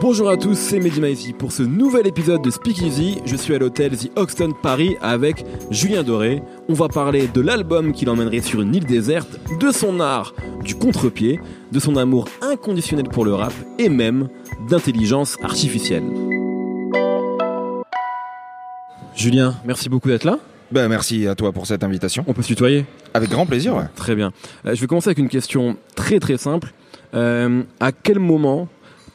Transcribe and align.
Bonjour 0.00 0.30
à 0.30 0.38
tous, 0.38 0.54
c'est 0.54 0.80
Mehdi 0.80 0.98
Maizy 0.98 1.34
pour 1.34 1.52
ce 1.52 1.62
nouvel 1.62 2.06
épisode 2.06 2.40
de 2.40 2.50
Speakeasy. 2.50 3.18
Je 3.26 3.36
suis 3.36 3.54
à 3.54 3.58
l'hôtel 3.58 3.94
The 3.98 4.10
Hoxton 4.16 4.52
Paris 4.62 4.96
avec 5.02 5.44
Julien 5.70 6.02
Doré. 6.02 6.42
On 6.70 6.72
va 6.72 6.88
parler 6.88 7.28
de 7.28 7.42
l'album 7.42 7.92
qui 7.92 8.06
l'emmènerait 8.06 8.40
sur 8.40 8.62
une 8.62 8.74
île 8.74 8.86
déserte, 8.86 9.38
de 9.60 9.70
son 9.70 10.00
art 10.00 10.32
du 10.64 10.74
contre-pied, 10.74 11.38
de 11.70 11.78
son 11.78 11.96
amour 11.96 12.28
inconditionnel 12.40 13.08
pour 13.08 13.26
le 13.26 13.34
rap 13.34 13.52
et 13.78 13.90
même 13.90 14.30
d'intelligence 14.70 15.36
artificielle. 15.42 16.04
Julien, 19.14 19.54
merci 19.66 19.90
beaucoup 19.90 20.08
d'être 20.08 20.24
là. 20.24 20.38
Ben, 20.72 20.88
merci 20.88 21.26
à 21.26 21.34
toi 21.34 21.52
pour 21.52 21.66
cette 21.66 21.84
invitation. 21.84 22.24
On 22.26 22.32
peut 22.32 22.42
se 22.42 22.48
tutoyer 22.48 22.86
Avec 23.12 23.28
grand 23.28 23.44
plaisir, 23.44 23.76
ouais. 23.76 23.84
Très 23.96 24.14
bien. 24.14 24.32
Euh, 24.64 24.74
je 24.74 24.80
vais 24.80 24.86
commencer 24.86 25.08
avec 25.08 25.18
une 25.18 25.28
question 25.28 25.76
très 25.94 26.20
très 26.20 26.38
simple. 26.38 26.72
Euh, 27.12 27.64
à 27.80 27.92
quel 27.92 28.18
moment 28.18 28.68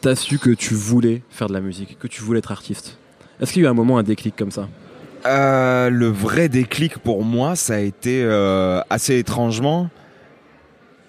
t'as 0.05 0.15
su 0.15 0.37
que 0.37 0.51
tu 0.51 0.75
voulais 0.75 1.23
faire 1.31 1.47
de 1.47 1.53
la 1.53 1.61
musique, 1.61 1.97
que 1.97 2.05
tu 2.05 2.21
voulais 2.21 2.37
être 2.37 2.51
artiste 2.51 2.99
Est-ce 3.41 3.51
qu'il 3.51 3.63
y 3.63 3.65
a 3.65 3.69
eu 3.69 3.71
un 3.71 3.73
moment, 3.73 3.97
un 3.97 4.03
déclic 4.03 4.35
comme 4.35 4.51
ça 4.51 4.69
Euh, 5.25 5.89
le 5.89 6.05
vrai 6.05 6.47
déclic 6.47 6.99
pour 6.99 7.23
moi, 7.23 7.55
ça 7.55 7.73
a 7.73 7.79
été 7.79 8.21
euh, 8.23 8.81
assez 8.91 9.17
étrangement. 9.17 9.89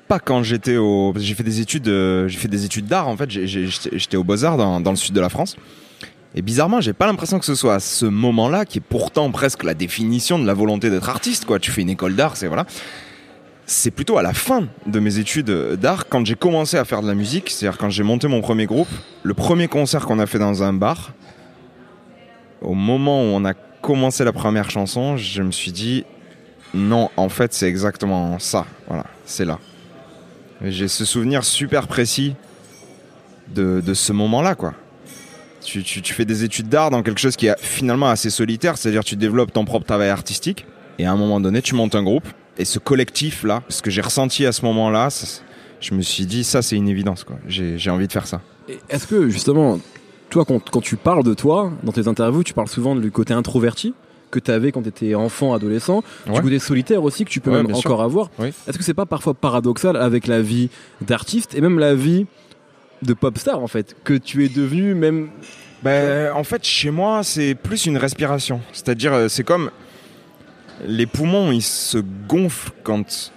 Pas 0.09 0.19
quand 0.19 0.43
j'étais 0.43 0.79
au. 0.79 1.13
J'ai 1.15 1.35
fait 1.35 1.43
des 1.43 1.61
études, 1.61 1.89
euh, 1.89 2.27
j'ai 2.27 2.39
fait 2.39 2.49
des 2.49 2.65
études 2.65 2.87
d'art 2.87 3.07
en 3.09 3.19
fait. 3.19 3.29
J'étais 3.29 4.17
au 4.17 4.25
Beaux 4.25 4.43
Arts 4.47 4.57
dans, 4.57 4.81
dans 4.81 4.93
le 4.93 4.97
sud 4.97 5.15
de 5.15 5.21
la 5.21 5.29
France. 5.29 5.57
Et 6.35 6.41
bizarrement, 6.41 6.81
j'ai 6.81 6.95
pas 6.95 7.07
l'impression 7.07 7.39
que 7.39 7.45
ce 7.45 7.55
soit 7.55 7.75
à 7.75 7.81
ce 7.81 8.07
moment-là, 8.07 8.65
qui 8.65 8.79
est 8.79 8.87
pourtant 8.89 9.31
presque 9.31 9.63
la 9.65 9.75
définition 9.75 10.39
de 10.39 10.47
la 10.47 10.55
volonté 10.55 10.89
d'être 10.89 11.11
artiste. 11.11 11.45
Quoi, 11.45 11.59
tu 11.59 11.71
fais 11.71 11.83
une 11.83 11.91
école 11.91 12.17
d'art, 12.17 12.39
c'est 12.39 12.47
voilà. 12.47 12.65
C'est 13.69 13.91
plutôt 13.91 14.17
à 14.17 14.23
la 14.23 14.33
fin 14.33 14.69
de 14.87 15.01
mes 15.01 15.19
études 15.19 15.51
d'art, 15.51 16.07
quand 16.09 16.25
j'ai 16.25 16.37
commencé 16.37 16.77
à 16.77 16.85
faire 16.85 17.03
de 17.03 17.09
la 17.09 17.15
musique, 17.15 17.51
c'est-à-dire 17.51 17.79
quand 17.79 17.91
j'ai 17.91 18.05
monté 18.05 18.29
mon 18.29 18.41
premier 18.41 18.67
groupe, 18.67 18.89
le 19.25 19.35
premier 19.35 19.67
concert 19.67 20.07
qu'on 20.07 20.21
a 20.21 20.27
fait 20.27 20.39
dans 20.39 20.63
un 20.63 20.73
bar, 20.73 21.13
au 22.61 22.75
moment 22.75 23.23
où 23.23 23.27
on 23.27 23.45
a 23.45 23.55
commencé 23.55 24.25
la 24.25 24.33
première 24.33 24.71
chanson, 24.71 25.17
je 25.17 25.43
me 25.43 25.51
suis 25.51 25.73
dit 25.73 26.05
non, 26.75 27.11
en 27.17 27.29
fait, 27.29 27.53
c'est 27.55 27.69
exactement 27.69 28.39
ça. 28.39 28.67
Voilà, 28.87 29.05
c'est 29.25 29.45
là. 29.45 29.59
J'ai 30.63 30.87
ce 30.89 31.05
souvenir 31.05 31.43
super 31.45 31.89
précis 31.89 32.35
de, 33.53 33.83
de 33.85 33.95
ce 33.95 34.13
moment-là, 34.13 34.55
quoi. 34.55 34.75
Tu, 35.65 35.83
tu- 35.83 36.03
tu 36.03 36.15
fais 36.15 36.25
des 36.25 36.45
études 36.45 36.69
d'art 36.69 36.91
dans 36.91 37.03
quelque 37.03 37.21
chose 37.21 37.35
qui 37.37 37.47
est 37.49 37.59
finalement 37.61 38.09
assez 38.09 38.31
solitaire, 38.31 38.79
c'est-à-dire 38.79 39.03
tu 39.03 39.17
développes 39.17 39.53
ton 39.53 39.65
propre 39.65 39.87
travail 39.87 40.09
artistique, 40.11 40.67
et 41.01 41.07
à 41.07 41.11
un 41.13 41.17
moment 41.17 41.41
donné, 41.41 41.63
tu 41.63 41.75
montes 41.75 41.95
un 41.97 42.03
groupe, 42.05 42.27
et 42.59 42.65
ce 42.65 42.79
collectif-là, 42.79 43.63
ce 43.69 43.83
que 43.83 43.91
j'ai 43.91 44.01
ressenti 44.01 44.47
à 44.47 44.53
ce 44.53 44.65
moment-là, 44.65 45.09
je 45.81 45.95
me 45.95 46.03
suis 46.03 46.27
dit, 46.27 46.43
ça, 46.45 46.63
c'est 46.63 46.77
une 46.77 46.89
évidence, 46.89 47.25
quoi. 47.25 47.37
J'ai 47.49 47.91
envie 47.91 48.07
de 48.07 48.13
faire 48.13 48.27
ça. 48.27 48.41
Est-ce 48.89 49.07
que 49.07 49.29
justement, 49.29 49.79
toi, 50.31 50.45
quand, 50.45 50.61
quand 50.71 50.81
tu 50.81 50.97
parles 50.97 51.23
de 51.23 51.35
toi, 51.35 51.73
dans 51.85 51.93
tes 51.93 52.09
interviews, 52.09 52.43
tu 52.43 52.55
parles 52.55 52.69
souvent 52.69 52.97
du 52.97 53.11
côté 53.11 53.33
introverti 53.35 53.95
que 54.31 54.41
tu 54.41 54.51
avais 54.51 54.73
quand 54.73 54.83
tu 54.83 54.89
étais 54.89 55.15
enfant, 55.15 55.55
adolescent, 55.55 56.03
du 56.33 56.41
côté 56.41 56.59
solitaire 56.59 57.03
aussi 57.05 57.25
que 57.25 57.31
tu 57.31 57.41
peux 57.41 57.51
Ouais, 57.51 57.63
même 57.63 57.75
sûr. 57.75 57.79
encore 57.91 58.03
avoir. 58.03 58.31
Oui. 58.39 58.49
Est-ce 58.67 58.77
que 58.77 58.83
c'est 58.83 58.93
pas 58.95 59.07
parfois 59.07 59.35
paradoxal 59.35 59.97
avec 59.97 60.27
la 60.27 60.43
vie 60.43 60.69
d'artiste 61.01 61.55
et 61.55 61.61
même 61.61 61.79
la 61.79 61.95
vie 61.95 62.27
de 63.03 63.15
pop 63.15 63.39
star 63.39 63.63
en 63.63 63.69
fait, 63.69 63.95
que 64.03 64.15
tu 64.15 64.45
es 64.45 64.49
devenu 64.49 64.95
même 64.95 65.29
Ben, 65.85 66.33
en 66.35 66.43
fait, 66.43 66.65
chez 66.65 66.91
moi, 66.91 67.23
c'est 67.23 67.55
plus 67.55 67.87
une 67.87 67.99
respiration. 67.99 68.61
C'est-à-dire, 68.73 69.13
euh, 69.13 69.29
c'est 69.29 69.45
comme 69.45 69.71
les 70.85 71.07
poumons, 71.07 71.53
ils 71.53 71.63
se 71.63 71.99
gonflent 72.29 72.73
quand 72.83 73.33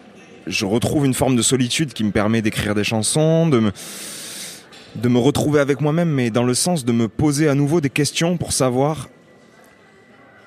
je 0.47 0.66
retrouve 0.66 1.05
une 1.05 1.13
forme 1.13 1.35
de 1.35 1.41
solitude 1.41 1.94
qui 1.94 2.03
me 2.03 2.11
permet 2.11 2.41
d'écrire 2.41 2.75
des 2.75 2.83
chansons, 2.83 3.47
de 3.47 3.59
me, 3.59 5.19
retrouver 5.19 5.59
avec 5.59 5.81
moi-même, 5.81 6.09
mais 6.09 6.29
dans 6.31 6.44
le 6.44 6.53
sens 6.53 6.85
de 6.85 6.91
me 6.91 7.07
poser 7.07 7.47
à 7.47 7.55
nouveau 7.55 7.81
des 7.81 7.89
questions 7.89 8.38
pour 8.38 8.51
savoir 8.51 9.09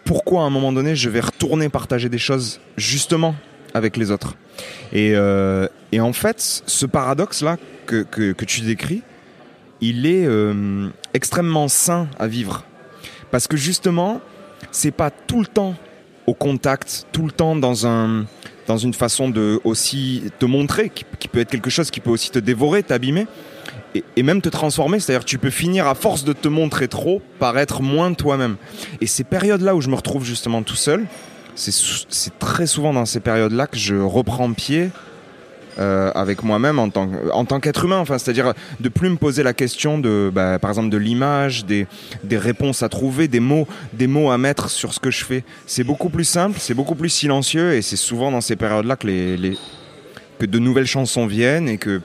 pourquoi 0.05 0.43
à 0.43 0.45
un 0.45 0.51
moment 0.51 0.73
donné 0.73 0.97
je 0.97 1.09
vais 1.09 1.21
retourner 1.21 1.69
partager 1.69 2.09
des 2.09 2.19
choses 2.19 2.61
justement 2.77 3.37
avec 3.75 3.97
les 3.97 4.11
autres. 4.11 4.35
Et, 4.93 5.13
euh, 5.15 5.69
en 5.99 6.13
fait, 6.13 6.63
ce 6.67 6.87
paradoxe-là 6.87 7.57
que 7.87 8.45
tu 8.45 8.63
décris, 8.63 9.03
il 9.83 10.07
est 10.07 10.25
euh, 10.25 10.89
extrêmement 11.13 11.69
sain 11.69 12.09
à 12.19 12.27
vivre. 12.29 12.65
Parce 13.31 13.49
que 13.49 13.57
justement, 13.57 14.21
c'est 14.71 14.93
pas 14.93 15.11
tout 15.11 15.41
le 15.41 15.47
temps 15.47 15.75
au 16.27 16.35
contact, 16.35 17.07
tout 17.13 17.25
le 17.25 17.33
temps 17.33 17.57
dans 17.57 17.87
un 17.87 18.25
dans 18.69 18.77
une 18.77 18.95
façon 18.95 19.29
de 19.29 19.61
aussi 19.65 20.23
te 20.39 20.47
montrer, 20.47 20.89
qui, 20.89 21.05
peut 21.29 21.41
être 21.41 21.51
quelque 21.51 21.69
chose 21.69 21.91
qui 21.91 21.99
peut 21.99 22.11
aussi 22.11 22.31
te 22.31 22.39
dévorer, 22.39 22.85
t'abîmer, 22.85 23.27
et, 23.97 24.05
et 24.15 24.23
même 24.23 24.41
te 24.41 24.49
transformer. 24.49 25.01
C'est-à-dire 25.01 25.25
tu 25.25 25.37
peux 25.37 25.51
finir 25.51 25.89
à 25.89 25.97
force 25.97 26.23
de 26.23 26.33
te 26.33 26.47
montrer 26.47 26.87
trop 26.87 27.21
par 27.41 27.59
être 27.59 27.83
moins 27.83 28.15
toi-même. 28.15 28.57
Et 29.01 29.07
ces 29.09 29.25
périodes-là 29.25 29.75
où 29.75 29.81
je 29.81 29.89
me 29.89 29.97
retrouve 29.97 30.25
justement 30.25 30.63
tout 30.63 30.77
seul, 30.77 31.07
c'est 31.55 32.39
très 32.39 32.67
souvent 32.67 32.93
dans 32.93 33.05
ces 33.05 33.21
périodes-là 33.21 33.67
que 33.67 33.77
je 33.77 33.97
reprends 33.97 34.53
pied 34.53 34.91
euh, 35.79 36.11
avec 36.15 36.43
moi-même 36.43 36.79
en 36.79 36.91
tant, 36.91 37.61
qu'être 37.61 37.85
humain. 37.85 37.99
Enfin, 37.99 38.19
c'est-à-dire 38.19 38.53
de 38.81 38.89
plus 38.89 39.09
me 39.09 39.17
poser 39.17 39.43
la 39.43 39.55
question 39.55 39.99
de, 39.99 40.31
bah, 40.33 40.59
par 40.59 40.71
exemple, 40.71 40.91
de 40.91 40.97
l'image, 40.97 41.65
des, 41.65 41.87
réponses 42.33 42.83
à 42.83 42.89
trouver, 42.89 43.29
des 43.29 43.41
mots, 43.41 43.67
des 43.93 44.07
mots 44.07 44.31
à 44.31 44.39
mettre 44.39 44.71
sur 44.71 44.93
ce 44.93 45.01
que 45.01 45.11
je 45.11 45.25
fais. 45.25 45.45
C'est 45.67 45.85
beaucoup 45.85 46.09
plus 46.09 46.25
simple, 46.25 46.59
c'est 46.61 46.75
beaucoup 46.75 46.95
plus 46.95 47.09
silencieux, 47.09 47.75
et 47.75 47.83
c'est 47.83 47.97
souvent 47.97 48.31
dans 48.31 48.41
ces 48.41 48.57
périodes-là 48.57 48.97
que 48.97 49.07
les, 49.07 49.59
que 50.39 50.47
de 50.47 50.59
nouvelles 50.59 50.87
chansons 50.87 51.27
viennent 51.27 51.69
et 51.69 51.79
que 51.79 52.01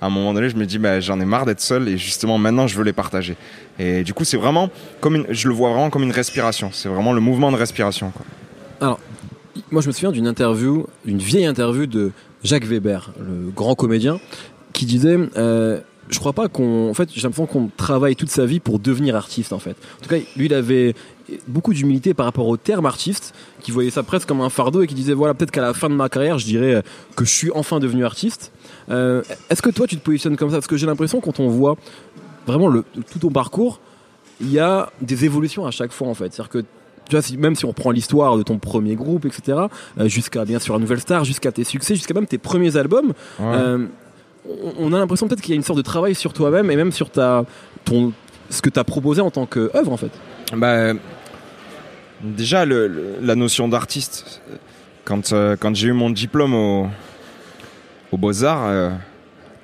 à 0.00 0.06
un 0.06 0.10
moment 0.10 0.32
donné, 0.32 0.48
je 0.48 0.56
me 0.56 0.64
dis, 0.64 0.78
bah, 0.78 1.00
j'en 1.00 1.20
ai 1.20 1.24
marre 1.24 1.44
d'être 1.44 1.60
seul 1.60 1.88
et 1.88 1.98
justement 1.98 2.38
maintenant, 2.38 2.68
je 2.68 2.76
veux 2.76 2.84
les 2.84 2.92
partager. 2.92 3.36
Et 3.80 4.04
du 4.04 4.14
coup, 4.14 4.24
c'est 4.24 4.36
vraiment 4.36 4.70
comme 5.00 5.26
je 5.28 5.48
le 5.48 5.54
vois 5.54 5.70
vraiment 5.70 5.90
comme 5.90 6.04
une 6.04 6.12
respiration. 6.12 6.70
C'est 6.72 6.88
vraiment 6.88 7.12
le 7.12 7.20
mouvement 7.20 7.50
de 7.50 7.56
respiration. 7.56 8.12
Quoi. 8.12 8.24
Moi, 9.70 9.82
je 9.82 9.88
me 9.88 9.92
souviens 9.92 10.12
d'une 10.12 10.26
interview, 10.26 10.86
d'une 11.04 11.18
vieille 11.18 11.44
interview 11.44 11.86
de 11.86 12.12
Jacques 12.44 12.64
Weber, 12.64 13.12
le 13.18 13.50
grand 13.50 13.74
comédien, 13.74 14.20
qui 14.72 14.86
disait 14.86 15.16
euh, 15.36 15.80
Je 16.08 16.18
crois 16.18 16.32
pas 16.32 16.48
qu'on. 16.48 16.90
En 16.90 16.94
fait, 16.94 17.08
j'ai 17.12 17.22
l'impression 17.22 17.46
qu'on 17.46 17.70
travaille 17.76 18.16
toute 18.16 18.30
sa 18.30 18.46
vie 18.46 18.60
pour 18.60 18.78
devenir 18.78 19.16
artiste, 19.16 19.52
en 19.52 19.58
fait. 19.58 19.76
En 19.98 20.02
tout 20.02 20.08
cas, 20.08 20.18
lui, 20.36 20.46
il 20.46 20.54
avait 20.54 20.94
beaucoup 21.46 21.74
d'humilité 21.74 22.14
par 22.14 22.26
rapport 22.26 22.46
au 22.46 22.56
terme 22.56 22.86
artiste, 22.86 23.34
qui 23.60 23.70
voyait 23.70 23.90
ça 23.90 24.02
presque 24.02 24.28
comme 24.28 24.40
un 24.40 24.50
fardeau 24.50 24.82
et 24.82 24.86
qui 24.86 24.94
disait 24.94 25.14
Voilà, 25.14 25.34
peut-être 25.34 25.50
qu'à 25.50 25.62
la 25.62 25.74
fin 25.74 25.88
de 25.88 25.94
ma 25.94 26.08
carrière, 26.08 26.38
je 26.38 26.46
dirais 26.46 26.74
euh, 26.76 26.82
que 27.16 27.24
je 27.24 27.30
suis 27.30 27.50
enfin 27.54 27.80
devenu 27.80 28.04
artiste. 28.04 28.52
Euh, 28.90 29.22
Est-ce 29.50 29.62
que 29.62 29.70
toi, 29.70 29.86
tu 29.86 29.96
te 29.96 30.04
positionnes 30.04 30.36
comme 30.36 30.50
ça? 30.50 30.56
Parce 30.56 30.66
que 30.66 30.76
j'ai 30.76 30.86
l'impression, 30.86 31.20
quand 31.20 31.40
on 31.40 31.48
voit 31.48 31.76
vraiment 32.46 32.68
le, 32.68 32.84
tout 33.10 33.18
ton 33.18 33.30
parcours, 33.30 33.80
il 34.40 34.50
y 34.52 34.58
a 34.58 34.90
des 35.02 35.24
évolutions 35.24 35.66
à 35.66 35.70
chaque 35.70 35.92
fois, 35.92 36.08
en 36.08 36.14
fait. 36.14 36.32
C'est-à-dire 36.32 36.48
que 36.48 36.64
tu 37.08 37.14
vois, 37.16 37.22
si- 37.22 37.36
même 37.36 37.54
si 37.54 37.64
on 37.64 37.72
prend 37.72 37.90
l'histoire 37.90 38.36
de 38.36 38.42
ton 38.42 38.58
premier 38.58 38.94
groupe, 38.94 39.24
etc., 39.24 39.58
euh, 39.98 40.08
jusqu'à 40.08 40.44
bien 40.44 40.58
sûr 40.58 40.74
la 40.74 40.80
nouvelle 40.80 41.00
star, 41.00 41.24
jusqu'à 41.24 41.50
tes 41.52 41.64
succès, 41.64 41.94
jusqu'à 41.94 42.14
même 42.14 42.26
tes 42.26 42.38
premiers 42.38 42.76
albums, 42.76 43.12
euh, 43.40 43.86
on, 44.78 44.92
a 44.92 44.98
l'impression 44.98 45.28
peut-être 45.28 45.40
qu'il 45.42 45.50
y 45.50 45.54
a 45.54 45.56
une 45.56 45.62
sorte 45.62 45.76
de 45.78 45.82
travail 45.82 46.14
sur 46.14 46.32
toi-même 46.32 46.70
et 46.70 46.76
même 46.76 46.92
sur 46.92 47.10
ta, 47.10 47.44
ton, 47.84 48.12
ce 48.50 48.62
que 48.62 48.70
tu 48.70 48.78
as 48.78 48.84
proposé 48.84 49.20
en 49.20 49.30
tant 49.30 49.46
qu'œuvre 49.46 49.92
en 49.92 49.96
fait. 49.96 50.10
Bah, 50.56 50.92
déjà, 52.22 52.64
le- 52.64 52.86
le- 52.88 53.14
la 53.20 53.34
notion 53.34 53.68
d'artiste, 53.68 54.40
quand, 55.04 55.32
euh, 55.32 55.56
quand 55.58 55.74
j'ai 55.74 55.88
eu 55.88 55.92
mon 55.92 56.10
diplôme 56.10 56.54
au, 56.54 56.86
au 58.12 58.16
Beaux-Arts, 58.16 58.70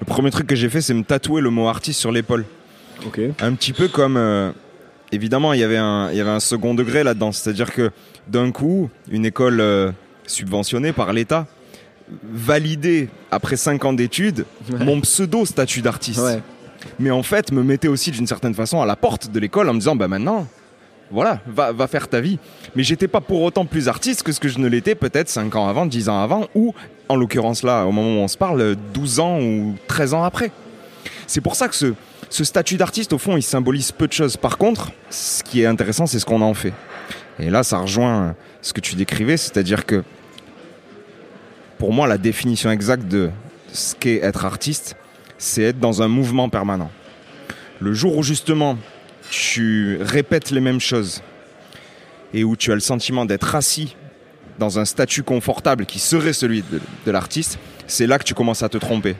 le 0.00 0.04
premier 0.06 0.30
truc 0.30 0.46
que 0.46 0.54
j'ai 0.56 0.68
fait, 0.68 0.80
c'est 0.80 0.94
me 0.94 1.02
tatouer 1.04 1.40
le 1.40 1.50
mot 1.50 1.68
artiste 1.68 2.00
sur 2.00 2.12
l'épaule. 2.12 2.44
Ok. 3.06 3.20
Un 3.40 3.54
petit 3.54 3.72
peu 3.72 3.88
comme. 3.88 4.16
Évidemment, 5.14 5.52
il 5.52 5.60
y 5.60 5.64
avait 5.64 5.76
un, 5.78 6.10
il 6.10 6.16
y 6.16 6.20
avait 6.20 6.30
un 6.30 6.40
second 6.40 6.74
degré 6.74 7.04
là-dedans. 7.04 7.32
C'est-à-dire 7.32 7.72
que 7.72 7.90
d'un 8.28 8.50
coup, 8.50 8.90
une 9.10 9.24
école 9.26 9.60
euh, 9.60 9.90
subventionnée 10.26 10.92
par 10.92 11.12
l'État 11.12 11.46
validait, 12.32 13.08
après 13.30 13.56
5 13.56 13.84
ans 13.84 13.92
d'études, 13.92 14.44
Ouais. 14.70 14.84
mon 14.84 15.00
pseudo-statut 15.00 15.80
d'artiste 15.82 16.20
Ouais. 16.20 16.40
mais 16.98 17.10
en 17.10 17.22
fait 17.22 17.50
me 17.52 17.62
mettait 17.62 17.88
aussi 17.88 18.10
d'une 18.10 18.26
certaine 18.26 18.54
façon 18.54 18.80
à 18.82 18.86
la 18.86 18.96
porte 18.96 19.30
de 19.30 19.40
l'école 19.40 19.68
en 19.70 19.72
me 19.74 19.78
disant 19.78 19.96
bah 19.96 20.06
maintenant 20.08 20.46
voilà 21.10 21.40
va, 21.46 21.72
va 21.72 21.86
faire 21.86 22.08
ta 22.08 22.20
vie 22.20 22.38
mais 22.76 22.82
j'étais 22.82 23.08
pas 23.08 23.20
pour 23.22 23.40
autant 23.42 23.64
plus 23.64 23.88
artiste 23.88 24.22
que 24.22 24.32
ce 24.32 24.40
que 24.40 24.48
je 24.48 24.58
ne 24.58 24.68
l'étais 24.68 24.94
peut-être 24.94 25.30
5 25.30 25.54
ans 25.56 25.66
avant 25.66 25.86
10 25.86 26.08
ans 26.10 26.20
avant 26.22 26.46
ou 26.54 26.74
en 27.08 27.16
l'occurrence 27.16 27.62
là 27.62 27.84
au 27.86 27.92
moment 27.92 28.20
où 28.20 28.22
on 28.22 28.28
se 28.28 28.36
parle 28.36 28.76
12 28.92 29.20
ans 29.20 29.40
ou 29.40 29.74
13 29.88 30.12
ans 30.12 30.24
après 30.24 30.50
c'est 31.26 31.40
pour 31.40 31.54
ça 31.56 31.68
que 31.68 31.74
ce, 31.74 31.94
ce 32.34 32.44
statut 32.44 32.76
d'artiste 32.76 33.12
au 33.12 33.18
fond 33.18 33.36
il 33.36 33.42
symbolise 33.42 33.92
peu 33.92 34.08
de 34.08 34.12
choses 34.12 34.36
par 34.36 34.58
contre 34.58 34.90
ce 35.10 35.42
qui 35.42 35.62
est 35.62 35.66
intéressant 35.66 36.06
c'est 36.06 36.18
ce 36.18 36.24
qu'on 36.24 36.42
en 36.42 36.54
fait 36.54 36.72
et 37.38 37.48
là 37.48 37.62
ça 37.62 37.78
rejoint 37.78 38.34
ce 38.60 38.72
que 38.72 38.80
tu 38.80 38.96
décrivais 38.96 39.36
c'est 39.36 39.56
à 39.56 39.62
dire 39.62 39.86
que 39.86 40.02
pour 41.78 41.92
moi, 41.92 42.06
la 42.06 42.18
définition 42.18 42.70
exacte 42.70 43.08
de 43.08 43.30
ce 43.72 43.94
qu'est 43.94 44.20
être 44.22 44.44
artiste, 44.44 44.96
c'est 45.38 45.62
être 45.62 45.78
dans 45.78 46.02
un 46.02 46.08
mouvement 46.08 46.48
permanent. 46.48 46.90
Le 47.80 47.92
jour 47.92 48.16
où 48.16 48.22
justement 48.22 48.78
tu 49.30 49.98
répètes 50.00 50.50
les 50.50 50.60
mêmes 50.60 50.80
choses 50.80 51.22
et 52.32 52.44
où 52.44 52.56
tu 52.56 52.70
as 52.72 52.74
le 52.74 52.80
sentiment 52.80 53.24
d'être 53.26 53.54
assis 53.54 53.96
dans 54.58 54.78
un 54.78 54.84
statut 54.84 55.24
confortable 55.24 55.84
qui 55.84 55.98
serait 55.98 56.32
celui 56.32 56.62
de, 56.62 57.10
l'artiste, 57.10 57.58
c'est 57.86 58.06
là 58.06 58.18
que 58.18 58.24
tu 58.24 58.34
commences 58.34 58.62
à 58.62 58.68
te 58.68 58.78
tromper. 58.78 59.16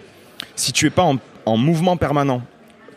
Si 0.55 0.72
tu 0.72 0.87
es 0.87 0.90
pas 0.90 1.10
en, 1.44 1.56
mouvement 1.56 1.96
permanent, 1.96 2.43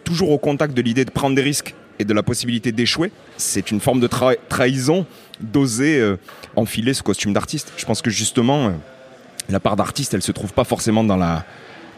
toujours 0.07 0.29
au 0.29 0.37
contact 0.37 0.73
de 0.73 0.81
l'idée 0.81 1.03
de 1.03 1.11
prendre 1.11 1.35
des 1.35 1.41
risques 1.41 1.75
et 1.99 2.05
de 2.05 2.13
la 2.13 2.23
possibilité 2.23 2.71
d'échouer, 2.71 3.11
c'est 3.35 3.71
une 3.71 3.81
forme 3.81 3.99
de 3.99 4.07
trahison 4.07 5.05
d'oser 5.41 5.99
euh, 5.99 6.15
enfiler 6.55 6.93
ce 6.93 7.03
costume 7.03 7.33
d'artiste. 7.33 7.73
Je 7.75 7.85
pense 7.85 8.01
que 8.01 8.09
justement, 8.09 8.67
euh, 8.67 8.71
la 9.49 9.59
part 9.59 9.75
d'artiste, 9.75 10.13
elle 10.13 10.21
se 10.21 10.31
trouve 10.31 10.53
pas 10.53 10.63
forcément 10.63 11.03
dans 11.03 11.17
la, 11.17 11.43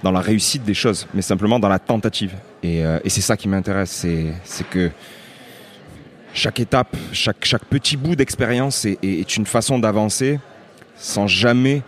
dans 0.01 0.11
la 0.11 0.21
réussite 0.21 0.63
des 0.63 0.73
choses, 0.73 1.05
mais 1.13 1.21
simplement 1.21 1.59
dans 1.59 1.69
la 1.69 1.77
tentative. 1.77 2.33
Et, 2.63 2.83
euh, 2.83 2.97
c'est 3.05 3.21
ça 3.21 3.37
qui 3.37 3.47
m'intéresse, 3.47 4.07
c'est 4.43 4.69
que 4.71 4.89
chaque 6.33 6.59
étape, 6.59 6.97
chaque, 7.11 7.65
petit 7.69 7.95
bout 7.95 8.15
d'expérience 8.15 8.85
est, 8.85 8.97
est, 9.03 9.37
une 9.37 9.45
façon 9.45 9.77
d'avancer 9.77 10.39
sans 10.95 11.27
jamais, 11.27 11.83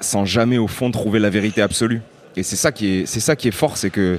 sans 0.00 0.24
jamais 0.24 0.58
au 0.58 0.68
fond 0.68 0.90
trouver 0.90 1.18
la 1.18 1.30
vérité 1.30 1.60
absolue. 1.62 2.00
Et 2.36 2.42
c'est 2.42 2.56
ça 2.56 2.72
qui 2.72 3.00
est, 3.00 3.06
c'est 3.06 3.20
ça 3.20 3.36
qui 3.36 3.48
est 3.48 3.52
fort, 3.52 3.76
c'est 3.76 3.90
que 3.90 4.18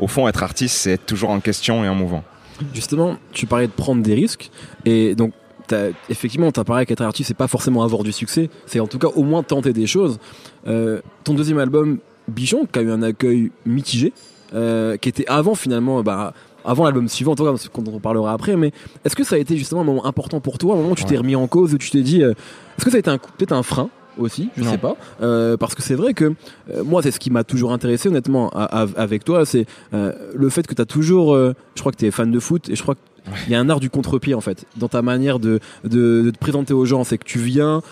au 0.00 0.06
fond 0.06 0.28
être 0.28 0.42
artiste, 0.42 0.76
c'est 0.76 0.92
être 0.92 1.06
toujours 1.06 1.30
en 1.30 1.40
question 1.40 1.84
et 1.84 1.88
en 1.88 1.94
mouvement. 1.94 2.24
Justement, 2.72 3.16
tu 3.32 3.46
parlais 3.46 3.66
de 3.66 3.72
prendre 3.72 4.02
des 4.02 4.14
risques, 4.14 4.50
et 4.84 5.14
donc 5.14 5.32
as, 5.72 5.88
effectivement, 6.10 6.50
tu 6.52 6.62
parlé 6.64 6.86
qu'être 6.86 7.02
artiste, 7.02 7.28
c'est 7.28 7.36
pas 7.36 7.48
forcément 7.48 7.82
avoir 7.82 8.02
du 8.02 8.12
succès, 8.12 8.50
c'est 8.66 8.80
en 8.80 8.86
tout 8.86 8.98
cas 8.98 9.08
au 9.14 9.22
moins 9.22 9.42
tenter 9.42 9.72
des 9.72 9.86
choses. 9.86 10.18
Euh, 10.66 11.00
ton 11.24 11.34
deuxième 11.34 11.58
album, 11.58 11.98
Bichon, 12.28 12.66
qui 12.70 12.78
a 12.78 12.82
eu 12.82 12.90
un 12.90 13.02
accueil 13.02 13.50
mitigé, 13.66 14.12
euh, 14.54 14.96
qui 14.96 15.08
était 15.08 15.26
avant 15.26 15.54
finalement, 15.54 16.02
bah, 16.02 16.34
avant 16.64 16.84
l'album 16.84 17.08
suivant, 17.08 17.34
toi, 17.34 17.54
qu'on 17.72 17.84
en 17.86 18.00
parlera 18.00 18.32
après, 18.32 18.56
mais 18.56 18.72
est-ce 19.04 19.16
que 19.16 19.24
ça 19.24 19.36
a 19.36 19.38
été 19.38 19.56
justement 19.56 19.82
un 19.82 19.84
moment 19.84 20.06
important 20.06 20.40
pour 20.40 20.58
toi, 20.58 20.74
un 20.74 20.78
moment 20.78 20.90
où 20.90 20.94
tu 20.96 21.04
t'es 21.04 21.16
remis 21.16 21.36
en 21.36 21.46
cause, 21.46 21.74
où 21.74 21.78
tu 21.78 21.90
t'es 21.90 22.02
dit, 22.02 22.22
euh, 22.22 22.32
est-ce 22.78 22.84
que 22.84 22.90
ça 22.90 22.96
a 22.96 23.00
été 23.00 23.10
peut-être 23.36 23.52
un 23.52 23.62
frein 23.62 23.90
aussi, 24.18 24.48
je 24.56 24.64
sais 24.64 24.78
pas, 24.78 24.96
euh, 25.22 25.56
parce 25.56 25.74
que 25.74 25.82
c'est 25.82 25.94
vrai 25.94 26.14
que 26.14 26.24
euh, 26.72 26.84
moi 26.84 27.02
c'est 27.02 27.10
ce 27.10 27.18
qui 27.18 27.30
m'a 27.30 27.44
toujours 27.44 27.72
intéressé 27.72 28.08
honnêtement 28.08 28.50
avec 28.50 29.24
toi, 29.24 29.44
c'est 29.46 29.66
euh, 29.92 30.12
le 30.34 30.48
fait 30.48 30.66
que 30.66 30.74
tu 30.74 30.82
as 30.82 30.86
toujours, 30.86 31.36
je 31.36 31.80
crois 31.80 31.92
que 31.92 31.96
tu 31.96 32.06
es 32.06 32.10
fan 32.10 32.30
de 32.30 32.38
foot 32.38 32.68
et 32.68 32.76
je 32.76 32.82
crois 32.82 32.94
qu'il 32.94 33.52
y 33.52 33.54
a 33.54 33.60
un 33.60 33.68
art 33.70 33.80
du 33.80 33.90
contre-pied 33.90 34.34
en 34.34 34.40
fait 34.40 34.66
dans 34.76 34.88
ta 34.88 35.02
manière 35.02 35.38
de, 35.38 35.60
de, 35.84 36.22
de 36.22 36.30
te 36.30 36.38
présenter 36.38 36.74
aux 36.74 36.84
gens, 36.84 37.04
c'est 37.04 37.18
que 37.18 37.24
tu 37.24 37.38
viens 37.38 37.82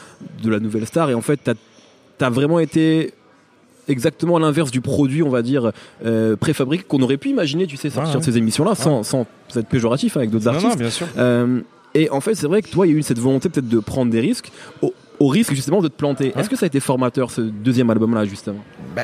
de 0.43 0.51
la 0.51 0.61
nouvelle 0.61 0.87
star 0.87 1.11
et 1.11 1.15
en 1.15 1.23
fait 1.23 1.41
tu 1.45 2.25
as, 2.25 2.31
vraiment 2.31 2.61
été 2.61 3.15
exactement 3.89 4.39
l'inverse 4.39 4.71
du 4.71 4.81
produit, 4.81 5.23
on 5.23 5.31
va 5.31 5.43
dire, 5.43 5.73
euh, 6.05 6.37
préfabriqué 6.37 6.85
qu'on 6.85 7.03
aurait 7.03 7.17
pu 7.17 7.31
imaginer, 7.31 7.67
tu 7.67 7.77
sais, 7.77 7.91
sortir 7.91 8.21
de 8.21 8.25
ces 8.25 8.39
émissions-là, 8.39 8.77
sans, 8.77 9.03
sans 9.03 9.27
être 9.57 9.69
péjoratif 9.69 10.17
avec 10.17 10.31
d'autres 10.31 10.47
artistes. 10.47 10.69
Non, 10.69 10.77
bien 10.77 10.91
sûr. 10.91 11.09
et 11.95 12.09
en 12.11 12.21
fait, 12.21 12.37
c'est 12.37 12.47
vrai 12.47 12.63
que 12.63 12.69
toi, 12.71 12.87
il 12.87 12.93
y 12.93 12.95
a 12.95 12.99
eu 12.99 13.03
cette 13.03 13.19
volonté 13.19 13.49
peut-être 13.49 13.69
de 13.69 13.81
prendre 13.81 14.13
des 14.13 14.21
risques. 14.21 14.53
Au 14.83 14.95
risque 15.21 15.55
justement 15.55 15.81
de 15.81 15.89
te 15.89 15.97
planter. 15.97 16.33
Est-ce 16.37 16.51
que 16.51 16.57
ça 16.57 16.65
a 16.65 16.69
été 16.69 16.81
formateur 16.81 17.31
ce 17.31 17.41
deuxième 17.41 17.91
album-là 17.91 18.25
justement? 18.25 18.63
Bah, 18.95 19.03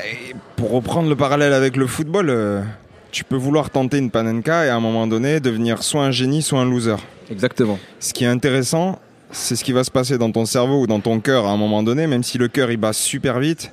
Pour 0.57 0.71
reprendre 0.73 1.09
le 1.09 1.17
parallèle 1.17 1.53
avec 1.53 1.77
le 1.77 1.87
football, 1.87 2.31
euh, 2.31 2.63
tu 3.11 3.25
peux 3.25 3.37
vouloir 3.37 3.71
tenter 3.71 3.99
une 3.99 4.11
panenka 4.11 4.67
et 4.67 4.69
à 4.69 4.77
un 4.77 4.81
moment 4.81 5.07
donné 5.07 5.41
devenir 5.41 5.83
soit 5.83 6.05
un 6.05 6.11
génie, 6.11 6.43
soit 6.43 6.61
un 6.61 6.65
loser. 6.69 6.97
Exactement. 7.31 7.79
Ce 8.01 8.13
qui 8.13 8.25
est 8.25 8.29
intéressant, 8.29 8.99
c'est 9.31 9.57
ce 9.57 9.65
qui 9.65 9.73
va 9.73 9.85
se 9.85 9.91
passer 9.91 10.19
dans 10.19 10.31
ton 10.31 10.47
cerveau 10.47 10.83
ou 10.83 10.87
dans 10.87 11.01
ton 11.01 11.21
cœur 11.21 11.47
à 11.47 11.51
un 11.51 11.57
moment 11.57 11.83
donné, 11.83 12.07
même 12.07 12.23
si 12.23 12.39
le 12.39 12.49
cœur 12.49 12.71
il 12.71 12.77
bat 12.79 12.93
super 12.93 13.39
vite, 13.41 13.73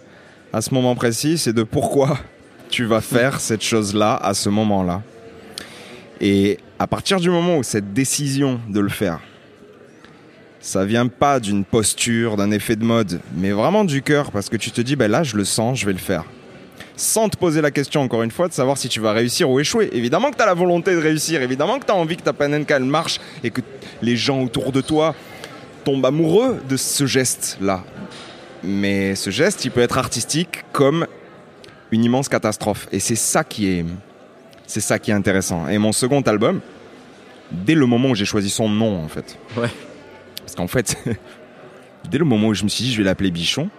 à 0.53 0.61
ce 0.61 0.73
moment 0.73 0.95
précis, 0.95 1.37
c'est 1.37 1.53
de 1.53 1.63
pourquoi 1.63 2.17
tu 2.69 2.85
vas 2.85 3.01
faire 3.01 3.39
cette 3.39 3.63
chose-là 3.63 4.15
à 4.15 4.33
ce 4.33 4.49
moment-là. 4.49 5.01
Et 6.21 6.59
à 6.79 6.87
partir 6.87 7.19
du 7.19 7.29
moment 7.29 7.57
où 7.57 7.63
cette 7.63 7.93
décision 7.93 8.59
de 8.69 8.79
le 8.79 8.89
faire, 8.89 9.19
ça 10.65 10.83
vient 10.83 11.07
pas 11.07 11.39
d'une 11.39 11.63
posture, 11.63 12.37
d'un 12.37 12.49
effet 12.49 12.75
de 12.75 12.83
mode, 12.83 13.19
mais 13.37 13.51
vraiment 13.51 13.85
du 13.85 14.01
cœur, 14.01 14.31
parce 14.31 14.49
que 14.49 14.57
tu 14.57 14.71
te 14.71 14.81
dis, 14.81 14.95
ben 14.95 15.11
là, 15.11 15.21
je 15.21 15.37
le 15.37 15.45
sens, 15.45 15.79
je 15.79 15.85
vais 15.85 15.91
le 15.91 15.99
faire. 15.99 16.23
Sans 16.97 17.29
te 17.29 17.37
poser 17.37 17.61
la 17.61 17.69
question, 17.69 18.01
encore 18.01 18.23
une 18.23 18.31
fois, 18.31 18.47
de 18.47 18.53
savoir 18.53 18.75
si 18.75 18.89
tu 18.89 18.99
vas 18.99 19.11
réussir 19.11 19.47
ou 19.47 19.59
échouer. 19.59 19.91
Évidemment 19.93 20.31
que 20.31 20.37
tu 20.37 20.41
as 20.41 20.47
la 20.47 20.55
volonté 20.55 20.95
de 20.95 20.99
réussir, 20.99 21.43
évidemment 21.43 21.77
que 21.77 21.85
tu 21.85 21.91
as 21.91 21.95
envie 21.95 22.17
que 22.17 22.23
ta 22.23 22.33
panenka 22.33 22.77
elle 22.77 22.83
marche 22.83 23.19
et 23.43 23.51
que 23.51 23.61
les 24.01 24.15
gens 24.15 24.41
autour 24.41 24.71
de 24.71 24.81
toi 24.81 25.13
tombent 25.83 26.07
amoureux 26.07 26.59
de 26.67 26.77
ce 26.77 27.05
geste-là. 27.05 27.83
Mais 28.63 29.13
ce 29.13 29.29
geste, 29.29 29.65
il 29.65 29.71
peut 29.71 29.81
être 29.81 29.99
artistique 29.99 30.65
comme 30.71 31.05
une 31.91 32.03
immense 32.03 32.27
catastrophe. 32.27 32.87
Et 32.91 32.99
c'est 32.99 33.13
ça 33.13 33.43
qui 33.43 33.67
est, 33.67 33.85
c'est 34.65 34.81
ça 34.81 34.97
qui 34.97 35.11
est 35.11 35.13
intéressant. 35.13 35.67
Et 35.67 35.77
mon 35.77 35.91
second 35.91 36.21
album, 36.21 36.59
dès 37.51 37.75
le 37.75 37.85
moment 37.85 38.09
où 38.09 38.15
j'ai 38.15 38.25
choisi 38.25 38.49
son 38.49 38.67
nom, 38.67 39.03
en 39.03 39.07
fait. 39.07 39.37
Ouais 39.55 39.69
parce 40.45 40.53
qu'en 40.55 40.67
fait, 40.67 40.95
dès 42.11 42.19
le 42.19 42.25
moment 42.25 42.49
où 42.49 42.53
je 42.53 42.63
me 42.63 42.69
suis 42.69 42.83
dit 42.83 42.93
je 42.93 42.97
vais 42.99 43.03
l'appeler 43.03 43.31
Bichon, 43.31 43.69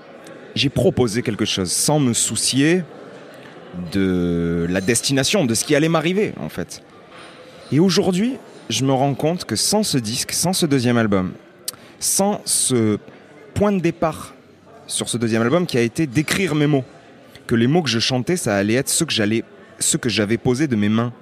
j'ai 0.57 0.69
proposé 0.69 1.23
quelque 1.23 1.45
chose 1.45 1.71
sans 1.71 2.01
me 2.01 2.13
soucier 2.13 2.83
de 3.93 4.67
la 4.69 4.81
destination, 4.81 5.45
de 5.45 5.55
ce 5.55 5.65
qui 5.65 5.77
allait 5.77 5.89
m'arriver 5.89 6.33
en 6.41 6.49
fait. 6.49 6.83
Et 7.71 7.79
aujourd'hui, 7.79 8.37
je 8.69 8.85
me 8.85 8.93
rends 8.93 9.15
compte 9.15 9.45
que 9.45 9.55
sans 9.55 9.85
ce 9.85 9.97
disque, 9.97 10.33
sans 10.33 10.53
ce 10.53 10.67
deuxième 10.67 10.97
album, 10.97 11.35
sans 12.01 12.41
ce 12.45 12.99
point 13.55 13.71
de 13.71 13.81
départ 13.81 14.35
sur 14.89 15.09
ce 15.09 15.19
deuxième 15.19 15.43
album 15.43 15.67
qui 15.67 15.79
a 15.79 15.83
été 15.83 16.09
d'écrire 16.09 16.57
mes 16.57 16.67
mots, 16.67 16.85
que 17.47 17.55
les 17.55 17.69
mots 17.69 17.83
que 17.83 17.89
je 17.89 18.01
chantais, 18.01 18.37
ça 18.37 18.57
allait 18.57 18.75
être 18.75 18.89
ceux 18.89 19.05
que 19.05 19.13
j'allais, 19.13 19.45
ceux 19.79 19.99
que 19.99 20.09
j'avais 20.09 20.37
posés 20.37 20.67
de 20.67 20.75
mes 20.75 20.89
mains. 20.89 21.13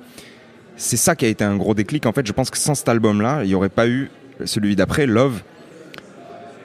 C'est 0.76 0.96
ça 0.96 1.14
qui 1.14 1.26
a 1.26 1.28
été 1.28 1.44
un 1.44 1.56
gros 1.56 1.74
déclic. 1.74 2.06
En 2.06 2.12
fait, 2.12 2.26
je 2.26 2.32
pense 2.32 2.50
que 2.50 2.56
sans 2.56 2.74
cet 2.74 2.88
album-là, 2.88 3.44
il 3.44 3.48
n'y 3.48 3.54
aurait 3.54 3.68
pas 3.68 3.86
eu 3.86 4.10
celui 4.44 4.76
d'après, 4.76 5.06
Love, 5.06 5.42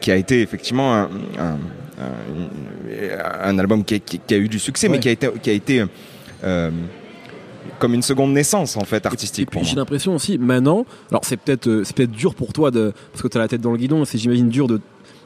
qui 0.02 0.12
a 0.12 0.16
été 0.16 0.42
effectivement 0.42 0.96
un, 0.96 1.10
un, 3.42 3.60
album 3.60 3.84
qui 3.84 4.02
a, 4.30 4.38
eu 4.38 4.48
du 4.48 4.60
succès, 4.60 4.90
mais 4.90 5.00
qui 5.00 5.10
a 5.10 5.12
été, 5.12 5.30
qui 5.42 5.50
a 5.50 5.54
été 5.54 5.84
euh, 6.44 6.72
comme 7.80 7.94
une 7.94 8.02
seconde 8.02 8.34
naissance 8.34 8.78
en 8.78 8.84
fait 8.84 9.06
artistique. 9.06 9.50
j'ai 9.62 9.76
l'impression 9.76 10.16
aussi 10.16 10.38
maintenant, 10.38 10.86
alors 11.10 11.24
c'est 11.24 11.38
peut-être 11.38 11.68
euh, 11.68 11.84
c'est 11.84 11.96
peut-être 11.96 12.12
dur 12.12 12.36
pour 12.36 12.54
toi 12.54 12.72
de 12.72 12.94
parce 13.12 13.22
que 13.22 13.28
tu 13.28 13.38
as 13.38 13.42
la 13.42 13.48
tête 13.48 13.62
dans 13.62 13.72
le 13.72 13.78
guidon, 13.78 14.06
c'est 14.06 14.18
j'imagine 14.18 14.50
dur 14.50 14.68
de, 14.68 14.82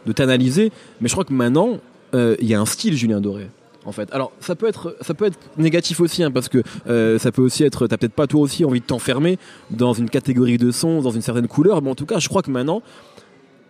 de 0.05 0.11
t'analyser, 0.11 0.71
mais 1.01 1.07
je 1.07 1.13
crois 1.13 1.25
que 1.25 1.33
maintenant 1.33 1.79
euh, 2.13 2.35
il 2.39 2.47
y 2.47 2.53
a 2.53 2.59
un 2.59 2.65
style 2.65 2.95
Julien 2.95 3.21
Doré 3.21 3.47
en 3.85 3.91
fait. 3.91 4.09
Alors 4.11 4.31
ça 4.39 4.55
peut 4.55 4.67
être 4.67 4.95
ça 5.01 5.13
peut 5.13 5.25
être 5.25 5.37
négatif 5.57 5.99
aussi 5.99 6.23
hein, 6.23 6.31
parce 6.31 6.49
que 6.49 6.63
euh, 6.87 7.17
ça 7.19 7.31
peut 7.31 7.41
aussi 7.41 7.63
être 7.63 7.87
t'as 7.87 7.97
peut-être 7.97 8.13
pas 8.13 8.27
toi 8.27 8.41
aussi 8.41 8.65
envie 8.65 8.81
de 8.81 8.85
t'enfermer 8.85 9.37
dans 9.71 9.93
une 9.93 10.09
catégorie 10.09 10.57
de 10.57 10.71
son, 10.71 11.01
dans 11.01 11.11
une 11.11 11.21
certaine 11.21 11.47
couleur, 11.47 11.81
mais 11.81 11.89
en 11.89 11.95
tout 11.95 12.05
cas 12.05 12.19
je 12.19 12.29
crois 12.29 12.41
que 12.41 12.51
maintenant 12.51 12.81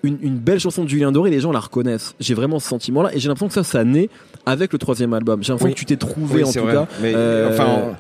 une, 0.03 0.38
belle 0.38 0.60
chanson 0.60 0.84
de 0.84 0.89
Julien 0.89 1.12
Doré, 1.12 1.29
les 1.29 1.39
gens 1.39 1.51
la 1.51 1.62
reconnaissent. 1.62 2.13
J'ai 2.20 2.34
vraiment 2.34 2.60
ce 2.60 2.67
sentiment-là 2.67 3.13
et 3.13 3.20
j'ai 3.20 3.29
l'impression 3.29 3.48
que 3.48 3.53
ça, 3.53 3.63
ça 3.63 3.84
naît 3.84 4.10
avec 4.46 4.74
le 4.74 4.79
troisième 4.79 5.13
album. 5.13 5.41
J'ai 5.41 5.53
l'impression 5.53 5.74
que 5.74 5.79
tu 5.79 5.86
t'es 5.86 5.96
trouvé 5.96 6.43
en 6.43 6.51
tout 6.51 6.65
cas. 6.65 6.88
Euh, 7.01 7.53
enfin, 7.53 7.96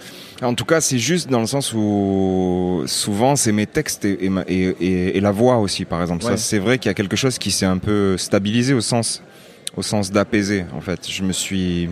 en, 0.45 0.53
tout 0.53 0.65
cas, 0.65 0.81
c'est 0.81 0.97
juste 0.97 1.29
dans 1.29 1.39
le 1.39 1.45
sens 1.45 1.73
où 1.73 2.83
souvent 2.87 3.37
c'est 3.37 3.53
mes 3.53 3.67
textes 3.67 4.03
et, 4.03 4.29
et, 4.49 5.17
et, 5.17 5.21
la 5.21 5.31
voix 5.31 5.59
aussi, 5.59 5.85
par 5.85 6.01
exemple. 6.01 6.23
Ça, 6.23 6.35
c'est 6.35 6.59
vrai 6.59 6.77
qu'il 6.77 6.89
y 6.89 6.91
a 6.91 6.93
quelque 6.93 7.15
chose 7.15 7.37
qui 7.37 7.51
s'est 7.51 7.65
un 7.65 7.77
peu 7.77 8.17
stabilisé 8.17 8.73
au 8.73 8.81
sens 8.81 9.21
au 9.75 9.81
sens 9.81 10.11
d'apaiser 10.11 10.65
en 10.75 10.81
fait. 10.81 11.09
Je 11.09 11.23
me 11.23 11.33
suis 11.33 11.89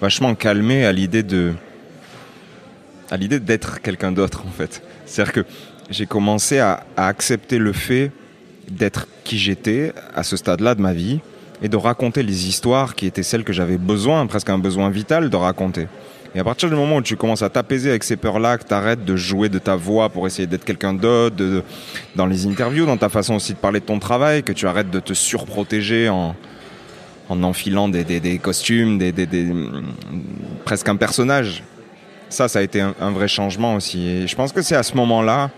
vachement 0.00 0.34
calmé 0.34 0.84
à 0.84 0.92
l'idée 0.92 1.22
de 1.22 1.52
à 3.10 3.16
l'idée 3.16 3.40
d'être 3.40 3.80
quelqu'un 3.80 4.12
d'autre 4.12 4.44
en 4.46 4.50
fait. 4.50 4.82
C'est-à-dire 5.06 5.32
que 5.32 5.44
j'ai 5.90 6.06
commencé 6.06 6.58
à, 6.58 6.84
accepter 6.96 7.58
le 7.58 7.72
fait 7.72 8.10
d'être 8.70 9.06
qui 9.24 9.38
j'étais 9.38 9.92
à 10.14 10.22
ce 10.22 10.36
stade-là 10.36 10.74
de 10.74 10.80
ma 10.80 10.94
vie 10.94 11.20
et 11.62 11.68
de 11.68 11.76
raconter 11.76 12.22
les 12.22 12.48
histoires 12.48 12.94
qui 12.94 13.06
étaient 13.06 13.22
celles 13.22 13.44
que 13.44 13.52
j'avais 13.52 13.76
besoin, 13.76 14.26
presque 14.26 14.48
un 14.48 14.58
besoin 14.58 14.88
vital 14.88 15.28
de 15.28 15.36
raconter. 15.36 15.86
Et 16.34 16.40
à 16.40 16.44
partir 16.44 16.68
du 16.68 16.74
moment 16.74 16.96
où 16.96 17.02
tu 17.02 17.16
commences 17.16 17.42
à 17.42 17.50
t'apaiser 17.50 17.90
avec 17.90 18.02
ces 18.02 18.16
peurs-là, 18.16 18.58
que 18.58 18.66
tu 18.66 18.74
arrêtes 18.74 19.04
de 19.04 19.14
jouer 19.14 19.48
de 19.48 19.58
ta 19.58 19.76
voix 19.76 20.08
pour 20.08 20.26
essayer 20.26 20.48
d'être 20.48 20.64
quelqu'un 20.64 20.92
d'autre, 20.94 21.62
dans 22.16 22.26
les 22.26 22.46
interviews, 22.46 22.86
dans 22.86 22.96
ta 22.96 23.08
façon 23.08 23.34
aussi 23.34 23.52
de 23.52 23.58
parler 23.58 23.80
de 23.80 23.84
ton 23.84 24.00
travail, 24.00 24.42
que 24.42 24.52
tu 24.52 24.66
arrêtes 24.66 24.90
de 24.90 24.98
te 24.98 25.12
surprotéger 25.12 26.08
en, 26.08 26.34
en 27.28 27.42
enfilant 27.42 27.88
des, 27.88 28.38
costumes, 28.42 29.00
presque 30.64 30.88
un 30.88 30.96
personnage. 30.96 31.62
Ça, 32.28 32.48
ça 32.48 32.58
a 32.58 32.62
été 32.62 32.80
un, 32.80 33.10
vrai 33.10 33.28
changement 33.28 33.74
aussi. 33.74 34.08
Et 34.08 34.26
je 34.26 34.34
pense 34.34 34.52
que 34.52 34.62
c'est 34.62 34.76
à 34.76 34.82
ce 34.82 34.96
moment-là 34.96 35.50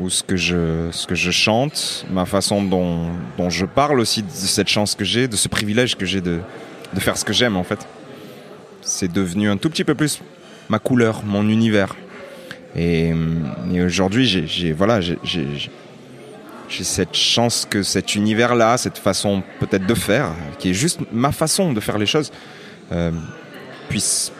où 0.00 0.08
ce 0.08 0.22
que, 0.22 0.36
je, 0.36 0.88
ce 0.90 1.06
que 1.06 1.14
je 1.14 1.30
chante, 1.30 2.06
ma 2.10 2.24
façon 2.24 2.62
dont, 2.62 3.10
dont 3.36 3.50
je 3.50 3.66
parle 3.66 4.00
aussi 4.00 4.22
de 4.22 4.30
cette 4.30 4.68
chance 4.68 4.94
que 4.94 5.04
j'ai, 5.04 5.28
de 5.28 5.36
ce 5.36 5.48
privilège 5.48 5.96
que 5.96 6.06
j'ai 6.06 6.22
de, 6.22 6.40
de 6.94 7.00
faire 7.00 7.18
ce 7.18 7.24
que 7.24 7.32
j'aime 7.32 7.56
en 7.56 7.64
fait. 7.64 7.86
C'est 8.80 9.12
devenu 9.12 9.50
un 9.50 9.58
tout 9.58 9.68
petit 9.68 9.84
peu 9.84 9.94
plus 9.94 10.20
ma 10.68 10.78
couleur, 10.78 11.22
mon 11.24 11.48
univers. 11.48 11.94
Et, 12.74 13.12
aujourd'hui, 13.84 14.26
j'ai, 14.26 14.72
voilà, 14.72 15.00
j'ai, 15.00 15.16
j'ai 16.72 16.84
cette 16.84 17.14
chance 17.14 17.66
que 17.68 17.82
cet 17.82 18.14
univers-là, 18.14 18.78
cette 18.78 18.96
façon 18.96 19.42
peut-être 19.60 19.86
de 19.86 19.94
faire, 19.94 20.32
qui 20.58 20.70
est 20.70 20.74
juste 20.74 21.00
ma 21.12 21.30
façon 21.30 21.72
de 21.72 21.80
faire 21.80 21.98
les 21.98 22.06
choses, 22.06 22.32
euh, 22.92 23.10
puisse 23.88 24.32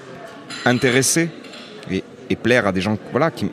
intéresser 0.64 1.28
et, 1.90 2.36
plaire 2.36 2.66
à 2.66 2.72
des 2.72 2.80
gens 2.80 2.96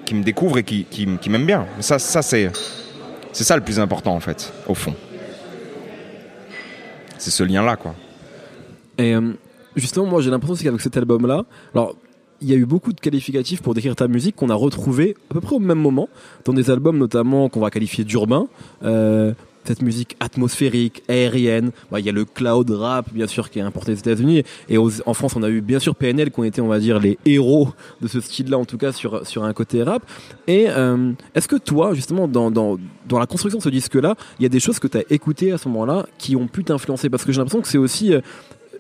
qui, 0.06 0.16
me 0.16 0.24
découvrent 0.24 0.60
et 0.60 0.64
qui, 0.64 1.30
m'aiment 1.30 1.46
bien. 1.46 1.68
C'est, 1.82 2.00
ça 2.00 3.56
le 3.58 3.62
plus 3.62 3.80
important 3.80 4.16
en 4.16 4.22
fait, 4.22 4.54
au 4.68 4.74
fond. 4.74 4.96
C'est 7.18 7.32
ce 7.32 7.44
lien-là, 7.44 7.76
quoi. 7.76 7.94
Et 8.98 9.14
euh, 9.14 9.34
justement, 9.76 10.06
moi 10.06 10.22
j'ai 10.22 10.32
l'impression 10.32 10.56
qu'avec 10.56 10.80
cet 10.80 10.96
album-là, 10.96 11.44
il 12.42 12.50
y 12.50 12.54
a 12.54 12.56
eu 12.56 12.66
beaucoup 12.66 12.94
de 12.94 13.00
qualificatifs 13.00 13.62
pour 13.62 13.74
décrire 13.74 13.96
ta 13.96 14.08
musique 14.08 14.36
qu'on 14.36 14.50
a 14.50 14.56
retrouvé 14.56 15.16
à 15.30 15.34
peu 15.34 15.42
près 15.42 15.56
au 15.56 15.60
même 15.60 15.80
moment 15.80 16.10
dans 16.46 16.54
des 16.54 16.70
albums 16.70 16.98
notamment 16.98 17.50
qu'on 17.50 17.60
va 17.60 17.70
qualifier 17.70 18.04
d'urbain. 18.04 18.48
Euh, 18.84 19.34
cette 19.66 19.82
musique 19.84 20.18
atmosphérique, 20.20 21.04
aérienne. 21.08 21.72
Bah, 21.92 22.00
il 22.00 22.06
y 22.06 22.10
a 22.10 22.12
le 22.12 22.26
cloud 22.26 22.72
rap, 22.72 23.14
bien 23.14 23.28
sûr, 23.28 23.52
qui 23.52 23.60
est 23.60 23.62
importé 23.62 23.92
des 23.94 24.00
États-Unis. 24.00 24.44
Et 24.68 24.78
en 24.78 25.14
France, 25.14 25.36
on 25.36 25.44
a 25.44 25.50
eu 25.50 25.62
bien 25.62 25.78
sûr 25.78 25.96
PNL 25.96 26.32
qui 26.32 26.40
ont 26.40 26.44
été, 26.44 26.60
on 26.60 26.68
va 26.68 26.80
dire, 26.80 27.00
les 27.00 27.20
héros 27.26 27.70
de 28.02 28.08
ce 28.08 28.20
style-là, 28.20 28.58
en 28.58 28.66
tout 28.66 28.78
cas 28.78 28.92
sur 28.92 29.28
sur 29.28 29.44
un 29.44 29.54
côté 29.54 29.84
rap. 29.84 30.02
Et 30.48 30.66
euh, 30.70 31.12
est-ce 31.36 31.48
que 31.48 31.56
toi, 31.56 31.94
justement, 31.94 32.28
dans, 32.28 32.50
dans, 32.50 32.78
dans 33.08 33.20
la 33.20 33.28
construction 33.28 33.60
de 33.60 33.64
ce 33.64 33.70
disque-là, 33.70 34.16
il 34.40 34.44
y 34.44 34.46
a 34.48 34.50
des 34.50 34.60
choses 34.60 34.80
que 34.80 34.88
tu 34.88 34.98
as 34.98 35.04
écoutées 35.12 35.52
à 35.52 35.60
ce 35.60 35.68
moment-là 35.68 36.08
qui 36.18 36.36
ont 36.36 36.48
pu 36.48 36.64
t'influencer? 36.64 37.10
Parce 37.10 37.24
que 37.24 37.32
j'ai 37.32 37.38
l'impression 37.38 37.62
que 37.62 37.68
c'est 37.68 37.78
aussi 37.78 38.14
euh, 38.14 38.22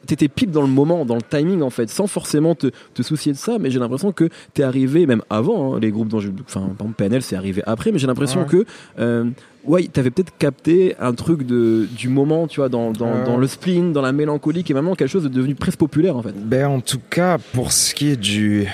t'étais 0.10 0.28
pile 0.28 0.52
dans 0.52 0.62
le 0.62 0.68
moment, 0.68 1.06
dans 1.06 1.16
le 1.16 1.22
timing 1.22 1.62
en 1.62 1.70
fait, 1.70 1.90
sans 1.90 2.08
forcément 2.08 2.56
te, 2.56 2.68
te 2.94 3.02
soucier 3.02 3.32
de 3.32 3.38
ça. 3.38 3.58
Mais 3.60 3.70
j'ai 3.70 3.80
l'impression 3.80 4.12
que 4.12 4.30
t'es 4.54 4.64
arrivé 4.64 5.06
même 5.06 5.22
avant 5.30 5.76
hein, 5.76 5.80
les 5.80 5.92
groupes 5.92 6.08
dont 6.08 6.20
je, 6.20 6.30
enfin, 6.46 6.62
par 6.62 6.72
exemple 6.72 6.94
PNL, 6.94 7.22
c'est 7.22 7.36
arrivé 7.36 7.62
après. 7.66 7.92
Mais 7.92 8.00
j'ai 8.00 8.08
l'impression 8.08 8.46
que 8.46 8.66
euh, 9.00 9.26
ouais, 9.66 9.88
t'avais 9.92 10.10
peut-être 10.10 10.36
capté 10.38 10.96
un 11.00 11.14
truc 11.14 11.46
de 11.46 11.88
du 11.98 12.10
moment, 12.10 12.48
tu 12.48 12.60
vois, 12.60 12.70
dans, 12.70 12.92
dans, 12.92 13.24
dans, 13.24 13.38
le 13.38 13.48
spleen, 13.48 13.94
dans 13.94 14.02
la 14.02 14.12
mélancolie, 14.12 14.64
qui 14.64 14.72
est 14.72 14.76
vraiment 14.76 14.96
quelque 14.96 15.10
chose 15.10 15.24
de 15.24 15.30
devenu 15.30 15.56
presque 15.56 15.80
populaire 15.80 16.16
en 16.18 16.24
fait. 16.24 16.34
Ben 16.36 16.68
en 16.68 16.82
tout 16.82 17.02
cas, 17.10 17.38
pour 17.54 17.72
ce 17.72 17.94
qui 17.94 18.10
est 18.10 18.18
du 18.18 18.68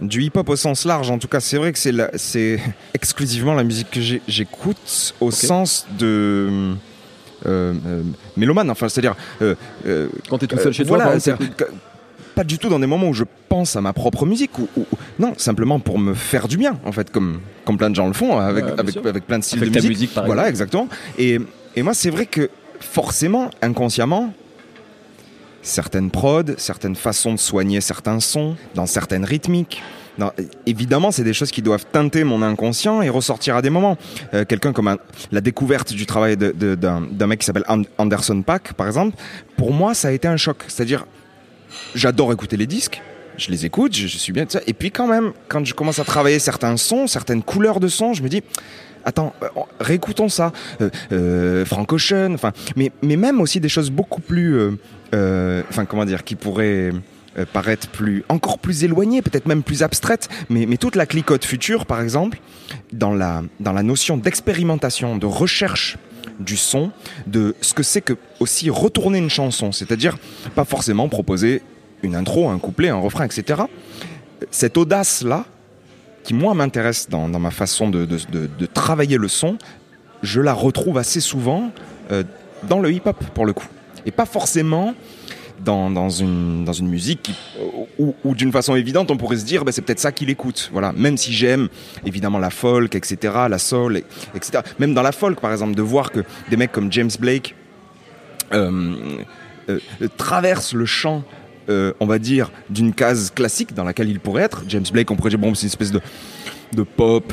du 0.00 0.22
hip-hop 0.22 0.48
au 0.48 0.56
sens 0.56 0.86
large. 0.86 1.10
En 1.10 1.18
tout 1.18 1.28
cas, 1.28 1.40
c'est 1.40 1.58
vrai 1.58 1.72
que 1.72 1.78
c'est 1.78 1.92
c'est 2.16 2.58
exclusivement 2.94 3.54
la 3.54 3.64
musique 3.64 3.90
que 3.90 4.00
j'écoute 4.00 5.14
au 5.20 5.30
sens 5.30 5.86
de 5.98 6.06
euh, 6.06 6.48
euh, 6.50 6.74
mélomane. 8.36 8.70
Enfin, 8.70 8.88
c'est-à-dire. 8.88 9.14
Euh, 9.42 9.54
Quand 10.28 10.38
tu 10.38 10.44
es 10.44 10.48
tout 10.48 10.58
seul 10.58 10.72
chez 10.72 10.84
toi, 10.84 10.98
pas 12.34 12.44
du 12.44 12.58
tout 12.58 12.68
dans 12.68 12.78
des 12.78 12.86
moments 12.86 13.08
où 13.08 13.12
je 13.12 13.24
pense 13.48 13.76
à 13.76 13.80
ma 13.80 13.92
propre 13.92 14.24
musique 14.24 14.58
ou, 14.58 14.68
non 15.18 15.34
simplement 15.36 15.80
pour 15.80 15.98
me 15.98 16.14
faire 16.14 16.48
du 16.48 16.56
bien 16.56 16.78
en 16.84 16.92
fait 16.92 17.10
comme 17.10 17.40
comme 17.64 17.76
plein 17.76 17.90
de 17.90 17.94
gens 17.94 18.06
le 18.06 18.12
font 18.12 18.38
avec 18.38 18.64
avec, 18.78 18.96
avec, 18.96 19.26
plein 19.26 19.38
de 19.38 19.44
styles 19.44 19.70
de 19.70 19.86
musique, 19.86 20.12
voilà 20.24 20.48
exactement 20.48 20.88
et, 21.18 21.38
et 21.76 21.82
moi 21.82 21.92
c'est 21.92 22.10
vrai 22.10 22.26
que 22.26 22.48
forcément 22.80 23.50
inconsciemment 23.60 24.32
certaines 25.60 26.10
prods 26.10 26.54
certaines 26.56 26.96
façons 26.96 27.34
de 27.34 27.38
soigner 27.38 27.80
certains 27.80 28.20
sons 28.20 28.56
dans 28.74 28.86
certaines 28.86 29.24
rythmiques 29.24 29.82
évidemment, 30.66 31.10
c'est 31.10 31.24
des 31.24 31.32
choses 31.32 31.50
qui 31.50 31.62
doivent 31.62 31.86
teinter 31.90 32.24
mon 32.24 32.42
inconscient 32.42 33.02
et 33.02 33.08
ressortir 33.08 33.56
à 33.56 33.62
des 33.62 33.70
moments. 33.70 33.96
Euh, 34.34 34.44
quelqu'un 34.44 34.72
comme 34.72 34.96
la 35.32 35.40
découverte 35.40 35.92
du 35.92 36.06
travail 36.06 36.36
d'un 36.36 37.26
mec 37.26 37.40
qui 37.40 37.46
s'appelle 37.46 37.64
Anderson 37.98 38.42
Pack, 38.42 38.74
par 38.74 38.86
exemple, 38.86 39.16
pour 39.56 39.72
moi, 39.72 39.94
ça 39.94 40.08
a 40.08 40.10
été 40.12 40.28
un 40.28 40.36
choc. 40.36 40.64
C'est-à-dire, 40.68 41.06
j'adore 41.94 42.32
écouter 42.32 42.56
les 42.56 42.66
disques, 42.66 43.02
je 43.36 43.50
les 43.50 43.64
écoute, 43.64 43.96
je, 43.96 44.06
suis 44.06 44.32
bien, 44.32 44.46
et 44.66 44.72
puis 44.74 44.90
quand 44.90 45.06
même, 45.06 45.32
quand 45.48 45.64
je 45.64 45.74
commence 45.74 45.98
à 45.98 46.04
travailler 46.04 46.38
certains 46.38 46.76
sons, 46.76 47.06
certaines 47.06 47.42
couleurs 47.42 47.80
de 47.80 47.88
sons, 47.88 48.12
je 48.12 48.22
me 48.22 48.28
dis, 48.28 48.42
attends, 49.04 49.32
euh, 49.42 49.48
réécoutons 49.80 50.28
ça, 50.28 50.52
euh, 50.80 50.90
euh, 51.12 51.64
Frank 51.64 51.90
Ocean, 51.92 52.34
enfin, 52.34 52.52
mais, 52.76 52.92
mais 53.02 53.16
même 53.16 53.40
aussi 53.40 53.60
des 53.60 53.68
choses 53.68 53.90
beaucoup 53.90 54.20
plus, 54.20 54.58
enfin, 55.12 55.84
comment 55.88 56.04
dire, 56.04 56.24
qui 56.24 56.34
pourraient 56.34 56.90
euh, 57.38 57.44
paraître 57.50 57.88
plus, 57.88 58.24
encore 58.28 58.58
plus 58.58 58.82
éloignées, 58.84 59.22
peut-être 59.22 59.46
même 59.46 59.62
plus 59.62 59.82
abstraites, 59.82 60.28
mais, 60.48 60.66
toute 60.76 60.96
la 60.96 61.06
clicote 61.06 61.44
future, 61.44 61.86
par 61.86 62.00
exemple, 62.00 62.40
dans 62.92 63.14
la, 63.14 63.42
dans 63.60 63.72
la 63.72 63.82
notion 63.82 64.16
d'expérimentation, 64.16 65.16
de 65.16 65.26
recherche 65.26 65.96
du 66.40 66.56
son, 66.56 66.90
de 67.26 67.54
ce 67.60 67.74
que 67.74 67.82
c'est 67.82 68.00
que 68.00 68.14
aussi 68.40 68.70
retourner 68.70 69.18
une 69.18 69.30
chanson, 69.30 69.72
c'est-à-dire 69.72 70.18
pas 70.54 70.64
forcément 70.64 71.08
proposer 71.08 71.62
une 72.02 72.16
intro, 72.16 72.48
un 72.48 72.58
couplet, 72.58 72.88
un 72.88 72.98
refrain, 72.98 73.24
etc. 73.26 73.62
Cette 74.50 74.76
audace-là, 74.76 75.44
qui 76.24 76.34
moi 76.34 76.54
m'intéresse 76.54 77.08
dans, 77.08 77.28
ma 77.28 77.50
façon 77.50 77.88
de, 77.88 78.04
de, 78.04 78.18
de, 78.30 78.66
travailler 78.66 79.16
le 79.16 79.28
son, 79.28 79.56
je 80.22 80.40
la 80.40 80.52
retrouve 80.52 80.98
assez 80.98 81.20
souvent 81.20 81.70
euh, 82.10 82.24
dans 82.68 82.80
le 82.80 82.92
hip-hop 82.92 83.16
pour 83.34 83.46
le 83.46 83.52
coup. 83.52 83.68
Et 84.06 84.10
pas 84.10 84.26
forcément 84.26 84.94
dans, 85.64 86.08
une, 86.10 86.64
dans 86.64 86.72
une 86.72 86.88
musique 86.88 87.22
qui, 87.22 87.34
où, 87.98 88.34
d'une 88.34 88.52
façon 88.52 88.76
évidente 88.76 89.10
on 89.10 89.16
pourrait 89.16 89.36
se 89.36 89.44
dire 89.44 89.64
bah, 89.64 89.72
c'est 89.72 89.82
peut-être 89.82 90.00
ça 90.00 90.12
qu'il 90.12 90.30
écoute 90.30 90.70
voilà. 90.72 90.92
Même 90.92 91.16
si 91.16 91.32
j'aime 91.32 91.68
évidemment 92.04 92.38
la 92.38 92.50
folk 92.50 92.94
etc 92.94 93.34
la 93.48 93.58
soul 93.58 94.02
etc 94.34 94.62
même 94.78 94.94
dans 94.94 95.02
la 95.02 95.12
folk 95.12 95.40
par 95.40 95.52
exemple 95.52 95.74
de 95.74 95.82
voir 95.82 96.10
que 96.10 96.20
des 96.48 96.56
mecs 96.56 96.72
comme 96.72 96.90
James 96.92 97.10
Blake 97.18 97.54
euh, 98.52 99.18
euh, 99.68 99.78
traversent 100.16 100.74
le 100.74 100.86
champ 100.86 101.22
euh, 101.68 101.92
on 102.00 102.06
va 102.06 102.18
dire 102.18 102.50
d'une 102.68 102.92
case 102.92 103.30
classique 103.30 103.74
dans 103.74 103.84
laquelle 103.84 104.08
il 104.08 104.18
pourrait 104.18 104.42
être. 104.42 104.64
James 104.66 104.86
Blake 104.92 105.10
on 105.10 105.16
pourrait 105.16 105.30
dire 105.30 105.38
bon 105.38 105.54
c'est 105.54 105.62
une 105.62 105.68
espèce 105.68 105.92
de 105.92 106.00
de 106.72 106.82
pop 106.84 107.32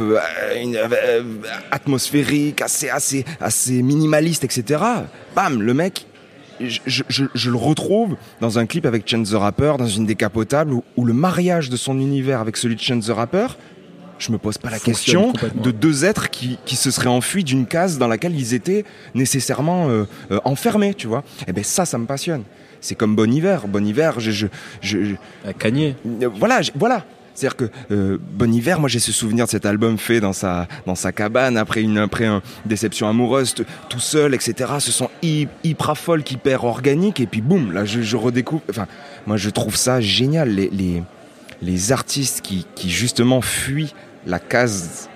atmosphérique 1.71 2.61
assez 2.61 2.89
assez 2.89 3.23
assez 3.39 3.83
minimaliste 3.83 4.43
etc 4.43 4.83
bam 5.35 5.61
le 5.61 5.73
mec 5.75 6.07
je, 6.59 7.49
le 7.49 7.55
retrouve 7.55 8.15
dans 8.41 8.59
un 8.59 8.65
clip 8.65 8.85
avec 8.85 9.07
Chance 9.07 9.31
the 9.31 9.35
Rapper, 9.35 9.73
dans 9.77 9.87
une 9.87 10.05
décapotable, 10.05 10.73
où, 10.95 11.05
le 11.05 11.13
mariage 11.13 11.69
de 11.69 11.77
son 11.77 11.99
univers 11.99 12.39
avec 12.39 12.57
celui 12.57 12.75
de 12.75 12.81
Chance 12.81 13.07
the 13.07 13.11
Rapper, 13.11 13.47
je 14.19 14.31
me 14.31 14.37
pose 14.37 14.57
pas 14.57 14.69
la 14.69 14.79
question 14.79 15.33
de 15.55 15.71
deux 15.71 16.05
êtres 16.05 16.29
qui, 16.29 16.57
se 16.65 16.91
seraient 16.91 17.07
enfuis 17.07 17.43
d'une 17.43 17.65
case 17.65 17.97
dans 17.97 18.07
laquelle 18.07 18.35
ils 18.35 18.53
étaient 18.53 18.83
nécessairement 19.13 19.89
euh, 19.89 20.05
euh, 20.31 20.39
enfermés, 20.43 20.93
tu 20.93 21.07
vois. 21.07 21.23
Et 21.41 21.45
eh 21.49 21.53
ben 21.53 21.63
ça, 21.63 21.85
ça 21.85 21.97
me 21.97 22.05
passionne. 22.05 22.43
C'est 22.81 22.95
comme 22.95 23.15
Bon 23.15 23.31
Hiver. 23.31 23.67
Bon 23.67 23.85
Hiver, 23.85 24.19
je... 24.19 24.31
je, 24.31 24.47
je, 24.81 25.15
Voilà, 26.35 26.61
voilà. 26.75 27.05
C'est-à-dire 27.37 27.55
que 27.55 27.69
euh, 27.91 28.17
Bon 28.19 28.51
Hiver, 28.51 28.79
moi 28.79 28.89
j'ai 28.89 28.97
ce 28.97 29.11
souvenir 29.11 29.45
de 29.45 29.51
cet 29.51 29.67
album 29.67 29.99
fait 29.99 30.19
dans 30.19 30.33
sa 30.33 30.67
dans 30.87 30.95
sa 30.95 31.11
cabane 31.11 31.55
après 31.55 31.83
une 31.83 31.99
après 31.99 32.25
une 32.25 32.41
déception 32.65 33.07
amoureuse, 33.07 33.53
tout 33.89 33.99
seul, 33.99 34.33
etc. 34.33 34.71
Ce 34.79 34.91
sont 34.91 35.11
hyper 35.21 35.95
folk, 35.95 36.31
hyper 36.31 36.63
organique 36.63 37.19
et 37.19 37.27
puis 37.27 37.41
boum, 37.41 37.73
là 37.73 37.85
je, 37.85 38.15
redécouvre. 38.15 38.63
Enfin, 38.71 38.87
moi 39.27 39.37
je 39.37 39.51
trouve 39.51 39.75
ça 39.75 40.01
génial 40.01 40.49
les 40.49 40.71
les, 40.71 41.03
les 41.61 41.91
artistes 41.91 42.41
qui 42.41 42.65
qui 42.73 42.89
justement 42.89 43.41
fuient 43.41 43.93
la 44.25 44.39
case 44.39 45.07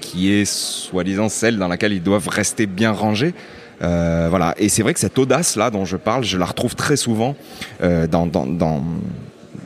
qui 0.00 0.30
est 0.30 0.44
soi-disant 0.44 1.28
celle 1.28 1.58
dans 1.58 1.66
laquelle 1.66 1.92
ils 1.92 2.04
doivent 2.04 2.28
rester 2.28 2.66
bien 2.66 2.92
rangés. 2.92 3.34
Euh, 3.82 4.28
voilà. 4.30 4.54
Et 4.58 4.68
c'est 4.68 4.82
vrai 4.84 4.94
que 4.94 5.00
cette 5.00 5.18
audace 5.18 5.56
là 5.56 5.70
dont 5.70 5.84
je 5.84 5.96
parle, 5.96 6.22
je 6.22 6.38
la 6.38 6.46
retrouve 6.46 6.76
très 6.76 6.96
souvent 6.96 7.34
euh, 7.82 8.06
dans, 8.06 8.26
dans, 8.26 8.84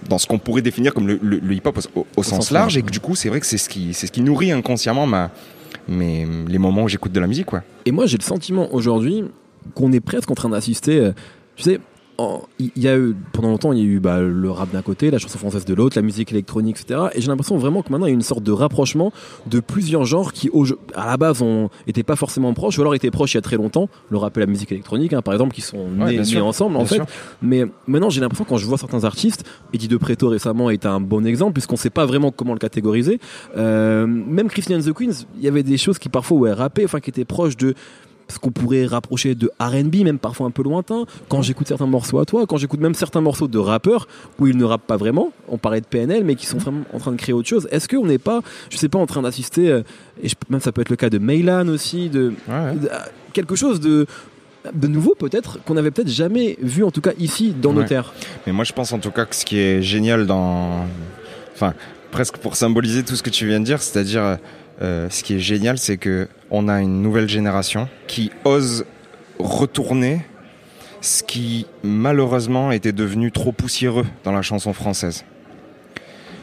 dans 0.09 0.19
ce 0.19 0.27
qu'on 0.27 0.39
pourrait 0.39 0.63
définir 0.63 0.95
comme 0.95 1.07
le, 1.07 1.53
hip-hop 1.53 1.79
au, 2.17 2.23
sens, 2.23 2.51
large, 2.51 2.77
et 2.77 2.83
que 2.83 2.91
du 2.91 3.01
coup, 3.01 3.15
c'est 3.15 3.29
vrai 3.29 3.41
que 3.41 3.47
c'est 3.47 3.59
ce 3.59 3.69
qui, 3.69 3.95
c'est 3.95 4.07
ce 4.07 4.13
qui 4.13 4.23
nourrit 4.23 4.53
inconsciemment 4.53 5.07
ma, 5.07 5.31
mes, 5.89 6.27
les 6.49 6.59
moments 6.59 6.85
où 6.85 6.89
j'écoute 6.89 7.13
de 7.13 7.21
la 7.21 7.27
musique, 7.27 7.47
quoi. 7.47 7.63
Et 7.85 7.93
moi, 7.93 8.07
j'ai 8.07 8.19
le 8.19 8.23
sentiment 8.23 8.73
aujourd'hui 8.73 9.25
qu'on 9.75 9.93
est 9.93 10.01
presque 10.01 10.31
en 10.31 10.35
train 10.35 10.49
d'assister, 10.49 10.99
euh, 10.99 11.13
tu 11.57 11.65
sais, 11.65 11.81
il 12.59 12.71
y 12.77 12.89
a 12.89 12.97
eu 12.97 13.15
pendant 13.33 13.51
longtemps 13.51 13.73
il 13.73 13.79
y 13.79 13.83
a 13.83 13.85
eu 13.85 14.01
bah, 14.01 14.21
le 14.21 14.51
rap 14.51 14.71
d'un 14.73 14.83
côté 14.83 15.11
la 15.11 15.19
chanson 15.19 15.39
française 15.39 15.65
de 15.65 15.75
l'autre 15.75 15.97
la 15.97 16.03
musique 16.03 16.33
électronique 16.33 16.79
etc 16.81 17.07
et 17.15 17.21
j'ai 17.21 17.29
l'impression 17.29 17.59
vraiment 17.59 17.83
que 17.83 17.91
maintenant 17.91 18.07
il 18.07 18.11
y 18.11 18.13
a 18.13 18.15
une 18.15 18.23
sorte 18.23 18.43
de 18.43 18.53
rapprochement 18.53 19.13
de 19.47 19.61
plusieurs 19.61 20.05
genres 20.05 20.33
qui 20.33 20.51
à 20.95 21.07
la 21.07 21.17
base 21.17 21.43
ont 21.43 21.69
été 21.87 22.03
pas 22.03 22.17
forcément 22.17 22.53
proches 22.55 22.79
ou 22.79 22.81
alors 22.81 22.95
étaient 22.95 23.11
proches 23.11 23.35
il 23.35 23.37
y 23.37 23.39
a 23.39 23.43
très 23.43 23.57
longtemps. 23.57 23.89
Le 24.11 24.17
rap 24.17 24.37
et 24.37 24.41
la 24.41 24.47
musique 24.47 24.73
électronique 24.73 25.13
hein, 25.13 25.23
par 25.23 25.35
exemple 25.35 25.55
qui 25.55 25.61
sont 25.61 25.89
nés, 25.89 26.21
ensemble 26.41 26.77
en 26.77 26.85
fait. 26.85 27.03
mais 27.43 27.65
maintenant 27.87 28.11
j'ai 28.11 28.21
l'impression 28.21 28.45
quand 28.45 28.57
je 28.57 28.67
vois 28.67 28.79
certains 28.79 29.05
artistes 29.05 29.45
Eddie 29.73 29.89
De 29.89 29.97
Preto 29.97 30.29
récemment 30.29 30.71
est 30.71 30.87
un 30.87 31.01
bon 31.01 31.27
exemple 31.27 31.53
puisqu'on 31.53 31.77
sait 31.77 31.91
pas 31.91 32.07
vraiment 32.07 32.31
comment 32.31 32.53
le 32.53 32.59
catégoriser. 32.59 33.21
Euh, 33.57 34.07
même 34.07 34.49
Christian 34.49 34.81
the 34.81 34.93
Queens 34.93 35.27
il 35.37 35.43
y 35.43 35.49
avait 35.49 35.63
des 35.63 35.77
choses 35.77 35.99
qui 35.99 36.09
parfois 36.09 36.39
ouais 36.39 36.53
rappaient 36.53 36.85
enfin 36.85 37.01
qui 37.01 37.11
étaient 37.11 37.25
proches 37.25 37.57
de 37.57 37.75
ce 38.29 38.39
qu'on 38.39 38.51
pourrait 38.51 38.87
rapprocher 38.87 39.35
de 39.35 39.51
R&B, 39.61 39.97
même 40.05 40.19
parfois 40.19 40.47
un 40.47 40.51
peu 40.51 40.63
lointain. 40.63 41.05
Quand 41.29 41.43
j'écoute 41.43 41.69
certains 41.69 41.87
morceaux 41.87 42.19
à 42.19 42.25
toi, 42.25 42.47
quand 42.47 42.57
j'écoute 42.57 42.81
même 42.81 42.95
certains 42.95 43.21
morceaux 43.21 43.49
de 43.49 43.59
rappeurs 43.59 44.09
où 44.39 44.47
ils 44.47 44.57
ne 44.57 44.65
rappent 44.65 44.87
pas 44.87 44.97
vraiment, 44.97 45.33
on 45.49 45.59
parlait 45.59 45.81
de 45.81 45.87
PNL, 45.87 46.25
mais 46.25 46.35
qui 46.35 46.47
sont 46.47 46.59
vraiment 46.59 46.85
en 46.93 46.99
train 46.99 47.13
de 47.13 47.17
créer 47.17 47.33
autre 47.33 47.49
chose. 47.49 47.69
Est-ce 47.71 47.89
qu'on 47.89 48.07
n'est 48.07 48.19
pas, 48.19 48.43
je 48.71 48.77
sais 48.77 48.89
pas, 48.89 48.99
en 48.99 49.07
train 49.07 49.23
d'assister, 49.23 49.71
euh, 49.71 49.83
et 50.23 50.29
même 50.49 50.61
ça 50.61 50.73
peut 50.73 50.81
être 50.81 50.91
le 50.91 50.97
cas 50.97 51.11
de 51.11 51.19
Meylan 51.19 51.69
aussi, 51.69 52.09
de, 52.09 52.33
quelque 53.33 53.55
chose 53.55 53.81
de 53.81 54.07
de 54.75 54.89
nouveau 54.89 55.15
peut-être 55.17 55.63
qu'on 55.63 55.75
n'avait 55.75 55.93
peut-être 55.93 56.11
jamais 56.11 56.59
vu 56.61 56.83
en 56.83 56.91
tout 56.91 57.01
cas 57.01 57.13
ici 57.21 57.55
dans 57.57 57.73
nos 57.73 57.85
terres. 57.85 58.13
Mais 58.49 58.53
moi 58.53 58.65
je 58.65 58.73
pense 58.73 58.93
en 58.93 58.99
tout 58.99 59.13
cas 59.13 59.25
que 59.25 59.37
ce 59.37 59.45
qui 59.45 59.61
est 59.61 59.81
génial 59.81 60.27
dans, 60.27 60.85
enfin 61.55 61.73
presque 62.11 62.39
pour 62.39 62.57
symboliser 62.57 63.05
tout 63.05 63.15
ce 63.15 63.23
que 63.23 63.31
tu 63.31 63.47
viens 63.47 63.61
de 63.61 63.65
dire, 63.65 63.81
c'est-à-dire 63.81 64.39
euh, 64.83 65.09
ce 65.11 65.23
qui 65.23 65.35
est 65.35 65.41
génial, 65.41 65.79
c'est 65.79 65.97
que 65.97 66.29
on 66.51 66.69
a 66.69 66.81
une 66.81 67.03
nouvelle 67.03 67.29
génération 67.29 67.89
qui 68.07 68.31
ose 68.45 68.85
retourner 69.39 70.25
ce 71.01 71.23
qui 71.23 71.67
malheureusement 71.83 72.73
était 72.73 72.93
devenu 72.93 73.31
trop 73.33 73.53
poussiéreux 73.53 74.07
dans 74.25 74.33
la 74.33 74.43
chanson 74.43 74.73
française. 74.73 75.25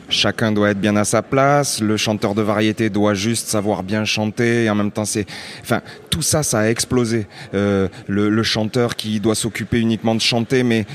Chacun 0.10 0.52
doit 0.52 0.72
être 0.72 0.80
bien 0.80 0.96
à 0.96 1.06
sa 1.06 1.22
place, 1.22 1.82
le 1.82 1.98
chanteur 1.98 2.36
de 2.36 2.42
variété 2.42 2.90
doit 2.90 3.14
juste 3.14 3.48
savoir 3.48 3.84
bien 3.84 4.06
chanter, 4.06 4.66
et 4.66 4.70
en 4.70 4.76
même 4.76 4.92
temps 4.92 5.06
c'est... 5.06 5.26
Enfin, 5.62 5.82
tout 6.10 6.22
ça, 6.22 6.44
ça 6.44 6.60
a 6.60 6.68
explosé. 6.68 7.26
Euh, 7.54 7.88
le, 8.08 8.44
chanteur 8.44 8.96
qui 8.96 9.20
doit 9.20 9.36
s'occuper 9.36 9.80
uniquement 9.80 10.14
de 10.14 10.22
chanter, 10.22 10.64
mais 10.64 10.86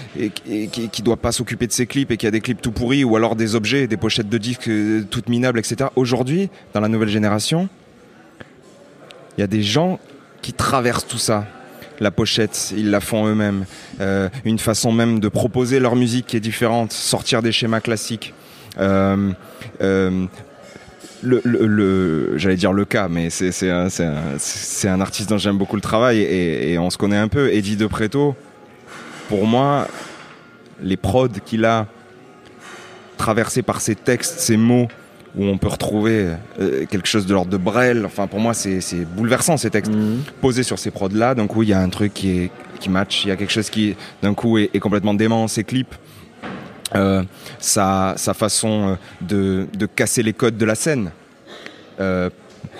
qui, 0.45 0.69
qui 0.69 1.03
doit 1.03 1.17
pas 1.17 1.33
s'occuper 1.33 1.67
de 1.67 1.73
ses 1.73 1.87
clips, 1.87 2.11
et 2.11 2.17
qui 2.17 2.27
a 2.27 2.31
des 2.31 2.41
clips 2.41 2.61
tout 2.61 2.71
pourris, 2.71 3.05
ou 3.05 3.17
alors 3.17 3.35
des 3.35 3.55
objets, 3.55 3.87
des 3.87 3.97
pochettes 3.97 4.29
de 4.29 4.39
disques 4.39 4.69
euh, 4.69 5.05
toutes 5.11 5.29
minables, 5.29 5.59
etc. 5.59 5.91
Aujourd'hui, 5.97 6.51
dans 6.75 6.81
la 6.81 6.89
nouvelle 6.89 7.09
génération, 7.09 7.69
il 9.37 9.41
y 9.41 9.45
a 9.45 9.49
des 9.49 9.63
gens 9.63 9.99
qui 10.43 10.53
traversent 10.53 11.07
tout 11.07 11.19
ça. 11.19 11.47
La 12.01 12.11
pochette, 12.11 12.73
ils 12.77 12.91
la 12.91 13.01
font 13.01 13.27
eux-mêmes. 13.27 13.65
Euh, 14.01 14.29
une 14.45 14.59
façon 14.59 14.93
même 14.93 15.19
de 15.19 15.29
proposer 15.29 15.81
leur 15.81 15.97
musique 15.97 16.27
qui 16.27 16.37
est 16.37 16.41
différente, 16.41 16.93
sortir 16.93 17.43
des 17.43 17.53
schémas 17.53 17.81
classiques. 17.81 18.35
Euh, 18.79 19.31
euh, 19.81 20.27
le, 21.23 21.41
le, 21.45 21.67
le 21.67 22.39
j'allais 22.39 22.57
dire 22.57 22.73
le 22.73 22.85
cas, 22.85 23.09
mais 23.09 23.29
c'est 23.31 23.51
c'est 23.51 23.69
un, 23.71 25.01
artiste 25.01 25.29
dont 25.31 25.39
j'aime 25.39 25.59
beaucoup 25.59 25.77
le 25.77 25.83
travail 25.83 26.21
et, 26.21 26.73
et 26.73 26.79
on 26.79 26.91
se 26.91 26.99
connaît 26.99 27.17
un 27.17 27.29
peu. 27.29 27.53
Eddie 27.53 27.77
De 27.77 27.87
Preto, 27.87 28.37
pour 29.29 29.47
moi, 29.47 29.89
les 30.81 30.97
prods 30.97 31.29
qu'il 31.45 31.65
a 31.65 31.87
traversés 33.17 33.63
par 33.63 33.81
ses 33.81 33.97
textes, 33.97 34.39
ses 34.39 34.57
mots, 34.57 34.87
où 35.37 35.45
on 35.45 35.59
peut 35.59 35.67
retrouver 35.69 36.29
euh, 36.61 36.87
quelque 36.87 37.09
chose 37.09 37.27
de 37.27 37.35
l'ordre 37.35 37.51
de 37.51 37.57
Brel. 37.57 38.07
Enfin, 38.07 38.29
pour 38.29 38.39
moi, 38.39 38.55
c'est 38.55 38.81
bouleversant 39.17 39.57
ces 39.57 39.71
textes 39.71 39.93
Mhm. 39.93 40.23
posés 40.41 40.63
sur 40.63 40.79
ces 40.79 40.91
prods 40.93 41.09
là. 41.13 41.35
D'un 41.35 41.47
coup, 41.49 41.63
il 41.65 41.69
y 41.71 41.73
a 41.73 41.81
un 41.81 41.89
truc 41.89 42.15
qui 42.15 42.39
est 42.39 42.51
qui 42.79 42.91
match. 42.91 43.25
Il 43.25 43.29
y 43.29 43.31
a 43.33 43.37
quelque 43.37 43.51
chose 43.53 43.71
qui, 43.71 43.97
d'un 44.23 44.35
coup, 44.35 44.57
est, 44.57 44.71
est 44.73 44.79
complètement 44.79 45.13
dément. 45.15 45.49
Ces 45.49 45.65
clips. 45.65 45.97
Euh, 46.95 47.23
sa, 47.59 48.15
sa 48.17 48.33
façon 48.33 48.91
euh, 48.91 48.95
de, 49.21 49.67
de 49.77 49.85
casser 49.87 50.23
les 50.23 50.33
codes 50.33 50.57
de 50.57 50.65
la 50.65 50.75
scène, 50.75 51.11
euh, 52.01 52.31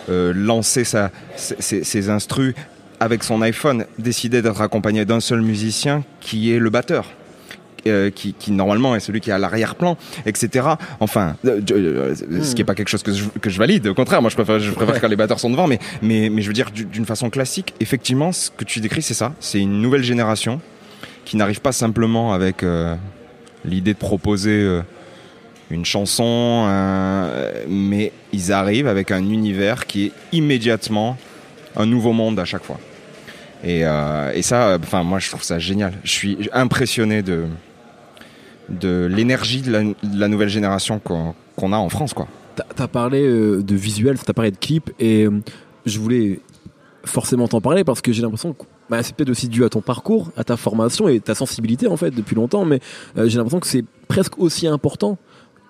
euh, 0.09 0.33
lancer 0.35 0.85
sa, 0.85 1.11
ses, 1.37 1.85
ses 1.85 2.09
instrus 2.09 2.55
avec 3.01 3.23
son 3.23 3.43
iPhone, 3.43 3.85
décider 3.99 4.41
d'être 4.41 4.61
accompagné 4.63 5.05
d'un 5.05 5.21
seul 5.21 5.43
musicien 5.43 6.05
qui 6.21 6.53
est 6.53 6.59
le 6.59 6.71
batteur. 6.71 7.05
euh, 7.87 8.11
qui, 8.11 8.33
qui 8.35 8.51
normalement 8.51 8.97
est 8.97 9.01
celui 9.01 9.21
qui 9.21 9.31
est 9.31 9.33
à 9.35 9.39
l'arrière-plan, 9.39 9.97
etc. 10.27 10.69
Enfin, 11.01 11.37
euh, 11.45 11.61
ce 12.43 12.55
qui 12.55 12.63
est 12.63 12.65
pas 12.65 12.75
quelque 12.75 12.89
chose 12.89 13.03
que 13.03 13.13
je, 13.13 13.25
que 13.41 13.51
je 13.51 13.59
valide. 13.59 13.87
Au 13.89 13.95
contraire, 13.95 14.21
moi 14.21 14.31
je 14.31 14.35
préfère, 14.37 14.59
je 14.59 14.73
préfère 14.73 15.01
quand 15.01 15.09
les 15.09 15.17
batteurs 15.17 15.39
sont 15.39 15.49
devant, 15.51 15.67
mais, 15.69 15.79
mais, 16.03 16.29
mais 16.29 16.43
je 16.43 16.49
veux 16.49 16.55
dire 16.55 16.71
du- 16.71 16.85
d'une 16.87 17.07
façon 17.07 17.31
classique, 17.31 17.75
effectivement, 17.81 18.33
ce 18.33 18.51
que 18.51 18.65
tu 18.65 18.81
décris, 18.81 19.03
c'est 19.03 19.15
ça. 19.15 19.33
C'est 19.39 19.61
une 19.61 19.81
nouvelle 19.81 20.03
génération 20.03 20.61
qui 21.25 21.37
n'arrive 21.37 21.61
pas 21.61 21.73
simplement 21.73 22.33
avec 22.33 22.63
euh, 22.63 22.95
l'idée 23.65 23.95
de 23.95 23.99
proposer 23.99 24.63
euh, 24.63 24.83
une 25.71 25.85
chanson, 25.85 26.67
mais 27.69 28.13
ils 28.33 28.53
arrivent 28.53 28.89
avec 28.89 29.11
un 29.11 29.23
univers 29.29 29.87
qui 29.87 30.07
est 30.07 30.13
immédiatement 30.33 31.19
un 31.77 31.87
nouveau 31.87 32.13
monde 32.13 32.39
à 32.39 32.45
chaque 32.45 32.65
fois. 32.65 32.79
Et, 33.65 33.85
euh, 33.85 34.33
et 34.35 34.43
ça, 34.43 34.69
euh, 34.69 34.79
enfin 34.83 35.03
moi 35.03 35.19
je 35.19 35.29
trouve 35.29 35.43
ça 35.43 35.59
génial. 35.59 35.95
Je 36.05 36.11
suis 36.11 36.49
impressionné 36.53 37.23
de 37.23 37.47
de 38.69 39.09
l'énergie 39.11 39.63
de 39.63 39.95
la, 40.13 40.29
nouvelle 40.29 40.51
génération 40.51 41.01
qu'on 41.01 41.73
a 41.73 41.77
en 41.77 41.89
France, 41.89 42.13
quoi. 42.13 42.29
T'as- 42.77 42.87
parlé 42.87 43.23
de 43.23 43.75
visuel, 43.75 44.19
t'as 44.19 44.35
parlé 44.35 44.51
de 44.51 44.59
clip, 44.59 44.91
et 45.01 45.27
je 45.87 45.99
voulais 45.99 46.41
forcément 47.03 47.49
t'en 47.49 47.63
parler 47.63 47.83
parce 47.83 48.03
que 48.03 48.13
j'ai 48.13 48.21
l'impression 48.21 48.55
bah, 48.91 49.03
c'est 49.03 49.15
peut-être 49.15 49.31
aussi 49.31 49.49
dû 49.49 49.65
à 49.65 49.69
ton 49.69 49.81
parcours, 49.81 50.31
à 50.37 50.45
ta 50.45 50.57
formation 50.57 51.09
et 51.09 51.21
ta 51.21 51.35
sensibilité 51.35 51.87
en 51.87 51.97
fait 51.97 52.11
depuis 52.11 52.35
longtemps, 52.37 52.65
mais 52.65 52.81
euh, 53.17 53.29
j'ai 53.29 53.37
l'impression 53.39 53.61
que 53.61 53.67
c'est 53.67 53.85
presque 54.09 54.39
aussi 54.39 54.67
important 54.67 55.19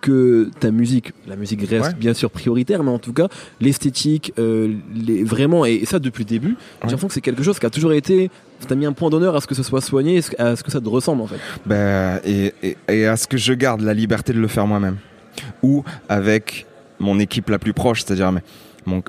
que 0.01 0.49
ta 0.61 0.71
musique. 0.71 1.13
La 1.27 1.35
musique 1.35 1.61
reste 1.69 1.89
Ouais. 1.89 1.95
bien 1.95 2.15
sûr 2.15 2.31
prioritaire, 2.31 2.85
mais 2.85 2.91
en 2.93 3.01
tout 3.01 3.13
cas 3.13 3.27
l'esthétique, 3.61 4.33
euh, 4.39 4.73
les, 4.95 5.25
vraiment, 5.25 5.65
et 5.65 5.85
ça 5.87 5.99
depuis 5.99 6.23
le 6.23 6.29
début, 6.29 6.57
j'ai 6.83 6.87
l'impression 6.87 7.09
que 7.09 7.15
c'est 7.15 7.21
quelque 7.21 7.43
chose 7.43 7.59
qui 7.59 7.67
a 7.67 7.71
toujours 7.71 7.93
été. 7.93 8.31
T'as 8.69 8.75
mis 8.77 8.87
un 8.87 8.93
point 8.93 9.11
d'honneur 9.11 9.35
à 9.37 9.41
ce 9.41 9.47
que 9.49 9.55
ce 9.57 9.63
soit 9.65 9.81
soigné, 9.81 10.21
à 10.39 10.55
ce 10.57 10.63
que 10.63 10.71
ça 10.71 10.81
te 10.81 10.89
ressemble 10.89 11.23
en 11.23 11.27
fait. 11.27 11.39
Ben, 11.67 12.21
et, 12.25 12.53
et, 12.63 12.77
et 12.89 13.07
à 13.07 13.17
ce 13.17 13.27
que 13.27 13.37
je 13.37 13.53
garde 13.53 13.81
la 13.81 13.95
liberté 13.95 14.33
de 14.33 14.39
le 14.41 14.49
faire 14.49 14.67
moi-même. 14.69 14.99
Ou 15.63 15.83
avec 16.09 16.67
mon 17.01 17.19
équipe 17.21 17.49
la 17.51 17.59
plus 17.59 17.73
proche, 17.73 18.03
c'est-à-dire 18.05 18.31
mais, 18.33 18.43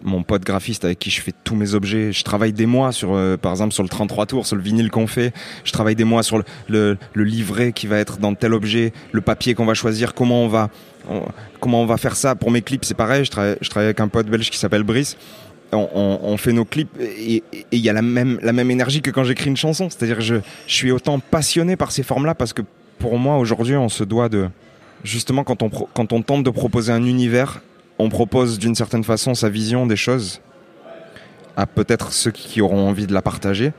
mon, 0.04 0.24
pote 0.24 0.44
graphiste 0.44 0.86
avec 0.86 1.00
qui 1.00 1.10
je 1.10 1.22
fais 1.22 1.34
tous 1.44 1.56
mes 1.56 1.74
objets. 1.74 2.12
Je 2.12 2.24
travaille 2.24 2.54
des 2.54 2.66
mois 2.66 2.92
sur, 2.92 3.14
euh, 3.14 3.38
par 3.38 3.52
exemple, 3.52 3.74
sur 3.74 3.84
le 3.84 3.90
33 3.90 4.26
tours, 4.26 4.46
sur 4.46 4.56
le 4.56 4.62
vinyle 4.62 4.92
qu'on 4.92 5.08
fait. 5.08 5.34
Je 5.64 5.72
travaille 5.72 5.96
des 5.96 6.04
mois 6.04 6.24
sur 6.24 6.44
le, 6.68 6.98
livret 7.16 7.72
qui 7.72 7.88
va 7.88 7.98
être 7.98 8.18
dans 8.18 8.34
tel 8.36 8.54
objet, 8.54 8.94
le 9.12 9.22
papier 9.22 9.54
qu'on 9.54 9.66
va 9.66 9.74
choisir, 9.74 10.14
comment 10.14 10.44
on 10.44 10.48
va, 10.48 10.70
comment 11.60 11.82
on 11.82 11.86
va 11.86 11.98
faire 11.98 12.16
ça. 12.16 12.36
Pour 12.36 12.52
mes 12.52 12.62
clips, 12.62 12.86
c'est 12.86 12.94
pareil. 12.94 13.26
Je 13.26 13.32
travaille, 13.32 13.58
avec 13.76 14.00
un 14.00 14.08
pote 14.08 14.28
belge 14.28 14.50
qui 14.50 14.58
s'appelle 14.58 14.84
Brice. 14.84 15.18
On, 15.72 16.36
fait 16.38 16.52
nos 16.52 16.66
clips 16.66 16.90
et 17.00 17.44
il 17.72 17.80
y 17.80 17.90
a 17.90 17.94
la 17.94 18.02
même, 18.02 18.72
énergie 18.72 19.02
que 19.02 19.12
quand 19.12 19.24
j'écris 19.24 19.50
une 19.50 19.58
chanson. 19.58 19.88
C'est-à-dire 19.90 20.20
je, 20.20 20.36
je 20.66 20.74
suis 20.74 20.92
autant 20.92 21.20
passionné 21.20 21.76
par 21.76 21.92
ces 21.92 22.02
formes-là 22.02 22.34
parce 22.34 22.54
que 22.54 22.64
pour 22.98 23.20
moi 23.20 23.38
aujourd'hui 23.38 23.76
on 23.76 23.88
se 23.88 24.04
doit 24.04 24.30
de 24.30 24.50
justement 25.04 25.44
quand 25.44 25.62
on 25.62 26.22
tente 26.24 26.44
de 26.44 26.50
proposer 26.50 26.92
un 26.92 27.04
univers, 27.06 27.62
on 28.00 28.10
propose 28.10 28.58
d'une 28.58 28.76
certaine 28.76 29.04
façon 29.04 29.36
sa 29.36 29.50
vision 29.50 29.86
des 29.86 29.98
choses 29.98 30.42
à 31.56 31.68
peut-être 31.68 32.14
ceux 32.14 32.32
qui 32.32 32.62
auront 32.62 32.88
envie 32.88 33.06
de 33.06 33.14
la 33.14 33.22
partager. 33.22 33.74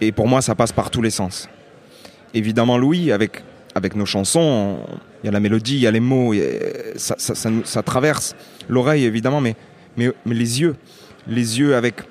Et 0.00 0.12
pour 0.12 0.28
moi 0.28 0.40
ça 0.40 0.54
passe 0.54 0.72
par 0.72 0.90
tous 0.90 1.02
les 1.02 1.10
sens. 1.10 1.48
Évidemment 2.32 2.78
Louis 2.78 3.10
avec 3.10 3.42
nos 3.94 4.06
chansons, 4.06 4.40
on- 4.40 4.98
il 5.22 5.26
y 5.26 5.28
a 5.28 5.32
la 5.32 5.40
mélodie, 5.40 5.74
il 5.74 5.80
y 5.80 5.86
a 5.86 5.90
les 5.90 6.00
mots, 6.00 6.32
ça, 6.96 7.82
traverse 7.82 8.36
l'oreille 8.68 9.04
évidemment, 9.04 9.40
mais, 9.40 9.56
les 9.96 10.60
yeux, 10.60 10.76
les 11.26 11.58
yeux 11.58 11.74
avec, 11.74 12.04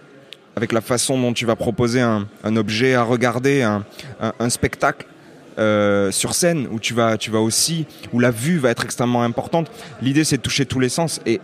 la 0.71 0.81
façon 0.81 1.17
dont 1.19 1.31
tu 1.31 1.45
vas 1.45 1.55
proposer 1.55 2.01
un, 2.01 2.27
objet 2.57 2.95
à 2.95 3.03
regarder, 3.03 3.61
un 3.61 4.49
spectacle 4.49 5.07
euh, 5.59 6.11
sur 6.11 6.33
scène 6.33 6.67
où 6.71 6.79
tu 6.79 6.93
vas, 6.93 7.17
tu 7.17 7.31
vas 7.31 7.39
aussi, 7.41 7.85
où 8.13 8.19
la 8.19 8.31
vue 8.31 8.57
va 8.57 8.69
être 8.69 8.83
extrêmement 8.85 9.23
importante. 9.23 9.71
L'idée 10.01 10.23
c'est 10.23 10.37
de 10.37 10.41
toucher 10.41 10.65
tous 10.65 10.79
les 10.79 10.89
sens 10.89 11.19
et, 11.25 11.41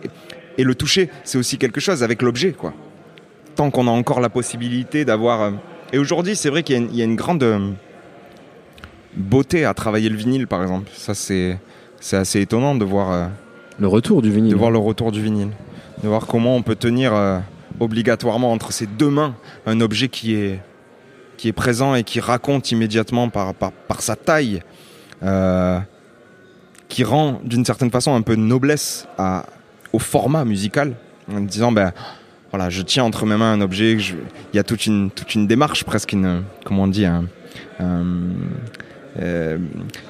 et 0.58 0.64
le 0.64 0.74
toucher 0.74 1.10
c'est 1.24 1.38
aussi 1.38 1.58
quelque 1.58 1.80
chose 1.80 2.02
avec 2.02 2.22
l'objet 2.22 2.52
quoi. 2.52 2.72
Tant 3.56 3.70
qu'on 3.70 3.86
a 3.86 3.90
encore 3.90 4.20
la 4.20 4.28
possibilité 4.28 5.04
d'avoir. 5.04 5.40
euh, 5.42 5.50
Et 5.92 5.98
aujourd'hui 5.98 6.36
c'est 6.36 6.50
vrai 6.50 6.62
qu'il 6.62 6.76
y, 6.76 6.78
a 6.78 6.82
une- 6.82 6.90
il 6.90 6.96
y 6.96 7.02
a 7.02 7.04
une 7.04 7.16
grande 7.16 7.42
euh, 7.42 7.70
beauté 9.16 9.64
à 9.64 9.74
travailler 9.74 10.08
le 10.08 10.16
vinyle 10.16 10.46
par 10.46 10.62
exemple. 10.62 10.90
Ça 10.94 11.14
c'est 11.14 11.58
c'est 12.00 12.16
assez 12.16 12.40
étonnant 12.40 12.74
de 12.74 12.84
voir. 12.84 13.30
Le 13.80 13.88
retour 13.88 14.22
du 14.22 14.30
vinyle. 14.30 14.52
de 14.52 14.56
voir 14.56 14.70
le 14.70 14.78
retour 14.78 15.10
du 15.10 15.20
vinyle, 15.20 15.48
de 16.02 16.08
voir 16.08 16.26
comment 16.26 16.54
on 16.54 16.62
peut 16.62 16.76
tenir 16.76 17.12
obligatoirement 17.80 18.52
entre 18.52 18.72
ses 18.72 18.86
deux 18.86 19.10
mains 19.10 19.34
un 19.66 19.80
objet 19.80 20.08
qui 20.08 20.34
est, 20.36 20.60
qui 21.36 21.48
est 21.48 21.52
présent 21.52 21.94
et 21.94 22.04
qui 22.04 22.20
raconte 22.20 22.70
immédiatement 22.70 23.28
par, 23.28 23.54
par, 23.54 23.72
sa 24.02 24.16
taille, 24.16 24.62
euh, 25.22 25.78
qui 26.88 27.04
rend 27.04 27.40
d'une 27.44 27.64
certaine 27.64 27.90
façon 27.90 28.14
un 28.14 28.22
peu 28.22 28.36
de 28.36 28.40
noblesse 28.42 29.06
au 29.92 29.98
format 29.98 30.44
musical, 30.44 30.94
en 31.32 31.40
disant 31.40 31.72
ben 31.72 31.92
voilà, 32.50 32.70
je 32.70 32.82
tiens 32.82 33.02
entre 33.04 33.26
mes 33.26 33.36
mains 33.36 33.52
un 33.52 33.60
objet, 33.60 33.98
je- 33.98 34.14
il 34.52 34.56
y 34.56 34.58
a 34.58 34.62
toute 34.64 34.86
une, 34.86 35.10
toute 35.10 35.34
une 35.34 35.46
démarche, 35.46 35.82
presque 35.84 36.12
une, 36.12 36.42
comment 36.64 36.84
on 36.84 36.88
dit, 36.88 37.04
un- 37.06 37.24
euh, 39.20 39.58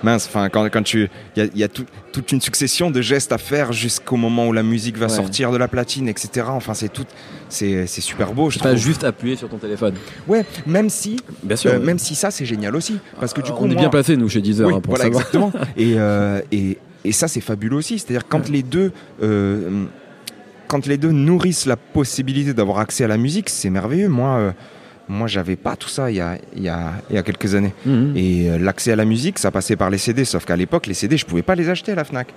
mince, 0.02 0.26
enfin 0.26 0.48
quand, 0.48 0.64
quand 0.70 0.82
tu, 0.82 1.08
il 1.36 1.42
y 1.42 1.46
a, 1.46 1.50
il 1.54 1.58
y 1.60 1.64
a 1.64 1.68
tout- 1.68 1.84
toute 2.12 2.32
une 2.32 2.40
succession 2.40 2.90
de 2.90 3.00
gestes 3.02 3.32
à 3.32 3.38
faire 3.38 3.72
jusqu'au 3.72 4.16
moment 4.16 4.46
où 4.48 4.52
la 4.52 4.62
musique 4.62 4.96
va 4.96 5.06
Ouais. 5.06 5.12
sortir 5.12 5.50
de 5.52 5.56
la 5.56 5.68
platine, 5.68 6.08
etc. 6.08 6.46
Enfin 6.50 6.74
c'est 6.74 6.88
tout, 6.92 7.04
c'est 7.48 7.86
c'est 7.86 8.00
super 8.00 8.32
beau, 8.32 8.50
je 8.50 8.58
pas 8.58 8.70
trouve. 8.70 8.80
juste 8.80 9.04
appuyer 9.04 9.36
sur 9.36 9.48
ton 9.48 9.58
téléphone. 9.58 9.94
Ouais, 10.28 10.44
même 10.66 10.88
si, 10.88 11.16
Bien 11.42 11.56
sûr. 11.56 11.72
euh, 11.72 11.80
même 11.80 11.98
si 11.98 12.14
ça 12.14 12.30
c'est 12.30 12.46
génial 12.46 12.74
aussi, 12.76 12.98
parce 13.20 13.32
que 13.34 13.40
du 13.40 13.46
Alors, 13.48 13.58
coup 13.58 13.64
on 13.64 13.70
est 13.70 13.74
moi- 13.74 13.82
bien 13.82 13.90
placé 13.90 14.16
nous 14.16 14.28
chez 14.28 14.40
Deezer 14.40 14.68
oui, 14.68 14.74
hein, 14.74 14.80
pour 14.80 14.94
voilà, 14.94 15.04
savoir. 15.04 15.22
exactement. 15.22 15.52
et, 15.76 15.94
euh, 15.98 16.40
et, 16.52 16.78
et 17.04 17.12
ça, 17.12 17.28
c'est 17.28 17.42
fabuleux 17.42 17.76
aussi. 17.76 17.98
C'est-à-dire 17.98 18.26
quand 18.26 18.48
les 18.48 18.62
deux, 18.62 18.90
euh, 19.22 19.84
quand 20.68 20.86
les 20.86 20.96
deux 20.96 21.10
nourrissent 21.10 21.66
la 21.66 21.76
possibilité 21.76 22.54
d'avoir 22.54 22.78
accès 22.78 23.04
à 23.04 23.08
la 23.08 23.18
musique, 23.18 23.50
c'est 23.50 23.68
merveilleux. 23.68 24.08
Moi, 24.08 24.28
euh, 24.38 24.52
moi, 25.08 25.26
j'avais 25.26 25.56
pas 25.56 25.76
tout 25.76 25.88
ça 25.88 26.10
il 26.10 26.16
y 26.16 26.20
a, 26.20 26.38
y 26.56 26.68
a, 26.68 26.92
y 27.10 27.18
a 27.18 27.22
quelques 27.22 27.54
années. 27.54 27.74
Mhm. 27.86 28.16
Et 28.16 28.50
euh, 28.50 28.58
l'accès 28.58 28.92
à 28.92 28.96
la 28.96 29.04
musique, 29.04 29.38
ça 29.38 29.50
passait 29.50 29.76
par 29.76 29.90
les 29.90 29.98
CD. 29.98 30.24
Sauf 30.24 30.44
qu'à 30.44 30.56
l'époque, 30.56 30.86
les 30.86 30.94
CD, 30.94 31.16
je 31.16 31.26
pouvais 31.26 31.42
pas 31.42 31.54
les 31.54 31.68
acheter 31.68 31.92
à 31.92 31.94
la 31.94 32.04
Fnac. 32.04 32.28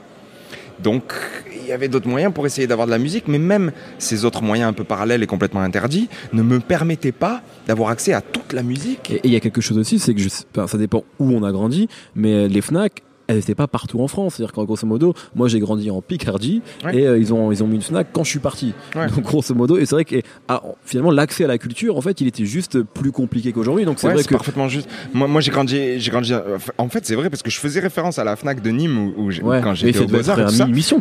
Donc, 0.79 1.13
il 1.59 1.67
y 1.67 1.71
avait 1.71 1.87
d'autres 1.87 2.07
moyens 2.07 2.31
pour 2.33 2.45
essayer 2.45 2.67
d'avoir 2.67 2.85
de 2.85 2.91
la 2.91 2.99
musique, 2.99 3.27
mais 3.27 3.39
même 3.39 3.71
ces 3.97 4.25
autres 4.25 4.43
moyens 4.43 4.69
un 4.69 4.73
peu 4.73 4.83
parallèles 4.83 5.23
et 5.23 5.27
complètement 5.27 5.61
interdits 5.61 6.07
ne 6.33 6.43
me 6.43 6.59
permettaient 6.59 7.11
pas 7.11 7.41
d'avoir 7.67 7.89
accès 7.89 8.13
à 8.13 8.21
toute 8.21 8.53
la 8.53 8.63
musique. 8.63 9.11
Et 9.11 9.21
il 9.23 9.31
y 9.31 9.35
a 9.35 9.39
quelque 9.39 9.61
chose 9.61 9.77
aussi, 9.77 9.97
c'est 9.97 10.13
que 10.13 10.21
je 10.21 10.29
enfin, 10.55 10.67
ça 10.67 10.77
dépend 10.77 11.03
où 11.19 11.31
on 11.31 11.43
a 11.43 11.51
grandi, 11.51 11.89
mais 12.15 12.47
les 12.47 12.61
Fnac, 12.61 13.01
elles 13.27 13.37
n'étaient 13.37 13.55
pas 13.55 13.67
partout 13.67 14.01
en 14.01 14.07
France. 14.07 14.35
C'est-à-dire 14.35 14.53
qu'en 14.53 14.63
grosso 14.65 14.85
modo, 14.87 15.13
moi 15.35 15.47
j'ai 15.47 15.59
grandi 15.59 15.89
en 15.91 16.01
Picardie 16.01 16.61
Ouais. 16.83 16.97
et 16.99 17.07
euh, 17.07 17.17
ils 17.17 17.33
ont 17.33 17.51
ils 17.51 17.63
ont 17.63 17.67
mis 17.67 17.75
une 17.75 17.81
Fnac 17.81 18.07
quand 18.11 18.23
je 18.23 18.29
suis 18.29 18.39
parti. 18.39 18.73
Ouais. 18.95 19.07
Donc 19.07 19.21
grosso 19.23 19.53
modo, 19.55 19.77
et 19.77 19.85
c'est 19.85 19.95
vrai 19.95 20.05
que 20.05 20.15
ah, 20.47 20.61
finalement 20.85 21.11
l'accès 21.11 21.43
à 21.43 21.47
la 21.47 21.57
culture, 21.57 21.97
en 21.97 22.01
fait, 22.01 22.19
il 22.21 22.27
était 22.27 22.45
juste 22.45 22.81
plus 22.81 23.11
compliqué 23.11 23.51
qu'aujourd'hui. 23.51 23.85
Donc 23.85 23.99
c'est 23.99 24.07
Ouais, 24.07 24.13
vrai 24.13 24.23
que 24.23 24.33
parfaitement 24.33 24.67
juste. 24.67 24.89
Moi, 25.13 25.27
moi 25.27 25.41
j'ai 25.41 25.51
grandi, 25.51 25.99
j'ai 25.99 26.11
grandi. 26.11 26.33
euh, 26.33 26.57
En 26.77 26.89
fait, 26.89 27.05
c'est 27.05 27.15
vrai 27.15 27.29
parce 27.29 27.41
que 27.43 27.49
je 27.49 27.59
faisais 27.59 27.79
référence 27.79 28.19
à 28.19 28.23
la 28.23 28.35
Fnac 28.35 28.61
de 28.61 28.69
Nîmes 28.69 28.97
où, 29.17 29.29
quand 29.63 29.73
j'étais 29.75 29.99
au 29.99 30.07
Beaux-Arts 30.07 30.37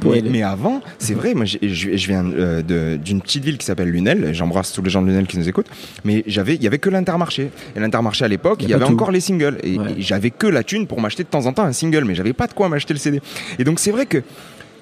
Mais, 0.04 0.18
elle. 0.18 0.30
mais 0.30 0.42
avant, 0.42 0.80
c'est 0.98 1.14
vrai, 1.14 1.34
moi 1.34 1.44
je, 1.44 1.56
je 1.62 2.06
viens 2.06 2.24
euh, 2.24 2.96
d'une 2.96 3.20
petite 3.20 3.44
ville 3.44 3.58
qui 3.58 3.66
s'appelle 3.66 3.88
Lunel, 3.90 4.32
j'embrasse 4.34 4.72
tous 4.72 4.82
les 4.82 4.90
gens 4.90 5.02
de 5.02 5.08
Lunel 5.08 5.26
qui 5.26 5.38
nous 5.38 5.48
écoutent, 5.48 5.66
mais 6.04 6.22
j'avais, 6.26 6.54
il 6.54 6.62
y 6.62 6.66
avait 6.66 6.78
que 6.78 6.90
l'Intermarché. 6.90 7.50
Et 7.76 7.80
l'Intermarché 7.80 8.24
à 8.24 8.28
l'époque, 8.28 8.58
il 8.62 8.68
y 8.70 8.74
avait 8.74 8.84
tout. 8.86 8.92
encore 8.92 9.10
les 9.10 9.20
singles. 9.20 9.58
Et, 9.62 9.76
j'avais 9.98 10.30
que 10.30 10.46
la 10.46 10.62
thune 10.62 10.86
pour 10.86 11.00
m'acheter 11.00 11.22
de 11.22 11.28
temps 11.28 11.46
en 11.46 11.52
temps 11.52 11.64
un 11.64 11.72
single, 11.72 12.04
mais 12.04 12.14
j'avais 12.16 12.32
pas 12.32 12.46
de 12.46 12.52
quoi 12.52 12.68
m'acheter 12.68 12.94
le 12.94 12.98
CD. 12.98 13.20
Et 13.58 13.64
donc 13.64 13.78
c'est 13.78 13.92
vrai 13.92 14.06
que, 14.06 14.22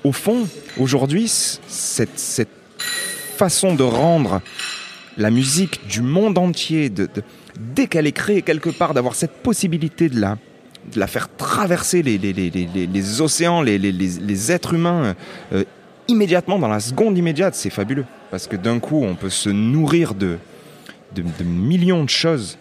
au 0.02 0.12
fond, 0.12 0.46
aujourd'hui, 0.78 1.28
cette, 1.28 2.18
cette 2.18 2.48
façon 3.36 3.74
de 3.74 3.82
rendre 3.82 4.40
la 5.16 5.30
musique 5.30 5.86
du 5.86 6.02
monde 6.02 6.38
entier, 6.38 6.90
dès 7.58 7.86
qu'elle 7.86 8.06
est 8.06 8.12
créée 8.12 8.42
quelque 8.42 8.70
part, 8.70 8.94
d'avoir 8.94 9.14
cette 9.14 9.42
possibilité 9.42 10.08
de 10.08 10.20
la, 10.20 10.38
de 10.92 10.98
la 10.98 11.06
faire 11.06 11.28
traverser 11.36 12.02
les, 12.02 12.18
les, 12.18 12.32
les, 12.32 12.50
les, 12.50 13.20
océans, 13.20 13.62
les, 13.62 14.52
êtres 14.52 14.74
humains, 14.74 15.14
euh, 15.52 15.64
immédiatement, 16.08 16.58
dans 16.58 16.68
la 16.68 16.80
seconde 16.80 17.16
immédiate, 17.16 17.54
c'est 17.54 17.70
fabuleux. 17.70 18.04
Parce 18.30 18.46
que 18.46 18.56
d'un 18.56 18.78
coup, 18.78 19.02
on 19.04 19.14
peut 19.14 19.30
se 19.30 19.50
nourrir 19.50 20.14
de, 20.14 20.36
de, 21.14 21.44
millions 21.44 22.04
de 22.04 22.10
choses. 22.10 22.58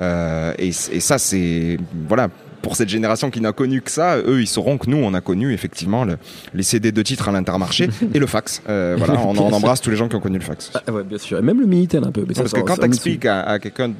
Euh, 0.00 0.52
et 0.58 0.72
ça, 0.72 1.18
c'est. 1.18 1.78
Voilà. 2.08 2.28
Pour 2.64 2.74
cette 2.76 2.88
génération 2.88 3.30
qui 3.30 3.40
n'a 3.40 3.52
connu 3.52 3.80
que 3.82 3.90
ça, 3.90 4.16
eux, 4.18 4.40
ils 4.40 4.46
sauront 4.48 4.78
que 4.78 4.90
nous, 4.90 4.96
on 4.96 5.14
a 5.14 5.20
connu 5.20 5.52
effectivement 5.52 6.04
le- 6.04 6.16
les 6.54 6.62
CD 6.64 6.90
de 6.90 7.02
titres 7.02 7.28
à 7.28 7.32
l'intermarché 7.32 7.88
et 8.12 8.18
le 8.18 8.26
fax. 8.26 8.62
Euh, 8.68 8.96
voilà, 8.98 9.20
on, 9.20 9.36
on 9.38 9.52
embrasse 9.52 9.80
tous 9.80 9.90
les 9.90 9.96
gens 9.96 10.08
qui 10.08 10.16
ont 10.16 10.20
connu 10.20 10.38
le 10.38 10.44
fax. 10.44 10.72
Ah, 10.74 10.90
ouais, 10.92 11.04
bien 11.04 11.18
sûr. 11.18 11.38
Et 11.38 11.42
même 11.42 11.60
le 11.60 11.66
Minitel 11.66 12.02
un 12.04 12.10
peu. 12.10 12.24
Mais 12.26 12.34
ça, 12.34 12.40
Parce 12.42 12.52
que 12.54 12.60
quand 12.60 12.74
ça- 12.76 12.82
tu 12.82 12.88
expliques 12.88 13.26
à, 13.26 13.42
à 13.42 13.58
quelqu'un 13.60 13.92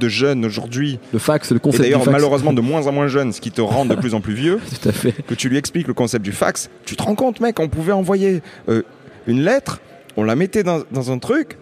de 0.00 0.08
jeune 0.08 0.44
aujourd'hui, 0.46 0.98
le 1.12 1.18
fax, 1.18 1.52
le 1.52 1.58
concept 1.58 1.82
du 1.82 1.88
d'ailleurs 1.90 2.04
fax. 2.04 2.12
malheureusement 2.12 2.52
de 2.54 2.60
moins 2.62 2.86
en 2.86 2.92
moins 2.92 3.06
jeune, 3.08 3.32
ce 3.32 3.40
qui 3.40 3.50
te 3.50 3.60
rend 3.60 3.84
de 3.84 3.94
plus 4.02 4.14
en 4.14 4.20
plus 4.22 4.32
vieux, 4.34 4.58
Tout 4.82 4.88
à 4.88 4.92
fait. 4.92 5.12
que 5.12 5.34
tu 5.34 5.48
lui 5.50 5.58
expliques 5.58 5.88
le 5.88 5.94
concept 5.94 6.24
du 6.24 6.32
fax, 6.32 6.70
tu 6.86 6.96
te 6.96 7.02
rends 7.02 7.14
compte, 7.14 7.40
mec, 7.40 7.60
on 7.60 7.68
pouvait 7.68 7.92
envoyer 7.92 8.40
euh, 8.70 8.82
une 9.26 9.42
lettre, 9.42 9.80
on 10.16 10.24
la 10.24 10.36
mettait 10.36 10.62
dans, 10.62 10.80
dans 10.90 11.10
un 11.12 11.18
truc, 11.18 11.58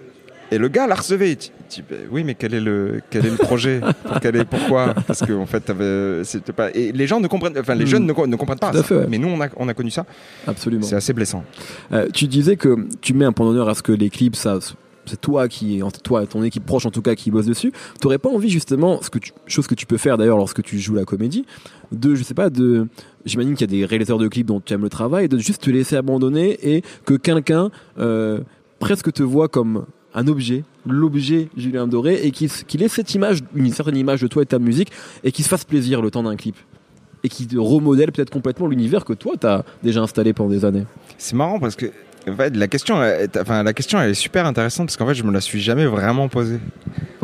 et 0.52 0.58
le 0.58 0.68
gars 0.68 0.86
la 0.86 0.94
recevait. 0.94 1.36
Tu 1.70 1.82
oui, 2.10 2.24
mais 2.24 2.34
quel 2.34 2.54
est 2.54 2.60
le, 2.60 3.00
quel 3.10 3.26
est 3.26 3.30
le 3.30 3.36
projet? 3.36 3.80
Quel 4.22 4.36
est, 4.36 4.44
Pourquoi? 4.44 4.94
Parce 5.06 5.20
qu'en 5.24 5.44
fait, 5.46 5.60
t'avais- 5.60 6.24
c'était 6.24 6.52
pas. 6.52 6.70
Et 6.74 6.92
les 6.92 7.06
gens 7.06 7.20
ne 7.20 7.28
comprennent, 7.28 7.58
enfin, 7.58 7.74
les 7.74 7.84
Mm. 7.84 7.88
jeunes 7.88 8.06
ne, 8.06 8.12
co- 8.12 8.26
ne 8.26 8.36
comprennent 8.36 8.58
pas. 8.58 8.70
Tout 8.70 8.78
à 8.78 8.80
ça. 8.82 8.86
fait, 8.88 8.94
ouais. 8.96 9.06
Mais 9.08 9.18
nous, 9.18 9.28
on 9.28 9.40
a, 9.40 9.48
on 9.56 9.68
a 9.68 9.74
connu 9.74 9.90
ça. 9.90 10.06
Absolument. 10.46 10.82
C'est 10.84 10.96
assez 10.96 11.12
blessant. 11.12 11.44
Euh, 11.92 12.08
tu 12.12 12.26
disais 12.26 12.56
que 12.56 12.86
tu 13.00 13.12
mets 13.14 13.24
un 13.26 13.32
point 13.32 13.46
d'honneur 13.46 13.68
à 13.68 13.74
ce 13.74 13.82
que 13.82 13.92
les 13.92 14.08
clips, 14.08 14.34
ça, 14.36 14.58
c'est 15.04 15.20
toi 15.20 15.48
qui, 15.48 15.82
en- 15.82 15.90
toi, 15.90 16.26
ton 16.26 16.42
équipe 16.42 16.64
proche 16.64 16.86
en 16.86 16.90
tout 16.90 17.02
cas, 17.02 17.14
qui 17.14 17.30
bosse 17.30 17.46
dessus. 17.46 17.72
T'aurais 18.00 18.18
pas 18.18 18.28
envie 18.30 18.50
justement, 18.50 19.00
ce 19.02 19.10
que 19.10 19.18
tu, 19.18 19.32
chose 19.46 19.66
que 19.66 19.74
tu 19.74 19.84
peux 19.86 19.96
faire 19.98 20.16
d'ailleurs 20.16 20.38
lorsque 20.38 20.62
tu 20.62 20.78
joues 20.78 20.94
la 20.94 21.04
comédie, 21.04 21.44
de, 21.92 22.14
je 22.14 22.22
sais 22.22 22.34
pas, 22.34 22.48
de, 22.50 22.86
j'imagine 23.26 23.54
qu'il 23.54 23.70
y 23.70 23.74
a 23.76 23.78
des 23.80 23.84
réalisateurs 23.86 24.18
de 24.18 24.28
clips 24.28 24.46
dont 24.46 24.60
tu 24.60 24.72
aimes 24.74 24.82
le 24.82 24.90
travail, 24.90 25.28
de 25.28 25.38
juste 25.38 25.62
te 25.64 25.70
laisser 25.70 25.96
abandonner 25.96 26.58
et 26.76 26.82
que 27.04 27.14
quelqu'un 27.14 27.70
euh, 27.98 28.40
presque 28.80 29.12
te 29.12 29.22
voit 29.22 29.48
comme 29.48 29.86
un 30.14 30.26
objet, 30.26 30.64
l'objet 30.86 31.48
Julien 31.56 31.86
Doré, 31.86 32.20
et 32.24 32.30
qu'il 32.30 32.50
qu'il 32.50 32.82
ait 32.82 32.88
cette 32.88 33.14
image, 33.14 33.40
une 33.54 33.72
certaine 33.72 33.96
image 33.96 34.20
de 34.22 34.26
toi 34.26 34.42
et 34.42 34.44
de 34.44 34.50
ta 34.50 34.58
musique, 34.58 34.90
et 35.24 35.32
qu'il 35.32 35.44
se 35.44 35.48
fasse 35.50 35.64
plaisir 35.64 36.00
le 36.02 36.10
temps 36.10 36.22
d'un 36.22 36.36
clip. 36.36 36.56
Et 37.24 37.28
qui 37.28 37.48
remodèle 37.56 38.12
peut-être 38.12 38.30
complètement 38.30 38.68
l'univers 38.68 39.04
que 39.04 39.12
toi 39.12 39.34
t'as 39.38 39.62
déjà 39.82 40.00
installé 40.02 40.32
pendant 40.32 40.50
des 40.50 40.64
années. 40.64 40.84
C'est 41.18 41.34
marrant 41.34 41.58
parce 41.58 41.74
que 41.76 41.86
en 42.28 42.36
fait, 42.36 42.54
la 42.56 42.68
question, 42.68 43.02
est- 43.02 43.36
enfin, 43.40 43.62
la 43.62 43.72
question, 43.72 43.98
elle 44.00 44.10
est 44.10 44.14
super 44.14 44.44
intéressante 44.44 44.86
parce 44.88 44.96
qu'en 44.98 45.06
fait, 45.06 45.14
je 45.14 45.22
me 45.24 45.32
la 45.32 45.40
suis 45.40 45.60
jamais 45.60 45.86
vraiment 45.86 46.28
posée. 46.28 46.58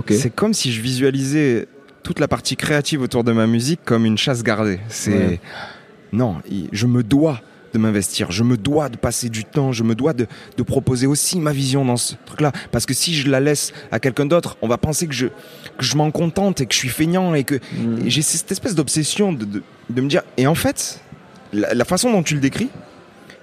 C'est 0.08 0.34
comme 0.34 0.52
si 0.54 0.72
je 0.72 0.80
visualisais 0.80 1.68
toute 2.02 2.18
la 2.20 2.28
partie 2.28 2.56
créative 2.56 3.02
autour 3.02 3.22
de 3.24 3.32
ma 3.32 3.46
musique 3.46 3.80
comme 3.84 4.04
une 4.04 4.18
chasse 4.18 4.42
gardée. 4.42 4.78
C'est 4.88 5.10
Ouais. 5.16 5.40
non, 6.12 6.36
je 6.72 6.86
me 6.86 7.02
dois 7.02 7.40
de 7.74 7.78
m'investir, 7.78 8.30
je 8.30 8.42
me 8.44 8.56
dois 8.56 8.88
de 8.88 8.96
passer 8.96 9.28
du 9.28 9.44
temps, 9.44 9.72
je 9.72 9.82
me 9.82 9.94
dois 9.94 10.12
de, 10.14 10.26
de 10.56 10.62
proposer 10.62 11.06
aussi 11.06 11.38
ma 11.40 11.52
vision 11.52 11.84
dans 11.84 11.96
ce 11.96 12.14
truc-là. 12.24 12.52
Parce 12.70 12.86
que 12.86 12.94
si 12.94 13.14
je 13.14 13.28
la 13.28 13.40
laisse 13.40 13.72
à 13.92 13.98
quelqu'un 14.00 14.26
d'autre, 14.26 14.56
on 14.62 14.68
va 14.68 14.78
penser 14.78 15.06
que 15.08 15.12
je, 15.12 15.26
que 15.26 15.84
je 15.84 15.96
m'en 15.96 16.10
contente 16.10 16.60
et 16.60 16.66
que 16.66 16.72
je 16.72 16.78
suis 16.78 16.88
feignant 16.88 17.34
et 17.34 17.44
que 17.44 17.56
Mm. 17.56 18.02
j'ai 18.08 18.22
cette 18.22 18.50
espèce 18.52 18.74
d'obsession 18.74 19.32
de, 19.32 19.44
de, 19.44 19.62
de 19.90 20.00
me 20.00 20.08
dire. 20.08 20.22
Et 20.36 20.46
en 20.46 20.54
fait, 20.54 21.00
la, 21.52 21.74
la 21.74 21.84
façon 21.84 22.10
dont 22.12 22.22
tu 22.22 22.34
le 22.34 22.40
décris, 22.40 22.68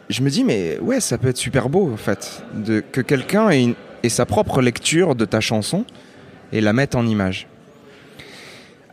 je 0.09 0.21
me 0.21 0.29
dis, 0.29 0.43
mais 0.43 0.77
ouais, 0.79 0.99
ça 1.01 1.17
peut 1.17 1.27
être 1.29 1.37
super 1.37 1.69
beau 1.69 1.91
en 1.93 1.97
fait, 1.97 2.43
de, 2.53 2.81
que 2.91 3.01
quelqu'un 3.01 3.49
ait, 3.49 3.75
ait 4.03 4.09
sa 4.09 4.25
propre 4.25 4.61
lecture 4.61 5.15
de 5.15 5.25
ta 5.25 5.41
chanson 5.41 5.85
et 6.53 6.61
la 6.61 6.71
mette 6.73 6.95
en 6.95 7.05
image. 7.05 7.47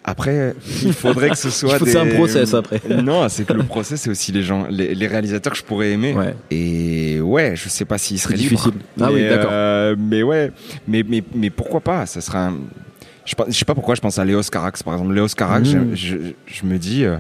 Après, 0.09 0.55
il 0.83 0.93
faudrait 0.93 1.31
que 1.31 1.37
ce 1.37 1.51
soit. 1.59 1.75
Il 1.75 1.79
faut- 1.79 1.85
des... 1.85 1.91
c'est 1.93 1.99
un 1.99 2.07
process 2.07 2.55
après. 2.55 2.81
Non, 3.03 3.29
c'est 3.29 3.45
que 3.45 3.53
le 3.53 3.63
process, 3.63 4.01
c'est 4.03 4.11
aussi 4.11 4.33
les 4.33 4.43
gens, 4.43 4.67
les, 4.71 4.95
les 4.95 5.07
réalisateurs 5.07 5.53
que 5.53 5.59
je 5.59 5.65
pourrais 5.65 5.91
aimer. 5.93 6.13
Ouais. 6.15 6.35
Et 6.51 7.21
ouais, 7.21 7.53
je 7.57 7.69
sais 7.69 7.85
pas 7.85 7.99
s'ils 7.99 8.19
seraient 8.19 8.35
libres. 8.35 8.51
difficile. 8.51 8.73
Ah 9.01 9.11
oui, 9.13 9.23
Mais, 9.23 9.29
d'accord. 9.29 9.51
euh, 9.53 9.97
mais 9.99 10.23
ouais, 10.23 10.51
mais, 10.87 11.05
mais, 11.09 11.23
mais 11.35 11.51
pourquoi 11.51 11.81
pas? 11.81 12.07
Ça 12.07 12.21
sera 12.21 12.47
un- 12.49 12.57
je, 13.25 13.35
je 13.49 13.53
sais 13.59 13.65
pas 13.65 13.75
pourquoi 13.75 13.95
je 13.95 14.01
pense 14.01 14.19
à 14.19 14.25
Léos 14.25 14.43
Carax, 14.51 14.83
par 14.83 14.95
exemple. 14.95 15.13
Léos 15.15 15.29
Carax, 15.37 15.69
Mm. 15.69 15.91
je, 15.95 16.07
je- 16.07 16.17
je 16.47 16.67
me 16.67 16.79
dis. 16.79 17.05
euh, 17.05 17.17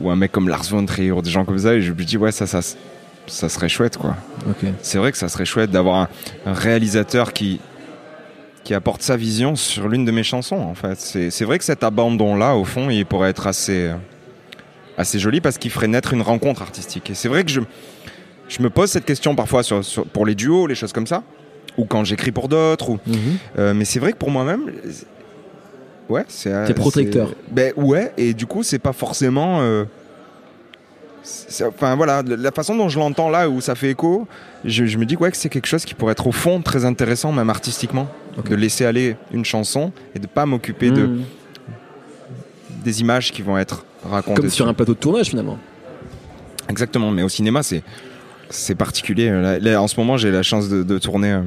ou 0.00 0.10
un 0.10 0.16
mec 0.16 0.30
comme 0.32 0.48
Lars 0.48 0.64
von 0.70 0.84
Trier, 0.86 1.12
ou 1.12 1.20
des 1.22 1.30
gens 1.30 1.44
comme 1.44 1.58
ça, 1.58 1.74
et 1.74 1.82
je 1.82 1.92
me 1.92 2.04
dis, 2.04 2.16
ouais, 2.16 2.30
ça, 2.32 2.46
ça, 2.46 2.60
ça 3.26 3.48
serait 3.48 3.68
chouette, 3.68 3.96
quoi. 3.96 4.16
Ok. 4.48 4.68
C'est 4.82 4.98
vrai 4.98 5.10
que 5.12 5.18
ça 5.18 5.28
serait 5.28 5.44
chouette 5.44 5.70
d'avoir 5.70 6.08
un 6.46 6.52
réalisateur 6.52 7.32
qui, 7.32 7.60
qui 8.64 8.74
apporte 8.74 9.02
sa 9.02 9.16
vision 9.16 9.54
sur 9.56 9.88
l'une 9.88 10.04
de 10.04 10.10
mes 10.10 10.22
chansons, 10.22 10.56
en 10.56 10.74
fait. 10.74 10.98
C'est 11.30 11.44
vrai 11.44 11.58
que 11.58 11.64
cet 11.64 11.84
abandon-là, 11.84 12.56
au 12.56 12.64
fond, 12.64 12.88
il 12.90 13.04
pourrait 13.06 13.30
être 13.30 13.46
assez, 13.46 13.88
euh, 13.88 13.94
assez 14.96 15.18
joli 15.18 15.40
parce 15.40 15.58
qu'il 15.58 15.70
ferait 15.70 15.86
naître 15.88 16.14
une 16.14 16.22
rencontre 16.22 16.62
artistique. 16.62 17.10
Et 17.10 17.14
c'est 17.14 17.28
vrai 17.28 17.44
que 17.44 17.50
je, 17.50 17.60
je 18.48 18.62
me 18.62 18.70
pose 18.70 18.90
cette 18.90 19.04
question 19.04 19.34
parfois 19.36 19.62
sur, 19.62 19.84
sur- 19.84 20.06
pour 20.06 20.24
les 20.26 20.34
duos, 20.34 20.66
les 20.66 20.74
choses 20.74 20.92
comme 20.92 21.06
ça, 21.06 21.22
ou 21.76 21.84
quand 21.84 22.04
j'écris 22.04 22.32
pour 22.32 22.48
d'autres, 22.48 22.88
ou, 22.90 22.98
Mhm. 23.06 23.16
euh, 23.58 23.74
mais 23.74 23.84
c'est 23.84 23.98
vrai 24.00 24.12
que 24.12 24.16
pour 24.18 24.30
moi-même, 24.30 24.70
ouais, 26.08 26.24
c'est. 26.28 26.52
euh, 26.52 26.66
T'es 26.66 26.74
protecteur. 26.74 27.28
c'est- 27.28 27.52
Ben 27.54 27.72
ouais, 27.76 28.12
et 28.16 28.32
du 28.34 28.46
coup, 28.46 28.62
c'est 28.62 28.78
pas 28.78 28.92
forcément. 28.92 29.60
euh, 29.60 29.84
Enfin 31.68 31.96
voilà, 31.96 32.22
la 32.26 32.50
façon 32.52 32.76
dont 32.76 32.88
je 32.88 32.98
l'entends 32.98 33.30
là, 33.30 33.48
où 33.48 33.60
ça 33.60 33.74
fait 33.74 33.90
écho, 33.90 34.26
je, 34.64 34.84
je 34.84 34.98
me 34.98 35.06
dis 35.06 35.16
ouais, 35.16 35.30
que 35.30 35.36
c'est 35.36 35.48
quelque 35.48 35.66
chose 35.66 35.84
qui 35.84 35.94
pourrait 35.94 36.12
être 36.12 36.26
au 36.26 36.32
fond 36.32 36.60
très 36.60 36.84
intéressant, 36.84 37.32
même 37.32 37.48
artistiquement, 37.50 38.08
de 38.48 38.54
laisser 38.54 38.84
aller 38.84 39.16
une 39.32 39.44
chanson 39.44 39.90
et 40.14 40.18
de 40.18 40.26
pas 40.26 40.44
m'occuper 40.46 40.90
de 40.90 41.06
Mhm. 41.06 41.22
des 42.84 43.00
images 43.00 43.32
qui 43.32 43.42
vont 43.42 43.56
être 43.56 43.84
racontées. 44.04 44.42
Comme 44.42 44.50
sur 44.50 44.68
un 44.68 44.74
plateau 44.74 44.92
de 44.94 44.98
tournage 44.98 45.28
finalement. 45.30 45.58
Exactement, 46.68 47.10
mais 47.10 47.22
au 47.22 47.28
cinéma, 47.28 47.62
c'est 47.62 47.82
c'est 48.50 48.74
particulier. 48.74 49.30
Là, 49.30 49.58
là, 49.58 49.80
en 49.82 49.88
ce 49.88 49.98
moment, 49.98 50.16
j'ai 50.18 50.30
la 50.30 50.42
chance 50.42 50.68
de, 50.68 50.82
de 50.82 50.98
tourner 50.98 51.32
euh, 51.32 51.40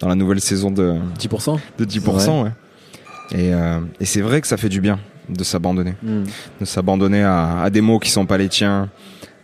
dans 0.00 0.08
la 0.08 0.14
nouvelle 0.14 0.40
saison 0.40 0.70
de, 0.70 0.94
10%. 1.18 1.58
de 1.78 1.84
10%. 1.84 2.42
ouais. 2.44 2.50
Et, 3.32 3.54
euh, 3.54 3.80
et 4.00 4.04
c'est 4.04 4.20
vrai 4.20 4.40
que 4.40 4.46
ça 4.46 4.56
fait 4.56 4.68
du 4.68 4.80
bien 4.80 4.98
de 5.28 5.44
s'abandonner. 5.44 5.94
Mhm. 6.02 6.24
De 6.60 6.64
s'abandonner 6.64 7.22
à, 7.22 7.62
à 7.62 7.70
des 7.70 7.80
mots 7.80 7.98
qui 7.98 8.10
sont 8.10 8.26
pas 8.26 8.38
les 8.38 8.48
tiens, 8.48 8.88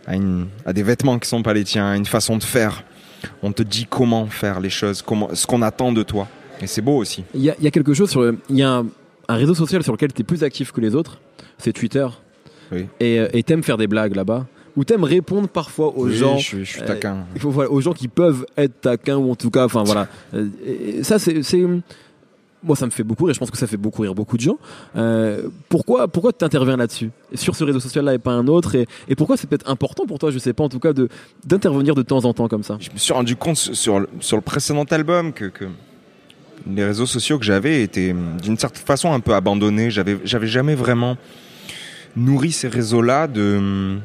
à, 0.07 0.15
une, 0.15 0.47
à 0.65 0.73
des 0.73 0.83
vêtements 0.83 1.17
qui 1.19 1.27
sont 1.29 1.41
pas 1.43 1.53
les 1.53 1.63
tiens, 1.63 1.91
à 1.91 1.95
une 1.95 2.05
façon 2.05 2.37
de 2.37 2.43
faire. 2.43 2.83
On 3.41 3.51
te 3.51 3.63
dit 3.63 3.87
comment 3.89 4.27
faire 4.27 4.59
les 4.59 4.69
choses, 4.69 5.01
comment, 5.01 5.29
ce 5.33 5.47
qu'on 5.47 5.61
attend 5.61 5.91
de 5.91 6.03
toi. 6.03 6.27
Et 6.61 6.67
c'est 6.67 6.81
beau 6.81 6.97
aussi. 6.97 7.23
Il 7.33 7.41
y, 7.41 7.49
a- 7.49 7.55
il 7.59 7.63
y 7.63 7.67
a 7.67 7.71
quelque 7.71 7.93
chose 7.93 8.09
sur 8.09 8.21
le- 8.21 8.37
Il 8.49 8.57
y 8.57 8.63
a 8.63 8.69
un, 8.71 8.85
un 9.27 9.35
réseau 9.35 9.53
social 9.55 9.83
sur 9.83 9.91
lequel 9.93 10.13
tu 10.13 10.21
es 10.21 10.23
plus 10.23 10.43
actif 10.43 10.71
que 10.71 10.79
les 10.81 10.93
autres, 10.95 11.19
c'est 11.57 11.73
Twitter. 11.73 12.07
Oui. 12.71 12.87
Et 12.99 13.19
euh, 13.19 13.27
et 13.33 13.43
t'aimes 13.43 13.63
faire 13.63 13.77
des 13.77 13.87
blagues 13.87 14.15
là-bas. 14.15 14.45
Ou 14.77 14.83
t'aimes 14.83 15.05
répondre 15.05 15.47
parfois 15.47 15.95
aux 15.97 16.07
Oui, 16.07 16.15
gens. 16.15 16.37
je 16.37 16.43
suis, 16.43 16.65
je 16.65 16.71
suis 16.71 16.81
euh, 16.81 16.85
taquin. 16.87 17.25
Voilà, 17.39 17.71
aux 17.71 17.79
gens 17.79 17.93
qui 17.93 18.07
peuvent 18.09 18.45
être 18.57 18.81
taquins 18.81 19.15
ou 19.15 19.31
en 19.31 19.35
tout 19.35 19.49
cas, 19.49 19.65
enfin 19.65 19.83
voilà. 19.83 20.07
Euh, 20.33 20.47
et 20.65 21.03
ça 21.03 21.17
c'est, 21.17 21.43
c'est- 21.43 21.63
moi 22.65 22.75
ça 22.75 22.85
me 22.85 22.91
fait 22.91 23.03
beaucoup 23.03 23.25
rire. 23.25 23.33
Je 23.33 23.39
pense 23.39 23.51
que 23.51 23.57
ça 23.57 23.67
fait 23.67 23.77
beaucoup 23.77 24.01
rire 24.01 24.13
beaucoup 24.15 24.35
de 24.37 24.41
gens. 24.41 24.57
Euh, 24.97 25.43
pourquoi, 25.69 26.07
pourquoi 26.07 26.33
tu 26.33 26.43
interviens 26.43 26.75
là-dessus 26.77 27.11
sur 27.33 27.55
ce 27.55 27.63
réseau 27.63 27.79
social-là 27.79 28.13
et 28.15 28.17
pas 28.19 28.31
un 28.31 28.47
autre 28.47 28.75
et, 28.75 28.87
et 29.07 29.15
pourquoi 29.15 29.37
c'est 29.37 29.47
peut-être 29.47 29.69
important 29.69 30.05
pour 30.05 30.19
toi, 30.19 30.31
je 30.31 30.39
sais 30.39 30.53
pas 30.53 30.63
en 30.63 30.69
tout 30.69 30.79
cas, 30.79 30.93
de 30.93 31.07
d'intervenir 31.45 31.95
de 31.95 32.01
temps 32.01 32.25
en 32.25 32.33
temps 32.33 32.47
comme 32.47 32.63
ça? 32.63 32.77
Je 32.81 32.89
me 32.91 32.97
suis 32.97 33.13
rendu 33.13 33.35
compte 33.35 33.57
sur- 33.57 33.99
le- 33.99 34.09
sur 34.19 34.35
le 34.37 34.41
précédent 34.41 34.83
album 34.91 35.31
que, 35.31 35.51
les 36.67 36.83
réseaux 36.85 37.05
sociaux 37.05 37.37
que 37.37 37.45
j'avais 37.45 37.83
étaient 37.83 38.11
hum, 38.11 38.37
d'une 38.41 38.57
certaine 38.57 38.83
façon 38.85 39.13
un 39.13 39.19
peu 39.19 39.33
abandonnés. 39.35 39.91
J'avais, 39.91 40.17
j'avais 40.23 40.47
jamais 40.47 40.73
vraiment 40.73 41.15
nourri 42.15 42.51
ces 42.51 42.67
réseaux-là 42.67 43.27
de, 43.27 43.57
hum, 43.57 43.99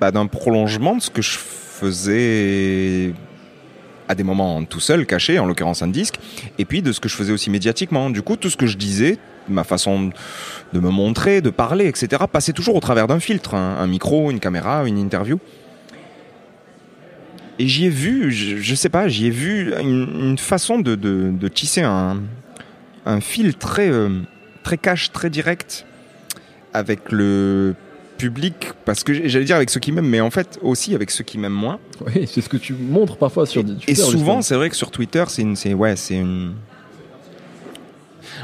bah, 0.00 0.10
d'un 0.10 0.26
prolongement 0.26 0.96
de 0.96 1.02
ce 1.02 1.10
que 1.10 1.22
je 1.22 1.38
faisais 1.38 3.14
à 4.08 4.14
des 4.14 4.22
moments 4.22 4.64
tout 4.64 4.80
seul, 4.80 5.06
caché, 5.06 5.38
en 5.38 5.46
l'occurrence 5.46 5.82
un 5.82 5.88
disque, 5.88 6.18
et 6.58 6.64
puis 6.64 6.82
de 6.82 6.92
ce 6.92 7.00
que 7.00 7.08
je 7.08 7.14
faisais 7.14 7.32
aussi 7.32 7.50
médiatiquement. 7.50 8.10
Du 8.10 8.22
coup, 8.22 8.36
tout 8.36 8.50
ce 8.50 8.56
que 8.56 8.66
je 8.66 8.76
disais, 8.76 9.18
ma 9.48 9.64
façon 9.64 10.10
de 10.72 10.80
me 10.80 10.90
montrer, 10.90 11.40
de 11.40 11.50
parler, 11.50 11.86
etc., 11.86 12.24
passait 12.30 12.52
toujours 12.52 12.76
au 12.76 12.80
travers 12.80 13.06
d'un 13.06 13.20
filtre, 13.20 13.54
un, 13.54 13.76
un 13.78 13.86
micro, 13.86 14.30
une 14.30 14.40
caméra, 14.40 14.86
une 14.86 14.98
interview. 14.98 15.38
Et 17.58 17.66
j'y 17.66 17.86
ai 17.86 17.90
vu, 17.90 18.30
je, 18.30 18.56
je 18.56 18.74
sais 18.74 18.88
pas, 18.88 19.08
j'y 19.08 19.26
ai 19.26 19.30
vu 19.30 19.74
une, 19.80 20.38
façon 20.38 20.78
de, 20.78 20.94
de, 20.94 21.30
de 21.32 21.48
tisser 21.48 21.82
un, 21.82 22.22
un 23.04 23.20
fil 23.20 23.56
très, 23.56 23.90
euh, 23.90 24.20
très 24.62 24.78
cash, 24.78 25.10
très 25.10 25.28
direct 25.28 25.84
avec 26.72 27.10
le 27.10 27.74
public, 28.18 28.72
parce 28.84 29.02
que 29.04 29.26
j'allais 29.28 29.44
dire 29.46 29.56
avec 29.56 29.70
ceux 29.70 29.80
qui 29.80 29.92
m'aiment, 29.92 30.08
mais 30.08 30.20
en 30.20 30.30
fait 30.30 30.58
aussi 30.60 30.94
avec 30.94 31.10
ceux 31.10 31.24
qui 31.24 31.38
m'aiment 31.38 31.52
moins. 31.52 31.78
Oui, 32.06 32.28
c'est 32.30 32.42
ce 32.42 32.48
que 32.48 32.56
tu 32.58 32.74
montres 32.74 33.16
parfois 33.16 33.46
sur 33.46 33.62
Et, 33.62 33.64
Twitter. 33.64 33.92
et 33.92 33.94
souvent, 33.94 34.42
c'est 34.42 34.56
vrai 34.56 34.68
que 34.68 34.76
sur 34.76 34.90
Twitter, 34.90 35.24
c'est 35.28 35.42
une, 35.42 35.56
c'est 35.56 35.72
ouais, 35.72 35.96
c'est 35.96 36.16
une. 36.16 36.52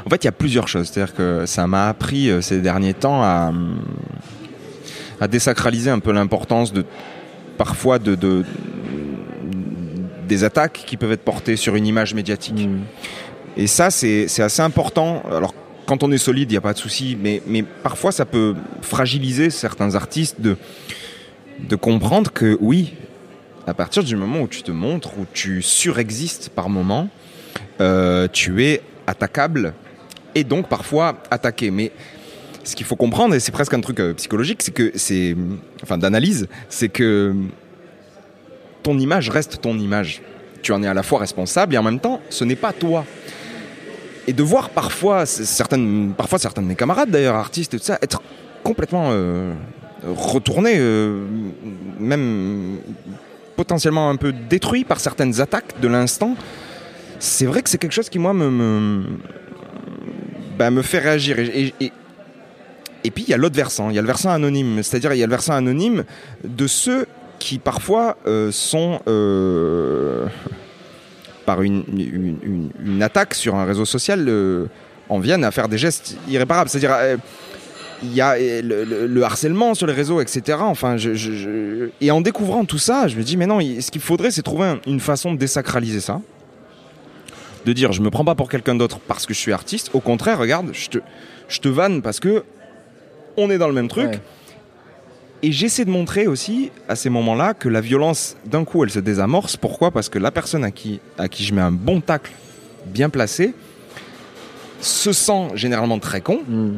En 0.05 0.09
fait, 0.09 0.23
il 0.23 0.25
y 0.25 0.27
a 0.27 0.33
plusieurs 0.33 0.67
choses. 0.67 0.87
C'est-à-dire 0.89 1.13
que 1.15 1.45
ça 1.45 1.67
m'a 1.67 1.87
appris 1.89 2.29
euh, 2.29 2.41
ces 2.41 2.59
derniers 2.61 2.93
temps 2.93 3.21
à, 3.21 3.49
hum, 3.49 3.77
à 5.21 5.27
désacraliser 5.27 5.89
un 5.89 5.99
peu 5.99 6.11
l'importance 6.11 6.73
de 6.73 6.85
parfois 7.57 7.99
de, 7.99 8.15
de 8.15 8.43
des 10.27 10.43
attaques 10.43 10.83
qui 10.87 10.97
peuvent 10.97 11.11
être 11.11 11.23
portées 11.23 11.55
sur 11.55 11.75
une 11.75 11.85
image 11.85 12.13
médiatique. 12.13 12.67
Mm. 12.67 12.81
Et 13.57 13.67
ça, 13.67 13.89
c'est 13.91 14.27
c'est 14.27 14.43
assez 14.43 14.61
important. 14.61 15.23
Alors, 15.31 15.53
quand 15.85 16.03
on 16.03 16.11
est 16.11 16.17
solide, 16.17 16.51
il 16.51 16.53
n'y 16.53 16.57
a 16.57 16.61
pas 16.61 16.73
de 16.73 16.77
souci, 16.77 17.17
mais, 17.19 17.41
mais 17.47 17.63
parfois, 17.63 18.11
ça 18.11 18.25
peut 18.25 18.55
fragiliser 18.81 19.49
certains 19.49 19.95
artistes 19.95 20.41
de, 20.41 20.57
de 21.59 21.75
comprendre 21.75 22.31
que 22.31 22.57
oui, 22.59 22.93
à 23.67 23.73
partir 23.73 24.03
du 24.03 24.15
moment 24.15 24.41
où 24.41 24.47
tu 24.47 24.63
te 24.63 24.71
montres, 24.71 25.17
où 25.17 25.25
tu 25.33 25.61
surexistes 25.61 26.49
par 26.49 26.69
moment, 26.69 27.09
euh, 27.81 28.27
tu 28.31 28.63
es 28.63 28.81
attaquable 29.07 29.73
et 30.33 30.43
donc 30.43 30.67
parfois 30.67 31.21
attaqué. 31.31 31.71
Mais 31.71 31.91
ce 32.63 32.75
qu'il 32.75 32.85
faut 32.85 32.95
comprendre, 32.95 33.35
et 33.35 33.39
c'est 33.39 33.51
presque 33.51 33.73
un 33.73 33.81
truc 33.81 33.99
euh, 33.99 34.13
psychologique, 34.13 34.61
c'est 34.61 34.73
que 34.73 34.91
c'est, 34.95 35.35
enfin 35.83 35.97
d'analyse, 35.97 36.47
c'est 36.69 36.89
que 36.89 37.33
ton 38.83 38.97
image 38.99 39.29
reste 39.29 39.61
ton 39.61 39.77
image. 39.77 40.21
Tu 40.61 40.71
en 40.71 40.81
es 40.83 40.87
à 40.87 40.93
la 40.93 41.03
fois 41.03 41.19
responsable 41.19 41.75
et 41.75 41.77
en 41.77 41.83
même 41.83 41.99
temps, 41.99 42.21
ce 42.29 42.43
n'est 42.43 42.55
pas 42.55 42.73
toi. 42.73 43.05
Et 44.27 44.33
de 44.33 44.43
voir 44.43 44.69
parfois 44.69 45.25
certaines, 45.25 46.13
parfois 46.17 46.39
certains 46.39 46.61
de 46.61 46.67
mes 46.67 46.75
camarades 46.75 47.09
d'ailleurs, 47.09 47.35
artistes 47.35 47.73
et 47.73 47.79
tout 47.79 47.85
ça, 47.85 47.99
être 48.01 48.21
complètement 48.63 49.09
euh, 49.11 49.53
retournés, 50.03 50.75
euh, 50.77 51.25
même 51.99 52.77
potentiellement 53.55 54.09
un 54.09 54.15
peu 54.15 54.33
détruits 54.33 54.83
par 54.83 54.99
certaines 54.99 55.39
attaques 55.41 55.79
de 55.79 55.87
l'instant, 55.87 56.35
c'est 57.19 57.45
vrai 57.45 57.61
que 57.61 57.69
c'est 57.69 57.77
quelque 57.77 57.93
chose 57.93 58.09
qui 58.09 58.19
moi 58.19 58.33
me 58.33 58.49
me, 58.49 59.03
bah, 60.57 60.69
fait 60.81 60.99
réagir. 60.99 61.37
Et 61.39 63.11
puis 63.11 63.23
il 63.23 63.29
y 63.29 63.33
a 63.33 63.37
l'autre 63.37 63.55
versant, 63.55 63.89
il 63.91 63.95
y 63.95 63.99
a 63.99 64.01
le 64.01 64.07
versant 64.07 64.31
anonyme, 64.31 64.81
c'est-à-dire 64.81 65.13
il 65.13 65.19
y 65.19 65.23
a 65.23 65.27
le 65.27 65.31
versant 65.31 65.53
anonyme 65.53 66.03
de 66.43 66.67
ceux 66.67 67.05
qui 67.39 67.59
parfois 67.59 68.17
euh, 68.25 68.51
sont 68.51 68.99
euh, 69.07 70.25
par 71.45 71.61
une, 71.61 71.83
une- 72.83 73.01
attaque 73.03 73.33
sur 73.35 73.55
un 73.55 73.65
réseau 73.65 73.85
social 73.85 74.25
euh, 74.27 74.65
en 75.09 75.19
viennent 75.19 75.43
à 75.43 75.51
faire 75.51 75.67
des 75.67 75.77
gestes 75.77 76.17
irréparables. 76.27 76.69
C'est-à-dire 76.69 76.93
euh, 76.97 77.17
il 78.03 78.13
y 78.13 78.21
a 78.21 78.31
euh, 78.33 78.61
le, 78.61 78.83
le- 78.83 79.07
le 79.07 79.23
harcèlement 79.23 79.73
sur 79.73 79.87
les 79.87 79.93
réseaux, 79.93 80.21
etc. 80.21 80.57
Enfin, 80.61 80.95
et 82.01 82.11
en 82.11 82.21
découvrant 82.21 82.65
tout 82.65 82.77
ça, 82.77 83.07
je 83.07 83.15
me 83.15 83.23
dis 83.23 83.37
mais 83.37 83.45
non, 83.47 83.59
ce 83.59 83.91
qu'il 83.91 84.01
faudrait, 84.01 84.31
c'est 84.31 84.41
trouver 84.41 84.65
un- 84.65 84.79
une 84.87 84.99
façon 84.99 85.33
de 85.33 85.37
désacraliser 85.37 85.99
ça, 85.99 86.21
de 87.65 87.73
dire 87.73 87.91
je 87.91 88.01
me 88.01 88.09
prends 88.09 88.25
pas 88.25 88.35
pour 88.35 88.49
quelqu'un 88.49 88.75
d'autre 88.75 88.99
parce 89.07 89.25
que 89.25 89.33
je 89.33 89.39
suis 89.39 89.53
artiste. 89.53 89.89
Au 89.93 89.99
contraire, 89.99 90.37
regarde, 90.39 90.69
je 90.73 90.89
te, 90.89 90.97
je 91.47 91.59
te 91.59 91.67
vanne 91.69 92.01
parce 92.01 92.19
que 92.19 92.43
on 93.37 93.49
est 93.49 93.57
dans 93.57 93.67
le 93.67 93.73
même 93.73 93.87
truc. 93.89 94.19
Et 95.45 95.51
j'essaie 95.51 95.85
de 95.85 95.91
montrer 95.91 96.25
aussi 96.25 96.71
à 96.89 96.95
ces 96.95 97.11
moments-là 97.11 97.53
que 97.53 97.69
la 97.69 97.79
violence, 97.79 98.35
d'un 98.47 98.65
coup, 98.65 98.83
elle 98.83 98.89
se 98.89 98.97
désamorce. 98.97 99.57
Pourquoi? 99.57 99.91
Parce 99.91 100.09
que 100.09 100.17
la 100.17 100.31
personne 100.31 100.63
à 100.63 100.71
qui, 100.71 100.99
à 101.19 101.27
qui 101.27 101.43
je 101.45 101.53
mets 101.53 101.61
un 101.61 101.71
bon 101.71 102.01
tacle 102.01 102.31
bien 102.87 103.11
placé 103.11 103.53
se 104.81 105.13
sent 105.13 105.49
généralement 105.53 105.99
très 105.99 106.21
con. 106.21 106.39
Mm. 106.47 106.77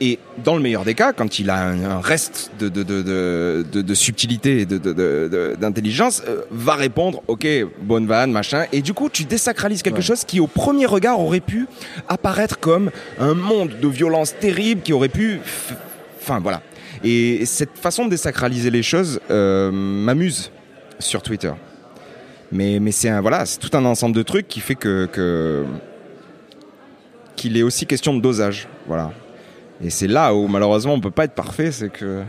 Et 0.00 0.18
dans 0.42 0.56
le 0.56 0.62
meilleur 0.62 0.86
des 0.86 0.94
cas, 0.94 1.12
quand 1.12 1.38
il 1.38 1.50
a 1.50 1.62
un, 1.62 1.82
un 1.84 2.00
reste 2.00 2.50
de, 2.58 2.70
de, 2.70 2.82
de, 2.82 3.62
de, 3.82 3.94
subtilité 3.94 4.62
et 4.62 4.64
d'intelligence, 4.64 6.22
euh, 6.26 6.40
va 6.50 6.76
répondre 6.76 7.22
Ok, 7.28 7.46
bonne 7.82 8.06
vanne, 8.06 8.32
machin. 8.32 8.64
Et 8.72 8.80
du 8.80 8.94
coup, 8.94 9.10
tu 9.10 9.24
désacralises 9.24 9.82
quelque 9.82 9.96
Ouais. 9.96 10.00
chose 10.02 10.24
qui, 10.24 10.40
au 10.40 10.46
premier 10.46 10.86
regard, 10.86 11.20
aurait 11.20 11.40
pu 11.40 11.66
apparaître 12.08 12.58
comme 12.58 12.90
un 13.18 13.34
monde 13.34 13.72
de 13.82 13.88
violence 13.88 14.34
terrible 14.40 14.80
qui 14.80 14.94
aurait 14.94 15.10
pu. 15.10 15.40
Enfin, 16.20 16.38
voilà. 16.40 16.62
Et 17.02 17.46
cette 17.46 17.76
façon 17.78 18.04
de 18.04 18.10
désacraliser 18.10 18.70
les 18.70 18.82
choses 18.82 19.20
euh, 19.30 19.70
m'amuse 19.72 20.50
sur 20.98 21.22
Twitter. 21.22 21.52
Mais, 22.52 22.78
mais 22.80 22.92
c'est 22.92 23.08
un, 23.08 23.20
voilà, 23.20 23.46
c'est 23.46 23.58
tout 23.58 23.74
un 23.76 23.84
ensemble 23.84 24.14
de 24.14 24.22
trucs 24.22 24.48
qui 24.48 24.60
fait 24.60 24.74
que, 24.74 25.64
qu'il 27.36 27.56
est 27.56 27.62
aussi 27.62 27.86
question 27.86 28.14
de 28.14 28.20
dosage. 28.20 28.68
Voilà. 28.86 29.12
Et 29.82 29.88
c'est 29.88 30.08
là 30.08 30.34
où 30.34 30.46
malheureusement 30.46 30.94
on 30.94 31.00
peut 31.00 31.10
pas 31.10 31.24
être 31.24 31.34
parfait, 31.34 31.72
c'est 31.72 31.88
que 31.90 32.22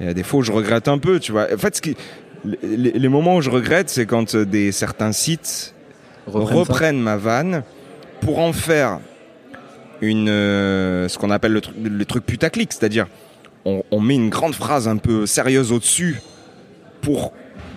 il 0.00 0.06
y 0.06 0.08
a 0.08 0.14
des 0.14 0.22
fois 0.24 0.40
où 0.40 0.42
je 0.42 0.52
regrette 0.52 0.88
un 0.88 0.98
peu, 0.98 1.20
tu 1.20 1.32
vois. 1.32 1.46
En 1.54 1.58
fait, 1.58 1.76
ce 1.76 1.80
qui, 1.80 1.96
les, 2.44 2.92
les 2.92 3.08
moments 3.08 3.36
où 3.36 3.40
je 3.40 3.50
regrette, 3.50 3.88
c'est 3.88 4.06
quand 4.06 4.34
euh, 4.34 4.44
des 4.44 4.72
certains 4.72 5.12
sites 5.12 5.74
Reprennent 6.26 7.00
ma 7.00 7.16
vanne 7.16 7.62
pour 8.20 8.40
en 8.40 8.52
faire 8.52 8.98
une 10.00 10.28
euh, 10.28 11.08
ce 11.08 11.18
qu'on 11.18 11.30
appelle 11.30 11.52
le, 11.52 11.60
le 11.84 12.04
truc 12.04 12.26
putaclic, 12.26 12.72
c'est-à-dire 12.72 13.06
on, 13.66 13.82
on 13.90 14.00
met 14.00 14.14
une 14.14 14.30
grande 14.30 14.54
phrase 14.54 14.88
un 14.88 14.96
peu 14.96 15.26
sérieuse 15.26 15.70
au-dessus 15.72 16.20
pour 17.02 17.32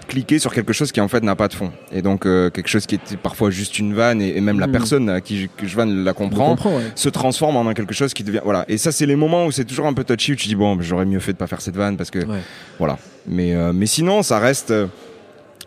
cliquer 0.08 0.40
sur 0.40 0.52
quelque 0.54 0.74
chose 0.74 0.92
qui 0.92 1.02
en 1.02 1.08
fait 1.08 1.22
n'a 1.24 1.36
pas 1.36 1.48
de 1.48 1.54
fond. 1.54 1.72
Et 1.92 2.02
donc 2.02 2.26
euh, 2.26 2.50
quelque 2.50 2.68
chose 2.68 2.88
qui 2.88 2.96
était 2.96 3.16
parfois 3.18 3.52
juste 3.52 3.78
une 3.78 3.94
vanne 3.94 4.22
et, 4.24 4.36
et 4.38 4.42
même 4.42 4.60
la 4.60 4.66
Mhm. 4.66 4.72
personne 4.74 5.10
à 5.10 5.22
qui 5.22 5.42
je, 5.44 5.48
que 5.56 5.68
je 5.68 5.76
vanne 5.76 6.04
la 6.04 6.14
comprend 6.14 6.56
ouais. 6.56 6.92
se 6.96 7.10
transforme 7.10 7.58
en 7.58 7.74
quelque 7.74 7.94
chose 7.94 8.14
qui 8.16 8.24
devient 8.24 8.42
voilà 8.44 8.66
et 8.68 8.78
ça 8.80 8.92
c'est 8.92 9.06
les 9.06 9.16
moments 9.16 9.46
où 9.46 9.52
c'est 9.52 9.66
toujours 9.66 9.86
un 9.86 9.94
peu 9.94 10.04
touchy 10.04 10.32
où 10.32 10.36
tu 10.36 10.48
dis 10.48 10.56
bon 10.56 10.82
j'aurais 10.82 11.06
mieux 11.06 11.20
fait 11.20 11.34
de 11.34 11.38
pas 11.38 11.46
faire 11.48 11.62
cette 11.62 11.76
vanne 11.76 11.96
parce 11.96 12.10
que 12.10 12.20
Ouais. 12.26 12.40
voilà 12.80 12.98
mais 13.28 13.54
euh, 13.54 13.72
mais 13.72 13.86
sinon 13.86 14.24
ça 14.24 14.40
reste 14.40 14.72
euh, 14.72 14.88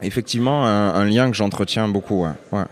effectivement 0.02 0.66
un, 0.66 0.92
un 0.94 1.04
lien 1.04 1.30
que 1.30 1.36
j'entretiens 1.36 1.86
beaucoup 1.88 2.24
ouais. 2.24 2.30
Ouais. 2.50 2.64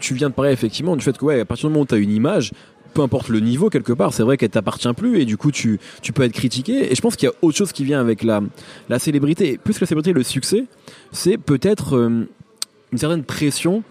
tu 0.00 0.14
viens 0.14 0.30
de 0.30 0.34
parler 0.34 0.52
effectivement 0.52 0.96
du 0.96 1.04
fait 1.04 1.16
que 1.18 1.24
ouais, 1.26 1.40
à 1.40 1.44
partir 1.44 1.68
du 1.68 1.72
moment 1.74 1.82
où 1.82 1.86
tu 1.86 1.94
as 1.94 1.98
une 1.98 2.12
image, 2.12 2.52
peu 2.94 3.02
importe 3.02 3.28
le 3.28 3.40
niveau 3.40 3.68
quelque 3.68 3.92
part, 3.92 4.12
c'est 4.12 4.22
vrai 4.22 4.36
qu'elle 4.36 4.50
t'appartient 4.50 4.92
plus 4.94 5.20
et 5.20 5.24
du 5.24 5.36
coup 5.36 5.50
tu, 5.50 5.78
peux 6.14 6.22
être 6.22 6.32
critiqué. 6.32 6.90
Et 6.90 6.94
je 6.94 7.00
pense 7.00 7.16
qu'il 7.16 7.28
y 7.28 7.32
a 7.32 7.34
autre 7.42 7.56
chose 7.56 7.72
qui 7.72 7.84
vient 7.84 8.00
avec 8.00 8.22
la, 8.22 8.40
célébrité. 8.98 9.58
Plus 9.62 9.74
que 9.74 9.80
la 9.80 9.86
célébrité, 9.86 10.12
le 10.12 10.22
succès, 10.22 10.64
c'est 11.12 11.36
peut-être 11.36 11.96
euh, 11.96 12.28
une 12.92 12.98
certaine 12.98 13.24
pression 13.24 13.82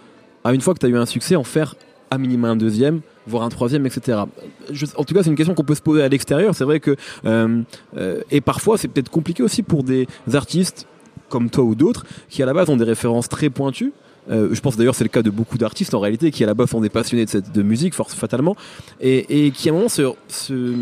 à 0.44 0.54
une 0.54 0.62
fois 0.62 0.74
que 0.74 0.80
tu 0.80 0.86
as 0.86 0.89
eu 0.89 0.98
un 0.98 1.06
succès 1.06 1.36
en 1.36 1.44
faire 1.44 1.76
à 2.10 2.18
minima 2.18 2.50
un 2.50 2.56
deuxième 2.56 3.02
voire 3.28 3.44
un 3.44 3.50
troisième, 3.50 3.86
etc. 3.86 4.20
En 4.98 5.04
tout 5.04 5.13
cas, 5.13 5.24
c'est 5.24 5.30
une 5.30 5.36
question 5.36 5.54
qu'on 5.54 5.63
peut 5.63 5.76
se 5.76 5.82
poser 5.82 6.04
à 6.04 6.10
l'extérieur. 6.10 6.56
C'est 6.56 6.63
vrai 6.63 6.80
que 6.80 6.96
euh, 7.26 7.62
euh, 7.98 8.22
et 8.32 8.42
parfois 8.42 8.78
c'est 8.78 8.88
peut-être 8.88 9.10
compliqué 9.10 9.44
aussi 9.44 9.63
pour 9.63 9.84
des 9.84 10.08
artistes 10.34 10.88
comme 11.30 11.50
toi 11.50 11.63
ou 11.63 11.74
d'autres 11.74 12.06
qui 12.30 12.44
à 12.44 12.46
la 12.46 12.54
base 12.54 12.70
ont 12.70 12.78
des 12.78 12.84
références 12.84 13.30
très 13.30 13.50
pointues 13.50 13.94
euh, 14.30 14.50
je 14.54 14.62
pense 14.62 14.78
d'ailleurs 14.78 14.96
c'est 14.96 15.04
le 15.04 15.10
cas 15.10 15.22
de 15.22 15.30
beaucoup 15.30 15.58
d'artistes 15.58 15.94
en 15.94 16.00
réalité 16.00 16.32
qui 16.32 16.44
à 16.44 16.48
la 16.48 16.54
base 16.54 16.70
sont 16.70 16.80
des 16.80 16.90
passionnés 16.90 17.26
de, 17.26 17.30
cette, 17.30 17.52
de 17.52 17.62
musique 17.62 17.94
force 17.94 18.14
fatalement 18.14 18.56
et, 19.02 19.52
qui 19.52 19.70
à 19.70 19.74
un 19.74 19.76
moment 19.76 19.90
se, 19.90 20.14
se 20.30 20.76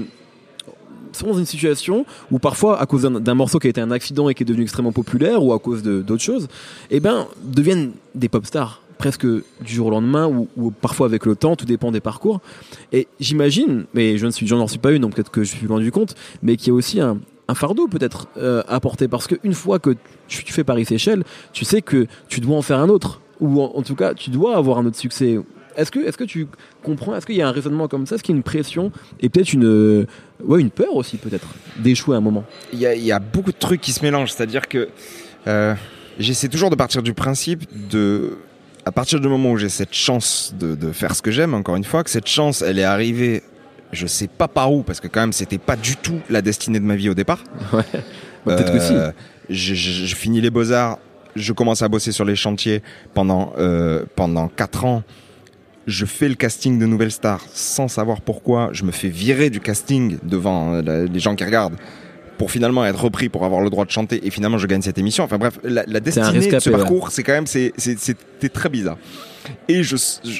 sont 1.11 1.27
dans 1.27 1.37
une 1.37 1.45
situation 1.45 2.05
où 2.29 2.39
parfois 2.39 2.79
à 2.79 2.85
cause 2.85 3.03
d'un 3.03 3.33
morceau 3.33 3.59
qui 3.59 3.67
a 3.67 3.69
été 3.69 3.81
un 3.81 3.91
accident 3.91 4.29
et 4.29 4.33
qui 4.33 4.43
est 4.43 4.45
devenu 4.45 4.63
extrêmement 4.63 4.91
populaire 4.91 5.43
ou 5.43 5.53
à 5.53 5.59
cause 5.59 5.81
d'autres 5.83 6.21
choses 6.21 6.47
eh 6.89 6.99
ben 6.99 7.27
deviennent 7.43 7.93
des 8.15 8.29
pop 8.29 8.45
stars 8.45 8.81
presque 8.97 9.25
du 9.25 9.43
jour 9.65 9.87
au 9.87 9.89
lendemain 9.89 10.27
ou, 10.27 10.69
parfois 10.69 11.07
avec 11.07 11.25
le 11.25 11.35
temps 11.35 11.55
tout 11.55 11.65
dépend 11.65 11.91
des 11.91 12.01
parcours. 12.01 12.39
Et 12.91 13.07
j'imagine 13.19 13.85
mais 13.95 14.17
je 14.17 14.27
ne 14.27 14.31
suis 14.31 14.45
j'en 14.45 14.59
en 14.59 14.67
suis 14.67 14.79
pas 14.79 14.91
une 14.91 15.01
donc 15.01 15.15
peut-être 15.15 15.31
que 15.31 15.43
je 15.43 15.49
suis 15.49 15.65
loin 15.65 15.79
du 15.79 15.91
compte 15.91 16.13
mais 16.43 16.57
qu'il 16.57 16.67
y 16.67 16.71
a 16.71 16.75
aussi 16.75 17.01
un, 17.01 17.17
un 17.47 17.55
fardeau 17.55 17.87
peut-être 17.87 18.27
euh, 18.37 18.61
à 18.67 18.79
porter 18.79 19.07
parce 19.07 19.27
qu'une 19.27 19.55
fois 19.55 19.79
que 19.79 19.95
tu, 20.27 20.43
tu 20.43 20.53
fais 20.53 20.63
Paris-Séchelles 20.63 21.23
tu 21.53 21.65
sais 21.65 21.81
que 21.81 22.05
tu 22.27 22.39
dois 22.39 22.55
en 22.55 22.61
faire 22.61 22.77
un 22.77 22.89
autre 22.89 23.19
ou 23.41 23.61
en, 23.61 23.71
en 23.75 23.81
tout 23.81 23.95
cas 23.95 24.13
tu 24.13 24.29
dois 24.29 24.55
avoir 24.55 24.77
un 24.77 24.85
autre 24.85 24.97
succès 24.97 25.37
est-ce 25.77 25.89
que, 25.89 25.99
est-ce 26.05 26.17
que 26.17 26.25
tu 26.25 26.47
comprends 26.83 27.15
Est-ce 27.15 27.25
qu'il 27.25 27.35
y 27.37 27.41
a 27.41 27.47
un 27.47 27.51
raisonnement 27.53 27.87
comme 27.87 28.05
ça? 28.05 28.15
Est-ce 28.15 28.23
qu'il 28.23 28.33
y 28.33 28.35
a 28.35 28.39
une 28.39 28.43
pression 28.43 28.91
et 29.21 29.29
peut-être 29.29 29.53
une, 29.53 29.63
euh, 29.65 30.05
ouais, 30.43 30.59
une 30.59 30.69
peur 30.69 30.93
aussi 30.97 31.15
peut-être 31.15 31.47
d'échouer 31.77 32.15
à 32.15 32.17
un 32.17 32.21
moment? 32.21 32.43
Il 32.73 32.79
y, 32.79 32.85
a, 32.85 32.93
il 32.93 33.03
y 33.05 33.11
a 33.13 33.19
beaucoup 33.19 33.53
de 33.53 33.57
trucs 33.57 33.79
qui 33.79 33.93
se 33.93 34.03
mélangent. 34.03 34.33
C'est-à-dire 34.33 34.67
que 34.67 34.89
euh, 35.47 35.73
j'essaie 36.19 36.49
toujours 36.49 36.71
de 36.71 36.75
partir 36.75 37.01
du 37.01 37.13
principe 37.13 37.63
de, 37.89 38.37
à 38.85 38.91
partir 38.91 39.21
du 39.21 39.29
moment 39.29 39.51
où 39.51 39.57
j'ai 39.57 39.69
cette 39.69 39.93
chance 39.93 40.53
de, 40.59 40.75
de 40.75 40.91
faire 40.91 41.15
ce 41.15 41.21
que 41.21 41.31
j'aime, 41.31 41.53
encore 41.53 41.77
une 41.77 41.85
fois, 41.85 42.03
que 42.03 42.09
cette 42.09 42.27
chance, 42.27 42.61
elle 42.61 42.77
est 42.77 42.83
arrivée, 42.83 43.41
je 43.93 44.07
sais 44.07 44.27
pas 44.27 44.49
par 44.49 44.73
où, 44.73 44.83
parce 44.83 44.99
que 44.99 45.07
quand 45.07 45.21
même, 45.21 45.31
c'était 45.31 45.57
pas 45.57 45.77
du 45.77 45.95
tout 45.95 46.19
la 46.29 46.41
destinée 46.41 46.81
de 46.81 46.85
ma 46.85 46.97
vie 46.97 47.07
au 47.09 47.13
départ. 47.13 47.45
Ouais. 47.71 47.83
Bah, 48.45 48.55
peut-être 48.57 48.73
que 48.73 48.79
si. 48.81 48.93
Euh, 48.93 49.11
Je, 49.49 49.73
je- 49.73 50.05
je 50.05 50.15
finis 50.15 50.41
les 50.41 50.49
beaux 50.49 50.71
arts, 50.73 50.97
je 51.35 51.53
commence 51.53 51.81
à 51.81 51.89
bosser 51.89 52.11
sur 52.11 52.25
les 52.25 52.35
chantiers 52.35 52.81
pendant 53.13 53.53
euh, 53.57 54.03
pendant 54.15 54.47
quatre 54.47 54.85
ans. 54.85 55.03
je 55.87 56.05
fais 56.05 56.29
le 56.29 56.35
casting 56.35 56.77
de 56.79 56.85
Nouvelle 56.85 57.11
Star 57.11 57.41
sans 57.53 57.87
savoir 57.87 58.21
pourquoi. 58.21 58.69
Je 58.71 58.83
me 58.83 58.91
fais 58.91 59.09
virer 59.09 59.49
du 59.49 59.59
casting 59.59 60.17
devant 60.23 60.73
euh, 60.75 61.07
les 61.11 61.19
gens 61.19 61.35
qui 61.35 61.43
regardent 61.43 61.77
pour 62.37 62.49
finalement 62.49 62.83
être 62.85 63.03
repris 63.03 63.29
pour 63.29 63.45
avoir 63.45 63.61
le 63.61 63.69
droit 63.69 63.85
de 63.85 63.91
chanter 63.91 64.25
et 64.25 64.31
finalement 64.31 64.57
je 64.57 64.65
gagne 64.65 64.81
cette 64.81 64.97
émission. 64.97 65.23
Enfin 65.23 65.37
bref, 65.37 65.59
la, 65.63 65.83
la 65.85 65.99
destinée 65.99 66.47
de 66.47 66.59
ce 66.59 66.69
parcours, 66.71 67.11
c'est 67.11 67.21
quand 67.21 67.33
même 67.33 67.45
c'était 67.45 68.49
très 68.49 68.69
bizarre. 68.69 68.97
Et 69.67 69.81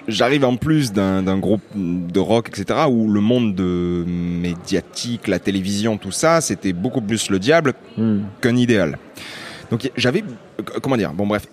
j'arrive 0.08 0.44
en 0.46 0.56
plus 0.56 0.94
d'un 0.94 1.38
groupe 1.38 1.62
de 1.76 2.20
rock, 2.20 2.50
etc., 2.50 2.80
où 2.90 3.08
le 3.08 3.22
monde 3.22 3.56
de 3.56 4.04
médiatique, 4.08 5.28
la 5.28 5.38
télévision, 5.38 5.98
tout 5.98 6.12
ça, 6.12 6.42
c'était 6.42 6.74
beaucoup 6.74 7.02
plus 7.02 7.30
le 7.30 7.38
diable 7.38 7.74
hmm. 7.98 8.22
qu'un 8.42 8.56
idéal. 8.56 8.98
Donc 9.72 9.90
j'avais, 9.96 10.24
comment 10.82 10.98
dire, 10.98 11.14
bon 11.14 11.26
bref, 11.26 11.48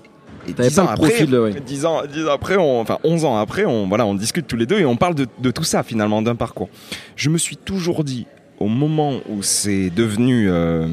et 0.49 0.53
dix 0.53 0.79
ans, 0.79 0.87
après, 0.87 1.27
dix 1.65 1.85
ans, 1.85 2.03
après, 2.31 2.57
on, 2.57 2.81
enfin 2.81 2.99
11 3.05 3.25
ans 3.25 3.37
après, 3.37 3.65
on, 3.65 3.87
voilà, 3.87 4.07
on 4.07 4.15
discute 4.15 4.47
tous 4.47 4.57
les 4.57 4.67
deux 4.67 4.79
et 4.79 4.85
on 4.87 4.97
parle 4.97 5.15
de, 5.15 5.27
de 5.41 5.51
tout 5.51 5.65
ça 5.65 5.83
finalement, 5.83 6.23
d'un 6.23 6.37
parcours. 6.37 6.69
Je 7.17 7.31
me 7.31 7.39
suis 7.39 7.57
toujours 7.57 8.05
dit, 8.05 8.27
au 8.59 8.69
moment 8.69 9.21
où 9.29 9.43
c'est 9.43 9.91
devenu 9.91 10.51
euh, 10.51 10.89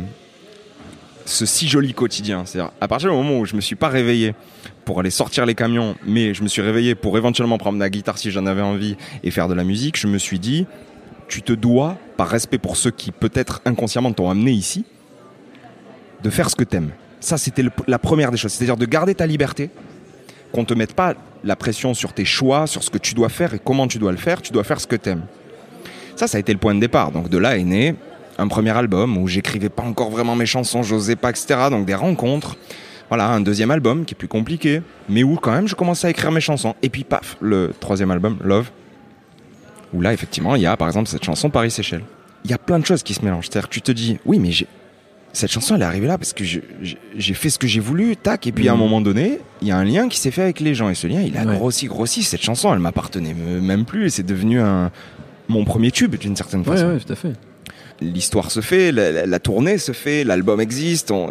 ce 1.26 1.46
si 1.46 1.68
joli 1.68 1.94
quotidien, 1.94 2.46
c'est-à-dire 2.46 2.72
à 2.82 2.88
partir 2.88 3.10
du 3.10 3.16
moment 3.16 3.40
où 3.40 3.46
je 3.46 3.56
me 3.56 3.62
suis 3.62 3.76
pas 3.76 3.90
réveillé 3.90 4.36
pour 4.84 5.00
aller 5.00 5.10
sortir 5.10 5.46
les 5.46 5.56
camions, 5.56 5.96
mais 6.06 6.34
je 6.34 6.44
me 6.44 6.48
suis 6.48 6.62
réveillé 6.62 6.94
pour 6.94 7.18
éventuellement 7.18 7.58
prendre 7.58 7.80
la 7.80 7.90
guitare 7.90 8.18
si 8.18 8.32
j'en 8.32 8.46
avais 8.46 8.62
envie 8.62 8.98
et 9.24 9.32
faire 9.32 9.48
de 9.48 9.54
la 9.54 9.64
musique, 9.64 9.98
je 9.98 10.08
me 10.08 10.18
suis 10.18 10.40
dit, 10.40 10.68
tu 11.28 11.42
te 11.42 11.54
dois, 11.54 11.98
par 12.18 12.28
respect 12.28 12.60
pour 12.60 12.78
ceux 12.78 12.92
qui 12.92 13.12
peut-être 13.12 13.62
inconsciemment 13.66 14.12
t'ont 14.14 14.30
amené 14.30 14.52
ici, 14.52 14.86
de 16.24 16.30
faire 16.30 16.50
ce 16.50 16.56
que 16.56 16.64
t'aimes. 16.64 16.92
Ça, 17.20 17.38
c'était 17.38 17.64
la 17.88 18.00
première 18.00 18.32
des 18.32 18.38
choses. 18.38 18.54
C'est-à-dire 18.54 18.78
de 18.78 18.86
garder 18.86 19.16
ta 19.16 19.26
liberté, 19.26 19.70
qu'on 20.52 20.62
ne 20.62 20.66
te 20.66 20.74
mette 20.74 20.94
pas 20.94 21.16
la 21.44 21.56
pression 21.56 21.94
sur 21.94 22.14
tes 22.14 22.26
choix, 22.26 22.68
sur 22.68 22.84
ce 22.84 22.90
que 22.90 22.98
tu 22.98 23.14
dois 23.14 23.30
faire 23.30 23.54
et 23.54 23.60
comment 23.64 23.88
tu 23.88 24.00
dois 24.00 24.12
le 24.12 24.18
faire. 24.18 24.42
Tu 24.42 24.52
dois 24.52 24.64
faire 24.64 24.80
ce 24.80 24.88
que 24.88 24.96
tu 24.96 25.10
aimes. 25.10 25.26
Ça, 26.16 26.28
ça 26.28 26.38
a 26.38 26.40
été 26.40 26.54
le 26.54 26.60
point 26.60 26.74
de 26.74 26.80
départ. 26.80 27.12
Donc 27.12 27.30
de 27.30 27.38
là 27.38 27.58
est 27.58 27.64
né 27.64 27.96
un 28.38 28.48
premier 28.48 28.72
album 28.72 29.18
où 29.18 29.28
j'écrivais 29.28 29.70
pas 29.70 29.84
encore 29.84 30.10
vraiment 30.10 30.36
mes 30.36 30.46
chansons, 30.46 30.84
j'osais 30.84 31.16
pas, 31.16 31.30
etc. 31.30 31.56
Donc 31.70 31.86
des 31.86 31.96
rencontres. 31.96 32.58
Voilà, 33.10 33.30
un 33.30 33.42
deuxième 33.42 33.70
album 33.70 34.04
qui 34.04 34.14
est 34.14 34.18
plus 34.18 34.28
compliqué, 34.28 34.82
mais 35.10 35.24
où 35.24 35.36
quand 35.36 35.52
même 35.52 35.68
je 35.68 35.76
commençais 35.76 36.08
à 36.08 36.10
écrire 36.10 36.32
mes 36.32 36.42
chansons. 36.42 36.74
Et 36.82 36.90
puis 36.90 37.04
paf, 37.04 37.38
le 37.40 37.72
troisième 37.80 38.10
album, 38.10 38.38
Love, 38.44 38.72
où 39.94 40.02
là 40.02 40.12
effectivement 40.12 40.56
il 40.56 40.64
y 40.64 40.66
a 40.66 40.76
par 40.76 40.88
exemple 40.88 41.08
cette 41.08 41.24
chanson 41.24 41.50
Paris-Séchelles. 41.50 42.04
Il 42.44 42.52
y 42.52 42.54
a 42.54 42.58
plein 42.58 42.80
de 42.80 42.86
choses 42.86 43.04
qui 43.04 43.14
se 43.14 43.24
mélangent. 43.24 43.48
C'est-à-dire 43.50 43.70
que 43.70 43.74
tu 43.74 43.82
te 43.82 43.92
dis, 43.92 44.18
oui 44.26 44.40
mais 44.40 44.52
j'ai 44.52 44.68
cette 45.36 45.52
chanson 45.52 45.76
elle 45.76 45.82
est 45.82 45.86
arrivée 45.86 46.08
là 46.08 46.18
parce 46.18 46.34
que 46.34 46.44
j'ai 46.44 47.34
fait 47.34 47.50
ce 47.50 47.60
que 47.60 47.68
j'ai 47.68 47.80
voulu, 47.80 48.16
tac, 48.16 48.48
et 48.48 48.52
puis 48.52 48.70
à 48.70 48.74
un 48.74 48.76
mm. 48.76 48.80
moment 48.80 49.02
donné, 49.02 49.40
il 49.62 49.68
y 49.68 49.72
a 49.72 49.78
un 49.78 49.84
lien 49.84 50.08
qui 50.08 50.20
s'est 50.20 50.32
fait 50.32 50.44
avec 50.44 50.60
les 50.60 50.74
gens, 50.74 50.90
et 50.90 50.96
ce 50.96 51.08
lien 51.08 51.22
il 51.22 51.38
a 51.38 51.46
grossi, 51.46 51.88
grossi, 51.88 52.24
cette 52.24 52.42
chanson 52.42 52.74
elle 52.74 52.80
m'appartenait 52.80 53.34
même 53.34 53.86
plus, 53.86 54.06
et 54.06 54.10
c'est 54.10 54.24
devenu 54.24 54.62
un, 54.62 54.92
mon 55.48 55.66
premier 55.66 55.92
tube 55.92 56.16
d'une 56.16 56.36
certaine 56.36 56.64
façon. 56.64 56.88
Ouais, 56.88 57.00
tout 57.00 57.12
à 57.12 57.16
fait. 57.16 57.34
L'histoire 58.02 58.52
se 58.52 58.60
fait, 58.60 58.92
la, 58.92 59.40
tournée 59.40 59.78
se 59.78 59.94
fait, 59.94 60.26
l'album 60.26 60.60
existe, 60.60 61.12
on, 61.12 61.30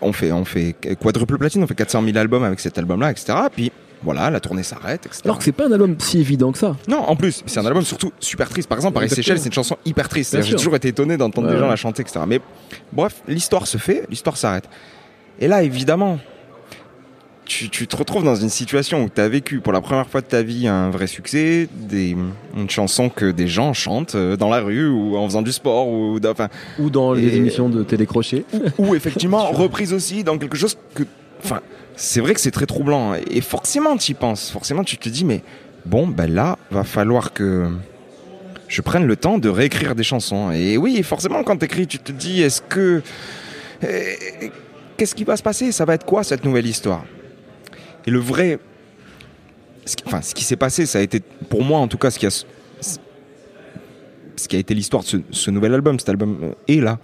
on, 0.00 0.12
fait, 0.12 0.32
on 0.32 0.46
fait 0.46 0.74
quadruple 0.98 1.36
platine, 1.36 1.62
on 1.62 1.66
fait 1.66 1.74
400 1.74 2.02
000 2.04 2.16
albums 2.16 2.42
avec 2.42 2.58
cet 2.58 2.78
album-là, 2.78 3.10
etc. 3.10 3.36
Puis 3.54 3.70
voilà, 4.02 4.30
la 4.30 4.40
tournée 4.40 4.62
s'arrête, 4.62 5.06
etc. 5.06 5.22
Alors 5.24 5.38
que 5.38 5.44
c'est 5.44 5.52
pas 5.52 5.66
un 5.66 5.72
album 5.72 5.96
si 5.98 6.20
évident 6.20 6.52
que 6.52 6.58
ça. 6.58 6.76
Non, 6.88 7.00
en 7.00 7.16
plus, 7.16 7.42
c'est 7.46 7.60
un 7.60 7.66
album 7.66 7.82
surtout 7.84 8.12
super 8.18 8.48
triste. 8.48 8.68
Par 8.68 8.78
exemple, 8.78 8.94
Paris 8.94 9.10
Seychelles, 9.10 9.38
c'est 9.38 9.46
une 9.46 9.52
chanson 9.52 9.76
hyper 9.84 10.08
triste. 10.08 10.40
J'ai 10.42 10.54
toujours 10.54 10.76
été 10.76 10.88
étonné 10.88 11.16
d'entendre 11.16 11.50
des 11.50 11.58
gens 11.58 11.68
la 11.68 11.76
chanter, 11.76 12.02
etc. 12.02 12.20
Mais 12.26 12.40
bref, 12.92 13.22
l'histoire 13.28 13.66
se 13.66 13.78
fait, 13.78 14.06
l'histoire 14.08 14.36
s'arrête. 14.36 14.68
Et 15.38 15.48
là, 15.48 15.62
évidemment, 15.62 16.18
tu, 17.44 17.86
te 17.86 17.96
retrouves 17.96 18.22
dans 18.22 18.36
une 18.36 18.48
situation 18.48 19.02
où 19.02 19.08
tu 19.08 19.20
as 19.20 19.28
vécu 19.28 19.60
pour 19.60 19.72
la 19.72 19.80
première 19.80 20.06
fois 20.06 20.20
de 20.20 20.26
ta 20.26 20.42
vie 20.42 20.68
un 20.68 20.90
vrai 20.90 21.06
succès, 21.06 21.68
des, 21.72 22.16
une 22.56 22.70
chanson 22.70 23.08
que 23.08 23.30
des 23.32 23.48
gens 23.48 23.72
chantent 23.72 24.14
euh, 24.14 24.36
dans 24.36 24.48
la 24.48 24.60
rue 24.60 24.88
ou 24.88 25.16
en 25.16 25.26
faisant 25.26 25.42
du 25.42 25.50
sport 25.50 25.88
ou, 25.88 26.20
enfin, 26.26 26.48
ou 26.78 26.90
dans 26.90 27.12
les 27.12 27.36
émissions 27.36 27.68
de 27.68 27.82
télécrochet. 27.82 28.44
Ou, 28.78 28.90
ou 28.90 28.94
effectivement 28.94 29.46
reprise 29.50 29.92
aussi 29.92 30.22
dans 30.22 30.38
quelque 30.38 30.56
chose 30.56 30.76
que, 30.94 31.02
enfin, 31.42 31.60
c'est 31.96 32.20
vrai 32.20 32.34
que 32.34 32.40
c'est 32.40 32.50
très 32.50 32.66
troublant. 32.66 33.14
Et 33.14 33.40
forcément, 33.40 33.96
tu 33.96 34.12
y 34.12 34.14
penses. 34.14 34.50
Forcément, 34.50 34.84
tu 34.84 34.96
te 34.96 35.08
dis, 35.08 35.24
mais 35.24 35.42
bon, 35.84 36.06
ben 36.06 36.32
là, 36.32 36.58
va 36.70 36.84
falloir 36.84 37.32
que 37.32 37.68
je 38.68 38.82
prenne 38.82 39.06
le 39.06 39.16
temps 39.16 39.38
de 39.38 39.48
réécrire 39.48 39.94
des 39.94 40.04
chansons. 40.04 40.52
Et 40.52 40.76
oui, 40.76 41.02
forcément, 41.02 41.42
quand 41.42 41.58
tu 41.58 41.64
écris, 41.64 41.86
tu 41.86 41.98
te 41.98 42.12
dis, 42.12 42.42
est-ce 42.42 42.62
que. 42.62 43.02
Eh, 43.82 44.50
qu'est-ce 44.96 45.14
qui 45.14 45.24
va 45.24 45.36
se 45.36 45.42
passer? 45.42 45.72
Ça 45.72 45.84
va 45.84 45.94
être 45.94 46.06
quoi 46.06 46.24
cette 46.24 46.44
nouvelle 46.44 46.66
histoire? 46.66 47.04
Et 48.06 48.10
le 48.10 48.18
vrai. 48.18 48.58
Enfin, 50.06 50.22
ce 50.22 50.34
qui 50.34 50.44
s'est 50.44 50.56
passé, 50.56 50.86
ça 50.86 50.98
a 50.98 51.02
été, 51.02 51.20
pour 51.48 51.64
moi 51.64 51.80
en 51.80 51.88
tout 51.88 51.98
cas, 51.98 52.10
ce 52.10 52.18
qui 52.18 52.26
a, 52.26 52.30
ce 52.30 52.44
qui 54.48 54.56
a 54.56 54.58
été 54.58 54.74
l'histoire 54.74 55.02
de 55.02 55.22
ce, 55.30 55.50
nouvel 55.50 55.74
album, 55.74 55.98
cet 55.98 56.10
album 56.10 56.54
est 56.68 56.80
là. 56.80 56.98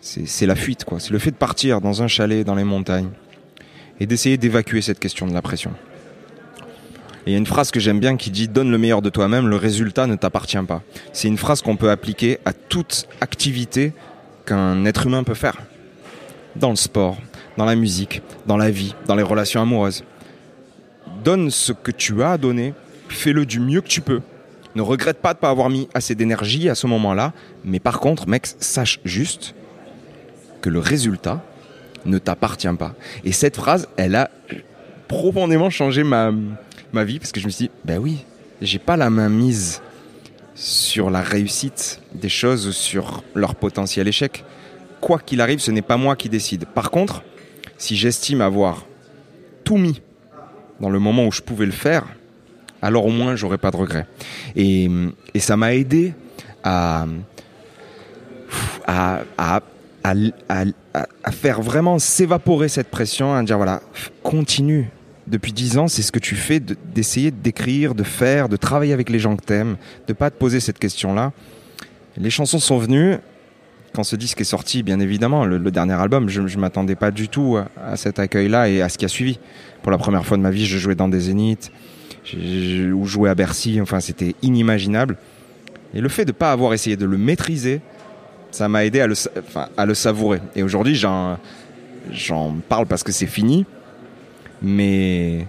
C'est 0.00 0.46
la 0.46 0.56
fuite, 0.56 0.84
quoi. 0.84 0.98
C'est 0.98 1.12
le 1.12 1.20
fait 1.20 1.30
de 1.30 1.36
partir 1.36 1.80
dans 1.80 2.02
un 2.02 2.08
chalet 2.08 2.44
dans 2.44 2.56
les 2.56 2.64
montagnes 2.64 3.10
et 4.00 4.06
d'essayer 4.06 4.36
d'évacuer 4.36 4.82
cette 4.82 4.98
question 4.98 5.26
de 5.26 5.34
la 5.34 5.42
pression. 5.42 5.72
Il 7.26 7.32
y 7.32 7.36
a 7.36 7.38
une 7.38 7.46
phrase 7.46 7.70
que 7.70 7.78
j'aime 7.78 8.00
bien 8.00 8.16
qui 8.16 8.30
dit 8.30 8.48
Donne 8.48 8.70
le 8.70 8.78
meilleur 8.78 9.00
de 9.00 9.10
toi-même, 9.10 9.46
le 9.46 9.56
résultat 9.56 10.06
ne 10.06 10.16
t'appartient 10.16 10.62
pas. 10.66 10.82
C'est 11.12 11.28
une 11.28 11.38
phrase 11.38 11.62
qu'on 11.62 11.76
peut 11.76 11.90
appliquer 11.90 12.38
à 12.44 12.52
toute 12.52 13.06
activité 13.20 13.92
qu'un 14.44 14.84
être 14.84 15.06
humain 15.06 15.22
peut 15.22 15.34
faire. 15.34 15.56
Dans 16.56 16.70
le 16.70 16.76
sport, 16.76 17.18
dans 17.56 17.64
la 17.64 17.76
musique, 17.76 18.22
dans 18.46 18.56
la 18.56 18.70
vie, 18.70 18.94
dans 19.06 19.14
les 19.14 19.22
relations 19.22 19.62
amoureuses. 19.62 20.04
Donne 21.22 21.50
ce 21.50 21.72
que 21.72 21.92
tu 21.92 22.22
as 22.22 22.32
à 22.32 22.38
donner, 22.38 22.74
fais-le 23.08 23.46
du 23.46 23.60
mieux 23.60 23.80
que 23.80 23.88
tu 23.88 24.00
peux. 24.00 24.20
Ne 24.74 24.82
regrette 24.82 25.18
pas 25.18 25.34
de 25.34 25.38
ne 25.38 25.42
pas 25.42 25.50
avoir 25.50 25.70
mis 25.70 25.88
assez 25.94 26.14
d'énergie 26.14 26.68
à 26.68 26.74
ce 26.74 26.86
moment-là, 26.88 27.32
mais 27.64 27.78
par 27.78 28.00
contre, 28.00 28.28
mec, 28.28 28.48
sache 28.58 29.00
juste 29.04 29.54
que 30.60 30.70
le 30.70 30.78
résultat, 30.78 31.44
ne 32.04 32.18
t'appartient 32.18 32.72
pas. 32.78 32.94
Et 33.24 33.32
cette 33.32 33.56
phrase, 33.56 33.88
elle 33.96 34.14
a 34.14 34.30
profondément 35.08 35.70
changé 35.70 36.04
ma, 36.04 36.32
ma 36.92 37.04
vie 37.04 37.18
parce 37.18 37.32
que 37.32 37.40
je 37.40 37.46
me 37.46 37.50
suis 37.50 37.66
dit, 37.66 37.70
ben 37.84 37.98
oui, 37.98 38.24
j'ai 38.60 38.78
pas 38.78 38.96
la 38.96 39.10
main 39.10 39.28
mise 39.28 39.82
sur 40.54 41.10
la 41.10 41.22
réussite 41.22 42.00
des 42.14 42.28
choses, 42.28 42.70
sur 42.72 43.22
leur 43.34 43.54
potentiel 43.54 44.08
échec. 44.08 44.44
Quoi 45.00 45.18
qu'il 45.18 45.40
arrive, 45.40 45.58
ce 45.58 45.70
n'est 45.70 45.82
pas 45.82 45.96
moi 45.96 46.16
qui 46.16 46.28
décide. 46.28 46.66
Par 46.66 46.90
contre, 46.90 47.24
si 47.78 47.96
j'estime 47.96 48.40
avoir 48.40 48.86
tout 49.64 49.76
mis 49.76 50.00
dans 50.80 50.90
le 50.90 50.98
moment 50.98 51.26
où 51.26 51.32
je 51.32 51.40
pouvais 51.40 51.66
le 51.66 51.72
faire, 51.72 52.04
alors 52.80 53.06
au 53.06 53.10
moins 53.10 53.36
j'aurais 53.36 53.58
pas 53.58 53.70
de 53.70 53.76
regrets. 53.76 54.06
Et, 54.54 54.88
et 55.34 55.40
ça 55.40 55.56
m'a 55.56 55.74
aidé 55.74 56.14
à, 56.62 57.06
à, 58.86 59.60
à, 60.04 60.14
à, 60.94 61.30
faire 61.30 61.62
vraiment 61.62 61.98
s'évaporer 61.98 62.68
cette 62.68 62.90
pression, 62.90 63.34
à 63.34 63.42
dire 63.42 63.56
voilà, 63.56 63.82
continue. 64.22 64.88
Depuis 65.28 65.52
dix 65.52 65.78
ans, 65.78 65.86
c'est 65.86 66.02
ce 66.02 66.10
que 66.10 66.18
tu 66.18 66.34
fais, 66.34 66.60
d'essayer 66.60 67.30
d'écrire, 67.30 67.94
de 67.94 68.02
faire, 68.02 68.48
de 68.48 68.56
travailler 68.56 68.92
avec 68.92 69.08
les 69.08 69.20
gens 69.20 69.36
que 69.36 69.44
t'aimes, 69.44 69.76
de 70.08 70.12
pas 70.12 70.30
te 70.30 70.36
poser 70.36 70.58
cette 70.58 70.78
question-là. 70.78 71.32
Les 72.16 72.30
chansons 72.30 72.58
sont 72.58 72.78
venues. 72.78 73.16
Quand 73.94 74.04
ce 74.04 74.16
disque 74.16 74.40
est 74.40 74.44
sorti, 74.44 74.82
bien 74.82 75.00
évidemment, 75.00 75.44
le, 75.44 75.70
dernier 75.70 75.92
album, 75.92 76.28
je 76.28 76.40
ne 76.40 76.56
m'attendais 76.60 76.96
pas 76.96 77.10
du 77.10 77.28
tout 77.28 77.58
à, 77.76 77.96
cet 77.96 78.18
accueil-là 78.18 78.68
et 78.68 78.82
à 78.82 78.88
ce 78.88 78.98
qui 78.98 79.04
a 79.04 79.08
suivi. 79.08 79.38
Pour 79.82 79.92
la 79.92 79.98
première 79.98 80.24
fois 80.26 80.36
de 80.36 80.42
ma 80.42 80.50
vie, 80.50 80.66
je 80.66 80.78
jouais 80.78 80.94
dans 80.94 81.08
des 81.08 81.20
zéniths, 81.20 81.70
ou 82.34 83.04
jouais 83.04 83.30
à 83.30 83.34
Bercy, 83.34 83.80
enfin 83.80 84.00
c'était 84.00 84.34
inimaginable. 84.42 85.18
Et 85.94 86.00
le 86.00 86.08
fait 86.08 86.24
de 86.24 86.30
ne 86.30 86.36
pas 86.36 86.52
avoir 86.52 86.72
essayé 86.72 86.96
de 86.96 87.04
le 87.04 87.18
maîtriser, 87.18 87.80
ça 88.52 88.68
m'a 88.68 88.84
aidé 88.84 89.00
à 89.00 89.08
le, 89.08 89.14
à 89.76 89.84
le 89.84 89.94
savourer. 89.94 90.40
Et 90.54 90.62
aujourd'hui, 90.62 90.94
j'en, 90.94 91.38
j'en 92.10 92.54
parle 92.68 92.86
parce 92.86 93.02
que 93.02 93.10
c'est 93.10 93.26
fini. 93.26 93.66
Mais 94.62 95.48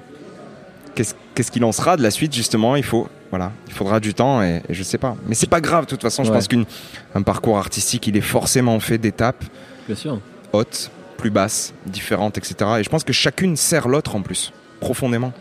qu'est-ce, 0.95 1.13
qu'est-ce 1.35 1.51
qu'il 1.51 1.63
en 1.63 1.71
sera 1.71 1.97
de 1.97 2.01
la 2.01 2.09
suite, 2.09 2.33
justement? 2.33 2.75
Il 2.75 2.83
faut, 2.83 3.07
voilà, 3.29 3.51
il 3.67 3.73
faudra 3.73 3.99
du 3.99 4.15
temps 4.15 4.41
et, 4.41 4.63
je 4.69 4.81
sais 4.81 4.97
pas. 4.97 5.15
Mais 5.27 5.35
c'est 5.35 5.49
pas 5.49 5.61
grave, 5.61 5.85
de 5.85 5.89
toute 5.89 6.01
façon. 6.01 6.23
Je 6.23 6.31
pense 6.31 6.47
qu'un 6.47 7.21
parcours 7.21 7.59
artistique, 7.59 8.07
il 8.07 8.17
est 8.17 8.21
forcément 8.21 8.79
fait 8.79 8.97
d'étapes. 8.97 9.43
Bien 9.85 9.95
sûr. 9.95 10.19
Hautes, 10.51 10.89
plus 11.17 11.29
basses, 11.29 11.73
différentes, 11.85 12.37
etc. 12.39 12.55
Et 12.79 12.83
je 12.83 12.89
pense 12.89 13.03
que 13.03 13.13
chacune 13.13 13.55
sert 13.55 13.87
l'autre 13.87 14.15
en 14.15 14.21
plus, 14.21 14.51
profondément. 14.79 15.33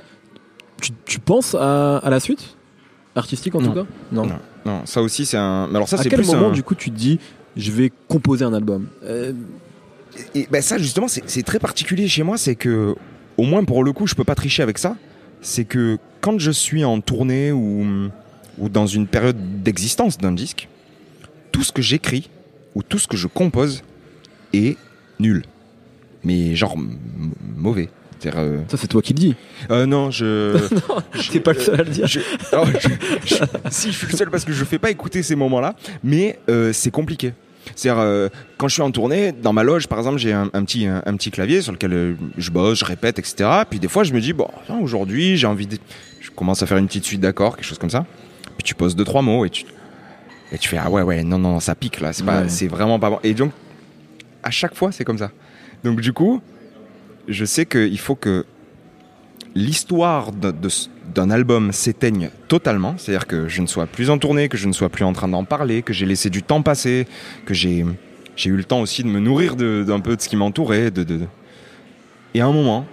Tu, 0.80 0.90
tu 1.06 1.18
penses 1.20 1.54
à, 1.54 1.98
à 1.98 2.10
la 2.10 2.18
suite? 2.18 2.56
Artistique 3.14 3.54
en 3.54 3.60
tout 3.60 3.72
cas? 3.72 3.84
Non. 4.10 4.26
non. 4.64 4.80
ça 4.86 5.02
aussi 5.02 5.26
c'est 5.26 5.36
un. 5.36 5.68
Alors 5.74 5.86
ça 5.86 5.98
c'est 5.98 6.08
plus. 6.08 6.14
À 6.14 6.22
quel 6.24 6.40
moment 6.40 6.50
du 6.50 6.62
coup 6.62 6.74
tu 6.74 6.90
te 6.90 6.96
dis 6.96 7.20
je 7.56 7.70
vais 7.70 7.92
composer 8.08 8.44
un 8.44 8.54
album. 8.54 8.86
Euh, 9.04 9.32
et 10.34 10.46
ben 10.50 10.60
ça 10.60 10.78
justement 10.78 11.08
c'est 11.08 11.42
très 11.42 11.58
particulier 11.58 12.08
chez 12.08 12.22
moi, 12.22 12.36
c'est 12.36 12.54
que 12.54 12.94
au 13.36 13.44
moins 13.44 13.64
pour 13.64 13.82
le 13.82 13.92
coup 13.92 14.06
je 14.06 14.14
peux 14.14 14.24
pas 14.24 14.34
tricher 14.34 14.62
avec 14.62 14.78
ça. 14.78 14.96
C'est 15.40 15.64
que 15.64 15.98
quand 16.20 16.38
je 16.38 16.50
suis 16.50 16.84
en 16.84 17.00
tournée 17.00 17.50
ou, 17.50 17.84
ou 18.58 18.68
dans 18.68 18.86
une 18.86 19.06
période 19.06 19.62
d'existence 19.62 20.18
d'un 20.18 20.32
disque, 20.32 20.68
tout 21.50 21.62
ce 21.62 21.72
que 21.72 21.82
j'écris 21.82 22.30
ou 22.74 22.82
tout 22.82 22.98
ce 22.98 23.08
que 23.08 23.16
je 23.16 23.26
compose 23.26 23.82
est 24.52 24.76
nul. 25.18 25.44
Mais 26.24 26.54
genre 26.54 26.76
mauvais. 27.56 27.88
Euh, 28.26 28.60
Ça, 28.68 28.76
c'est 28.76 28.86
toi 28.88 29.02
qui 29.02 29.12
le 29.14 29.18
dis. 29.18 29.34
euh, 29.70 29.86
non, 29.86 30.10
je. 30.10 30.56
T'es 31.30 31.40
pas 31.40 31.52
le 31.52 31.60
seul 31.60 31.80
à 31.80 31.84
le 31.84 31.90
dire. 31.90 32.06
je- 32.06 32.20
alors, 32.52 32.66
je- 32.66 32.88
je- 33.26 33.34
si, 33.70 33.92
je 33.92 33.96
suis 33.98 34.06
le 34.10 34.16
seul 34.16 34.30
parce 34.30 34.44
que 34.44 34.52
je 34.52 34.64
fais 34.64 34.78
pas 34.78 34.90
écouter 34.90 35.22
ces 35.22 35.34
moments-là, 35.36 35.74
mais 36.04 36.38
euh, 36.48 36.72
c'est 36.72 36.90
compliqué. 36.90 37.34
C'est-à-dire, 37.76 38.02
euh, 38.02 38.28
quand 38.58 38.66
je 38.68 38.74
suis 38.74 38.82
en 38.82 38.90
tournée, 38.90 39.30
dans 39.32 39.52
ma 39.52 39.62
loge, 39.62 39.86
par 39.86 39.98
exemple, 39.98 40.18
j'ai 40.18 40.32
un, 40.32 40.50
un 40.52 40.64
petit, 40.64 40.86
un, 40.86 41.00
un 41.06 41.16
petit 41.16 41.30
clavier 41.30 41.62
sur 41.62 41.72
lequel 41.72 41.92
euh, 41.92 42.14
je 42.36 42.50
bosse, 42.50 42.80
je 42.80 42.84
répète, 42.84 43.18
etc. 43.18 43.48
Puis 43.70 43.78
des 43.78 43.88
fois, 43.88 44.02
je 44.04 44.12
me 44.12 44.20
dis, 44.20 44.32
bon, 44.32 44.48
aujourd'hui, 44.80 45.36
j'ai 45.36 45.46
envie 45.46 45.66
de. 45.66 45.78
Je 46.20 46.30
commence 46.30 46.62
à 46.62 46.66
faire 46.66 46.78
une 46.78 46.86
petite 46.86 47.04
suite 47.04 47.20
d'accords, 47.20 47.56
quelque 47.56 47.64
chose 47.66 47.78
comme 47.78 47.90
ça. 47.90 48.04
Puis 48.56 48.64
tu 48.64 48.74
poses 48.74 48.94
deux, 48.96 49.04
trois 49.04 49.22
mots 49.22 49.44
et 49.44 49.50
tu. 49.50 49.64
Et 50.50 50.58
tu 50.58 50.68
fais, 50.68 50.76
ah 50.76 50.90
ouais, 50.90 51.02
ouais, 51.02 51.22
non, 51.24 51.38
non, 51.38 51.60
ça 51.60 51.74
pique 51.74 52.00
là, 52.00 52.12
c'est 52.12 52.24
pas- 52.24 52.42
Ouais. 52.42 52.48
c'est 52.48 52.66
vraiment 52.68 52.98
pas 52.98 53.08
bon. 53.10 53.18
Et 53.22 53.32
donc, 53.32 53.52
à 54.42 54.50
chaque 54.50 54.74
fois, 54.74 54.92
c'est 54.92 55.04
comme 55.04 55.16
ça. 55.18 55.30
Donc, 55.82 56.00
du 56.00 56.12
coup, 56.12 56.42
je 57.28 57.44
sais 57.44 57.66
qu'il 57.66 57.98
faut 57.98 58.14
que 58.14 58.44
l'histoire 59.54 60.30
d'un 60.32 61.30
album 61.30 61.72
s'éteigne 61.72 62.30
totalement, 62.48 62.94
c'est-à-dire 62.96 63.26
que 63.26 63.48
je 63.48 63.60
ne 63.60 63.66
sois 63.66 63.86
plus 63.86 64.10
en 64.10 64.18
tournée, 64.18 64.48
que 64.48 64.56
je 64.56 64.66
ne 64.66 64.72
sois 64.72 64.88
plus 64.88 65.04
en 65.04 65.12
train 65.12 65.28
d'en 65.28 65.44
parler, 65.44 65.82
que 65.82 65.92
j'ai 65.92 66.06
laissé 66.06 66.30
du 66.30 66.42
temps 66.42 66.62
passer, 66.62 67.06
que 67.44 67.54
j'ai 67.54 67.84
eu 68.46 68.56
le 68.56 68.64
temps 68.64 68.80
aussi 68.80 69.02
de 69.02 69.08
me 69.08 69.20
nourrir 69.20 69.56
d'un 69.56 70.00
peu 70.00 70.16
de 70.16 70.20
ce 70.22 70.28
qui 70.28 70.36
m'entourait. 70.36 70.90
De- 70.90 71.20
Et 72.34 72.40
à 72.40 72.46
un 72.46 72.52
moment, 72.52 72.86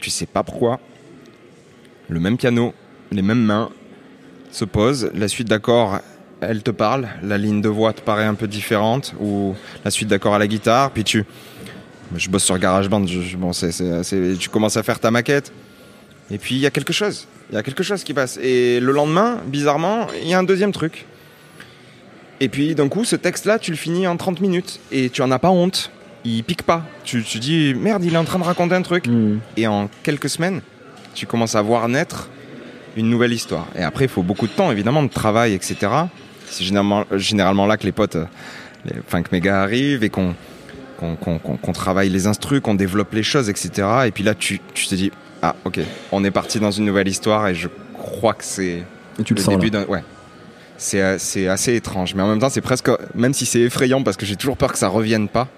tu 0.00 0.08
sais 0.10 0.26
pas 0.26 0.42
pourquoi, 0.42 0.80
le 2.08 2.20
même 2.20 2.36
piano, 2.38 2.72
les 3.12 3.22
mêmes 3.22 3.44
mains 3.44 3.68
se 4.50 4.64
posent, 4.64 5.10
la 5.14 5.28
suite 5.28 5.46
d'accords, 5.48 6.00
elle 6.40 6.62
te 6.62 6.70
parle, 6.70 7.06
la 7.22 7.36
ligne 7.36 7.60
de 7.60 7.68
voix 7.68 7.92
te 7.92 8.00
paraît 8.00 8.24
un 8.24 8.34
peu 8.34 8.48
différente, 8.48 9.14
ou 9.20 9.54
la 9.84 9.90
suite 9.90 10.08
d'accords 10.08 10.34
à 10.34 10.38
la 10.38 10.46
guitare, 10.48 10.90
puis 10.90 11.04
tu... 11.04 11.24
Je 12.16 12.28
bosse 12.28 12.44
sur 12.44 12.58
GarageBand, 12.58 13.06
je, 13.06 13.20
je- 13.20 13.36
bon, 13.36 13.52
c'est- 13.52 13.72
c'est- 13.72 14.02
c'est- 14.02 14.36
tu 14.38 14.48
commences 14.48 14.76
à 14.76 14.82
faire 14.82 14.98
ta 14.98 15.10
maquette, 15.10 15.52
et 16.30 16.38
puis 16.38 16.54
il 16.56 16.60
y 16.60 16.66
a 16.66 16.70
quelque 16.70 16.92
chose, 16.92 17.26
il 17.50 17.54
y 17.54 17.58
a 17.58 17.62
quelque 17.62 17.82
chose 17.82 18.02
qui 18.04 18.14
passe. 18.14 18.38
Et 18.42 18.80
le 18.80 18.92
lendemain, 18.92 19.38
bizarrement, 19.46 20.06
il 20.22 20.28
y 20.28 20.34
a 20.34 20.38
un 20.38 20.42
deuxième 20.42 20.72
truc. 20.72 21.06
Et 22.40 22.48
puis 22.48 22.74
d'un 22.74 22.88
coup, 22.88 23.04
ce 23.04 23.16
texte-là, 23.16 23.58
tu 23.58 23.70
le 23.70 23.76
finis 23.76 24.06
en 24.06 24.16
30 24.16 24.40
minutes, 24.40 24.80
et 24.90 25.10
tu 25.10 25.22
en 25.22 25.30
as 25.30 25.38
pas 25.38 25.50
honte, 25.50 25.90
il 26.24 26.42
pique 26.42 26.62
pas. 26.62 26.84
Tu 27.04 27.22
tu 27.22 27.38
dis, 27.38 27.74
merde, 27.74 28.04
il 28.04 28.14
est 28.14 28.18
en 28.18 28.24
train 28.24 28.38
de 28.38 28.44
raconter 28.44 28.74
un 28.74 28.82
truc. 28.82 29.06
Hmm. 29.06 29.38
Et 29.56 29.66
en 29.66 29.88
quelques 30.02 30.28
semaines, 30.28 30.62
tu 31.14 31.26
commences 31.26 31.54
à 31.54 31.62
voir 31.62 31.88
naître 31.88 32.28
une 32.96 33.08
nouvelle 33.08 33.32
histoire. 33.32 33.66
Et 33.76 33.82
après, 33.82 34.06
il 34.06 34.10
faut 34.10 34.22
beaucoup 34.22 34.46
de 34.46 34.52
temps, 34.52 34.70
évidemment, 34.72 35.02
de 35.02 35.08
travail, 35.08 35.52
etc. 35.54 35.76
C'est 36.46 36.64
généralement, 36.64 37.04
généralement 37.12 37.66
là 37.66 37.76
que 37.76 37.84
les 37.84 37.92
potes, 37.92 38.16
euh, 38.16 38.24
les 38.84 38.96
funk 39.06 39.24
méga 39.32 39.62
arrivent 39.62 40.02
et 40.02 40.08
qu'on 40.10 40.34
qu'on 41.00 41.72
travaille 41.72 42.08
les 42.08 42.26
instrus, 42.26 42.60
qu'on 42.60 42.74
développe 42.74 43.12
les 43.14 43.22
choses, 43.22 43.48
etc. 43.48 43.88
Et 44.06 44.10
puis 44.10 44.22
là, 44.22 44.34
tu, 44.34 44.60
tu 44.74 44.86
te 44.86 44.94
dis, 44.94 45.10
ah, 45.42 45.54
ok, 45.64 45.80
on 46.12 46.24
est 46.24 46.30
parti 46.30 46.60
dans 46.60 46.70
une 46.70 46.84
nouvelle 46.84 47.08
histoire 47.08 47.48
et 47.48 47.54
je 47.54 47.68
crois 47.94 48.34
que 48.34 48.44
c'est 48.44 48.82
le, 49.18 49.24
le 49.28 49.36
sens 49.36 49.54
début 49.54 49.70
d'un. 49.70 49.84
Ouais. 49.84 50.02
C'est 50.76 51.18
c'est 51.18 51.48
assez 51.48 51.74
étrange. 51.74 52.14
Mais 52.14 52.22
en 52.22 52.28
même 52.28 52.38
temps, 52.38 52.48
c'est 52.48 52.60
presque. 52.60 52.90
Même 53.14 53.34
si 53.34 53.46
c'est 53.46 53.60
effrayant 53.60 54.02
parce 54.02 54.16
que 54.16 54.26
j'ai 54.26 54.36
toujours 54.36 54.56
peur 54.56 54.72
que 54.72 54.78
ça 54.78 54.88
revienne 54.88 55.28
pas, 55.28 55.48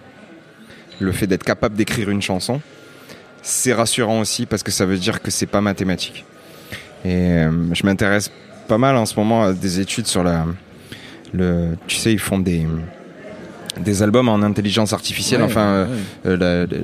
le 0.98 1.12
fait 1.12 1.26
d'être 1.26 1.44
capable 1.44 1.76
d'écrire 1.76 2.10
une 2.10 2.22
chanson, 2.22 2.60
c'est 3.42 3.72
rassurant 3.72 4.20
aussi 4.20 4.46
parce 4.46 4.62
que 4.62 4.70
ça 4.70 4.86
veut 4.86 4.98
dire 4.98 5.20
que 5.22 5.30
c'est 5.30 5.46
pas 5.46 5.60
mathématique. 5.60 6.24
Et 7.04 7.14
euh, 7.14 7.74
je 7.74 7.84
m'intéresse 7.84 8.30
pas 8.68 8.78
mal 8.78 8.96
en 8.96 9.06
ce 9.06 9.16
moment 9.16 9.44
à 9.44 9.52
des 9.52 9.80
études 9.80 10.06
sur 10.06 10.22
la. 10.22 10.46
Le, 11.32 11.76
tu 11.86 11.96
sais, 11.96 12.12
ils 12.12 12.18
font 12.18 12.38
des, 12.38 12.66
des 13.80 14.02
albums 14.02 14.28
en 14.28 14.42
intelligence 14.42 14.92
artificielle. 14.92 15.40
Ouais, 15.40 15.46
enfin, 15.46 15.60
euh, 15.66 15.86
ouais. 15.86 16.00
euh, 16.26 16.36
la- 16.36 16.66
la- 16.66 16.82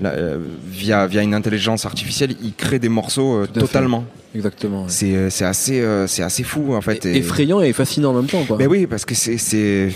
la- 0.00 0.10
euh, 0.16 0.38
via, 0.66 1.06
via 1.06 1.22
une 1.22 1.34
intelligence 1.34 1.84
artificielle, 1.86 2.34
ils 2.42 2.54
créent 2.54 2.78
des 2.78 2.88
morceaux 2.88 3.46
totalement. 3.46 4.04
Exactement. 4.34 4.82
ouais. 4.82 4.88
C'est 4.90 5.30
c'est 5.30 5.44
assez, 5.44 5.80
euh, 5.80 6.06
c'est 6.06 6.22
assez 6.22 6.42
fou 6.44 6.74
en 6.74 6.80
fait. 6.80 7.04
Et- 7.06 7.16
Effrayant 7.16 7.60
et 7.60 7.72
fascinant 7.72 8.10
en 8.10 8.14
même 8.14 8.26
temps, 8.26 8.44
quoi. 8.44 8.56
Mais 8.58 8.66
oui, 8.66 8.86
parce 8.86 9.04
que 9.04 9.14
c'est. 9.14 9.38
c'est- 9.38 9.90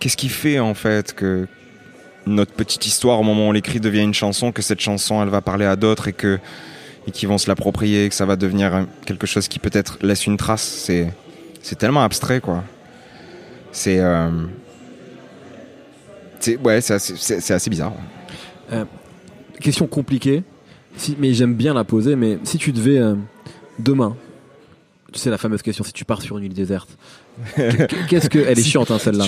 Qu'est-ce 0.00 0.16
qui 0.16 0.28
fait 0.28 0.58
en 0.58 0.74
fait 0.74 1.14
que 1.14 1.46
notre 2.26 2.52
petite 2.52 2.86
histoire, 2.86 3.20
au 3.20 3.22
moment 3.22 3.46
où 3.46 3.48
on 3.48 3.52
l'écrit, 3.52 3.80
devient 3.80 4.02
une 4.02 4.14
chanson, 4.14 4.52
que 4.52 4.62
cette 4.62 4.80
chanson, 4.80 5.22
elle 5.22 5.28
va 5.28 5.40
parler 5.40 5.64
à 5.64 5.76
d'autres 5.76 6.08
et 6.08 6.12
que 6.12 6.38
et 7.06 7.10
qui 7.10 7.26
vont 7.26 7.36
se 7.38 7.48
l'approprier, 7.48 8.08
que 8.08 8.14
ça 8.14 8.24
va 8.24 8.36
devenir 8.36 8.86
quelque 9.04 9.26
chose 9.26 9.46
qui 9.48 9.58
peut-être 9.58 9.98
laisse 10.02 10.26
une 10.26 10.36
trace? 10.36 10.62
C'est 10.62 11.12
c'est 11.62 11.76
tellement 11.78 12.02
abstrait, 12.02 12.40
quoi. 12.40 12.64
C'est 13.76 13.98
euh, 13.98 14.30
c'est 16.38 16.56
ouais, 16.58 16.80
c'est 16.80 16.94
assez, 17.52 17.70
bizarre. 17.70 17.92
Question 19.60 19.86
compliquée, 19.86 20.42
si, 20.96 21.16
mais 21.18 21.32
j'aime 21.34 21.54
bien 21.54 21.74
la 21.74 21.84
poser. 21.84 22.16
Mais 22.16 22.38
si 22.44 22.56
tu 22.58 22.70
devais 22.72 22.98
euh, 22.98 23.14
demain, 23.78 24.14
tu 25.12 25.18
sais 25.18 25.28
la 25.30 25.38
fameuse 25.38 25.62
question, 25.62 25.82
si 25.84 25.92
tu 25.92 26.04
pars 26.04 26.22
sur 26.22 26.38
une 26.38 26.44
île 26.44 26.54
déserte, 26.54 26.90
qu'est-ce 28.08 28.28
que 28.30 28.38
elle 28.38 28.58
est 28.58 28.62
Si- 28.62 28.70
chiante 28.70 28.90
hein, 28.90 28.98
celle-là. 28.98 29.24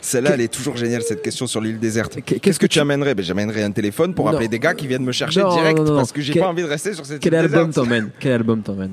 Celle-là, 0.00 0.30
elle 0.34 0.40
est 0.40 0.52
toujours 0.52 0.76
géniale, 0.76 1.02
cette 1.02 1.22
question 1.22 1.46
sur 1.46 1.60
l'île 1.60 1.78
déserte. 1.78 2.18
Qu'est- 2.24 2.38
Qu'est-ce 2.38 2.58
que 2.60 2.66
tu 2.66 2.78
amènerais? 2.80 3.14
Ben, 3.14 3.24
J'amènerais 3.24 3.62
un 3.62 3.72
téléphone 3.72 4.14
pour 4.14 4.24
Non. 4.26 4.32
appeler 4.32 4.48
des 4.48 4.58
gars 4.58 4.74
qui 4.74 4.86
viennent 4.86 5.04
me 5.04 5.12
chercher 5.12 5.40
Non, 5.42 5.54
direct 5.54 5.78
non, 5.80 5.96
parce 5.96 6.12
que 6.12 6.20
j'ai 6.22 6.38
pas 6.38 6.48
envie 6.48 6.62
de 6.62 6.68
rester 6.68 6.94
sur 6.94 7.04
cette 7.04 7.20
Quel 7.20 7.32
île 7.34 7.40
album 7.40 7.66
déserte. 7.68 7.74
t'emmène? 7.86 8.10
Quel 8.20 8.32
album 8.32 8.62
t'emmène? 8.62 8.92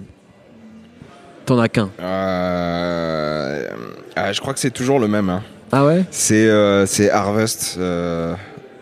T'en 1.46 1.58
as 1.60 1.68
qu'un. 1.70 1.90
Euh, 2.00 3.19
ah, 4.30 4.34
Je 4.34 4.40
crois 4.42 4.54
que 4.54 4.60
c'est 4.60 4.72
toujours 4.72 5.00
le 5.00 5.08
même. 5.08 5.30
hein. 5.30 5.44
Ah 5.72 5.86
ouais? 5.86 6.04
C'est 6.12 6.48
euh, 6.50 6.86
c'est 6.86 7.12
Harvest 7.12 7.76
euh, 7.80 8.34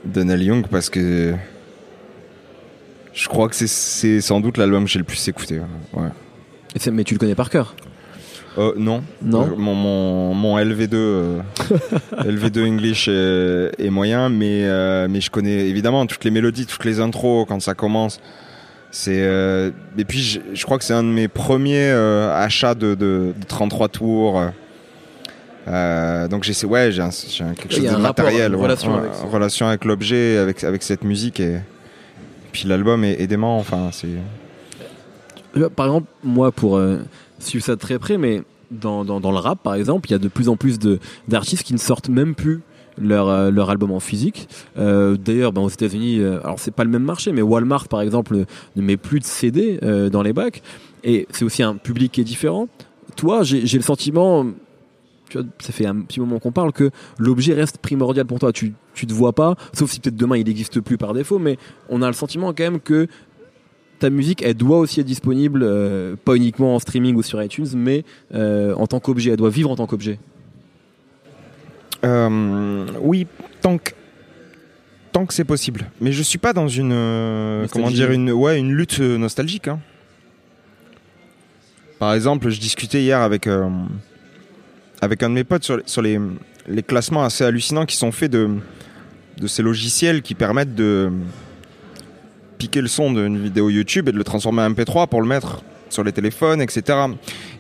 de 0.06 0.24
Neil 0.24 0.44
Young 0.46 0.66
parce 0.70 0.90
que 0.90 1.34
je 3.14 3.28
crois 3.28 3.50
que 3.50 3.56
c'est- 3.56 3.68
c'est 3.68 4.22
sans 4.22 4.40
doute 4.40 4.58
l'album 4.58 4.86
que 4.86 4.90
j'ai 4.90 5.00
le 5.00 5.06
plus 5.06 5.28
écouté. 5.28 5.60
Ouais. 5.94 6.08
Et 6.76 6.80
c'est- 6.80 6.92
Mais 6.92 7.04
tu 7.04 7.14
le 7.14 7.20
connais 7.20 7.36
par 7.36 7.50
cœur? 7.50 7.76
Euh, 8.58 8.74
non. 8.78 9.04
Non? 9.22 9.44
Euh, 9.52 9.56
mon, 9.56 9.76
mon, 9.76 10.34
mon 10.34 10.58
LV2, 10.58 10.94
euh, 10.96 11.40
LV2 12.26 12.66
English 12.68 13.08
est, 13.08 13.72
est 13.86 13.90
moyen, 13.90 14.30
mais, 14.30 14.64
euh, 14.64 15.08
mais 15.10 15.22
je 15.22 15.30
connais 15.30 15.68
évidemment 15.68 16.06
toutes 16.08 16.24
les 16.24 16.32
mélodies, 16.32 16.66
toutes 16.66 16.86
les 16.86 17.00
intros 17.00 17.46
quand 17.48 17.60
ça 17.62 17.74
commence. 17.76 18.20
C'est 18.90 19.20
euh, 19.22 19.72
et 19.98 20.06
puis 20.06 20.20
je, 20.20 20.40
je 20.54 20.64
crois 20.64 20.78
que 20.80 20.86
c'est 20.86 20.94
un 20.94 21.04
de 21.04 21.10
mes 21.10 21.28
premiers 21.28 21.90
euh, 21.92 22.34
achats 22.34 22.74
de, 22.74 22.96
de, 22.96 23.34
de 23.38 23.46
33 23.48 23.90
tours. 23.90 24.42
Euh, 25.68 26.28
donc 26.28 26.44
j'ai 26.44 26.54
ouais 26.66 26.92
j'ai 26.92 27.04
quelque 27.56 27.74
chose 27.74 27.84
de 27.84 27.96
matériel, 27.98 28.56
ouais, 28.56 28.62
relation 28.64 28.94
ouais, 28.94 29.00
avec 29.00 29.14
ça. 29.14 29.26
relation 29.28 29.68
avec 29.68 29.84
l'objet, 29.86 30.38
avec 30.38 30.64
avec 30.64 30.82
cette 30.84 31.04
musique 31.04 31.40
et 31.42 31.58
puis 32.54 32.68
l'album 32.68 33.04
est, 33.04 33.20
est 33.22 33.28
dément. 33.28 33.58
Enfin 33.60 33.90
c'est 33.92 34.08
Euh, 35.58 35.70
Par 35.70 35.88
exemple, 35.88 36.08
moi, 36.24 36.52
pour 36.52 36.78
euh, 36.78 37.00
suivre 37.40 37.64
ça 37.66 37.76
de 37.76 37.80
très 37.80 38.00
près, 38.00 38.18
mais 38.18 38.44
dans, 38.72 39.04
dans, 39.06 39.20
dans 39.20 39.32
le 39.32 39.38
rap, 39.38 39.62
par 39.64 39.74
exemple, 39.76 40.08
il 40.10 40.12
y 40.12 40.16
a 40.16 40.20
de 40.20 40.28
plus 40.28 40.50
en 40.50 40.56
plus 40.56 40.78
de- 40.80 41.00
d'artistes 41.28 41.64
qui 41.64 41.74
ne 41.74 41.80
sortent 41.80 42.10
même 42.10 42.36
plus 42.36 42.62
leur, 43.00 43.28
euh, 43.30 43.50
leur 43.52 43.70
album 43.70 43.92
en 43.92 44.00
physique. 44.00 44.48
Euh, 44.78 45.18
D'ailleurs, 45.18 45.54
ben, 45.54 45.62
aux 45.62 45.70
États-Unis, 45.70 46.20
euh, 46.20 46.40
alors 46.44 46.60
c'est 46.60 46.72
pas 46.74 46.84
le 46.84 46.90
même 46.90 47.04
marché, 47.04 47.32
mais 47.32 47.42
Walmart, 47.42 47.88
par 47.88 48.02
exemple, 48.02 48.46
ne- 48.76 48.82
met 48.82 48.98
plus 48.98 49.20
de 49.20 49.26
CD 49.26 49.80
dans 50.12 50.22
les 50.22 50.34
bacs. 50.34 50.62
Et 51.04 51.28
c'est 51.32 51.46
aussi 51.46 51.64
un 51.64 51.76
public 51.76 52.12
qui 52.12 52.22
est 52.22 52.26
différent. 52.26 52.68
Toi, 53.16 53.44
j'ai 53.44 53.62
le 53.78 53.84
sentiment, 53.84 54.46
tu 55.30 55.38
vois, 55.38 55.48
ça 55.60 55.74
fait 55.74 55.86
un 55.86 56.02
petit 56.02 56.20
moment 56.20 56.40
qu'on 56.40 56.52
parle, 56.52 56.72
que 56.72 56.90
l'objet 57.18 57.54
reste 57.54 57.80
primordial 57.80 58.26
pour 58.26 58.40
toi. 58.40 58.52
Tu, 58.54 58.74
tu 58.94 59.06
te 59.06 59.14
vois 59.14 59.34
pas, 59.34 59.56
sauf 59.74 59.92
si 59.92 60.00
peut-être 60.00 60.16
demain 60.16 60.38
il 60.38 60.46
n'existe 60.46 60.80
plus 60.82 60.98
par 60.98 61.14
défaut, 61.14 61.40
mais 61.40 61.58
on 61.90 62.02
a 62.02 62.08
le 62.08 62.14
sentiment 62.14 62.54
quand 62.54 62.64
même 62.64 62.80
que 62.80 63.08
ta 64.00 64.10
musique, 64.10 64.44
elle 64.44 64.54
doit 64.54 64.78
aussi 64.78 65.00
être 65.00 65.08
disponible, 65.08 65.62
euh, 65.64 66.16
pas 66.24 66.36
uniquement 66.36 66.76
en 66.76 66.80
streaming 66.80 67.16
ou 67.16 67.24
sur 67.24 67.42
iTunes, 67.42 67.68
mais 67.76 68.04
euh, 68.34 68.76
en 68.76 68.86
tant 68.86 69.00
qu'objet. 69.00 69.32
Elle 69.32 69.38
doit 69.38 69.50
vivre 69.50 69.72
en 69.72 69.76
tant 69.76 69.88
qu'objet. 69.88 70.20
Euh, 72.06 72.86
oui, 73.02 73.26
tant 73.62 73.78
que 73.80 73.92
tant 75.12 75.26
que 75.26 75.34
c'est 75.34 75.46
possible. 75.46 75.90
Mais 76.00 76.12
je 76.12 76.22
suis 76.22 76.38
pas 76.38 76.54
dans 76.54 76.68
une 76.68 77.68
comment 77.72 77.90
dire 77.90 78.12
une 78.12 78.32
ouais 78.32 78.60
une 78.60 78.72
lutte 78.72 79.00
nostalgique. 79.00 79.68
hein. 79.68 79.80
Par 81.98 82.14
exemple, 82.14 82.50
je 82.50 82.60
discutais 82.60 83.02
hier 83.02 83.20
avec 83.20 83.50
avec 85.02 85.24
un 85.24 85.30
de 85.30 85.36
mes 85.36 85.44
potes 85.44 85.64
sur, 85.86 86.02
les- 86.02 86.20
classements 86.88 87.24
assez 87.24 87.44
hallucinants 87.44 87.86
qui 87.86 87.96
sont 87.96 88.12
faits 88.12 88.32
de 88.32 88.60
ces 89.46 89.62
logiciels 89.62 90.22
qui 90.22 90.36
permettent 90.36 90.76
de 90.76 91.12
piquer 92.58 92.82
le 92.82 92.88
son 92.88 93.12
d'une 93.12 93.42
vidéo 93.42 93.70
YouTube 93.70 94.10
et 94.10 94.12
de 94.12 94.18
le 94.18 94.24
transformer 94.24 94.64
en 94.64 94.72
MP3 94.72 95.08
pour 95.08 95.22
le 95.22 95.28
mettre 95.28 95.62
sur 95.90 96.04
les 96.04 96.12
téléphones, 96.12 96.62
etc. 96.62 96.98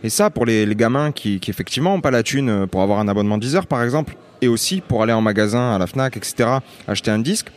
Et 0.03 0.09
ça, 0.09 0.29
pour 0.29 0.45
les, 0.45 0.67
gamins 0.75 1.11
qui, 1.11 1.39
effectivement 1.47 1.93
n'ont 1.95 2.01
pas 2.01 2.11
la 2.11 2.23
thune 2.23 2.49
euh, 2.49 2.67
pour 2.67 2.81
avoir 2.81 2.99
un 2.99 3.07
abonnement 3.07 3.38
Deezer, 3.38 3.65
par 3.67 3.83
exemple, 3.83 4.15
et 4.41 4.47
aussi 4.47 4.81
pour 4.81 5.01
aller 5.03 5.13
en 5.13 5.21
magasin, 5.21 5.73
à 5.73 5.77
la 5.77 5.88
FNAC, 5.88 6.17
etc., 6.17 6.49
acheter 6.88 7.11
un 7.11 7.19
disque, 7.19 7.47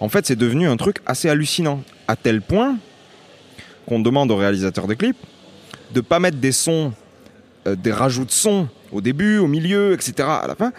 en 0.00 0.08
fait, 0.08 0.26
c'est 0.26 0.36
devenu 0.36 0.68
un 0.68 0.76
truc 0.76 0.98
assez 1.06 1.28
hallucinant. 1.28 1.82
À 2.08 2.16
tel 2.16 2.42
point 2.42 2.76
qu'on 3.86 4.00
demande 4.00 4.30
aux 4.30 4.36
réalisateurs 4.36 4.86
de 4.86 4.94
clips 4.94 5.16
de 5.94 6.00
pas 6.00 6.18
mettre 6.20 6.38
des 6.38 6.52
sons, 6.52 6.92
euh, 7.66 7.76
des 7.76 7.92
rajouts 7.92 8.24
de 8.24 8.30
sons 8.30 8.68
au 8.92 9.00
début, 9.00 9.38
au 9.38 9.46
milieu, 9.46 9.92
etc., 9.92 10.14
à 10.20 10.46
la 10.46 10.54
fin, 10.54 10.72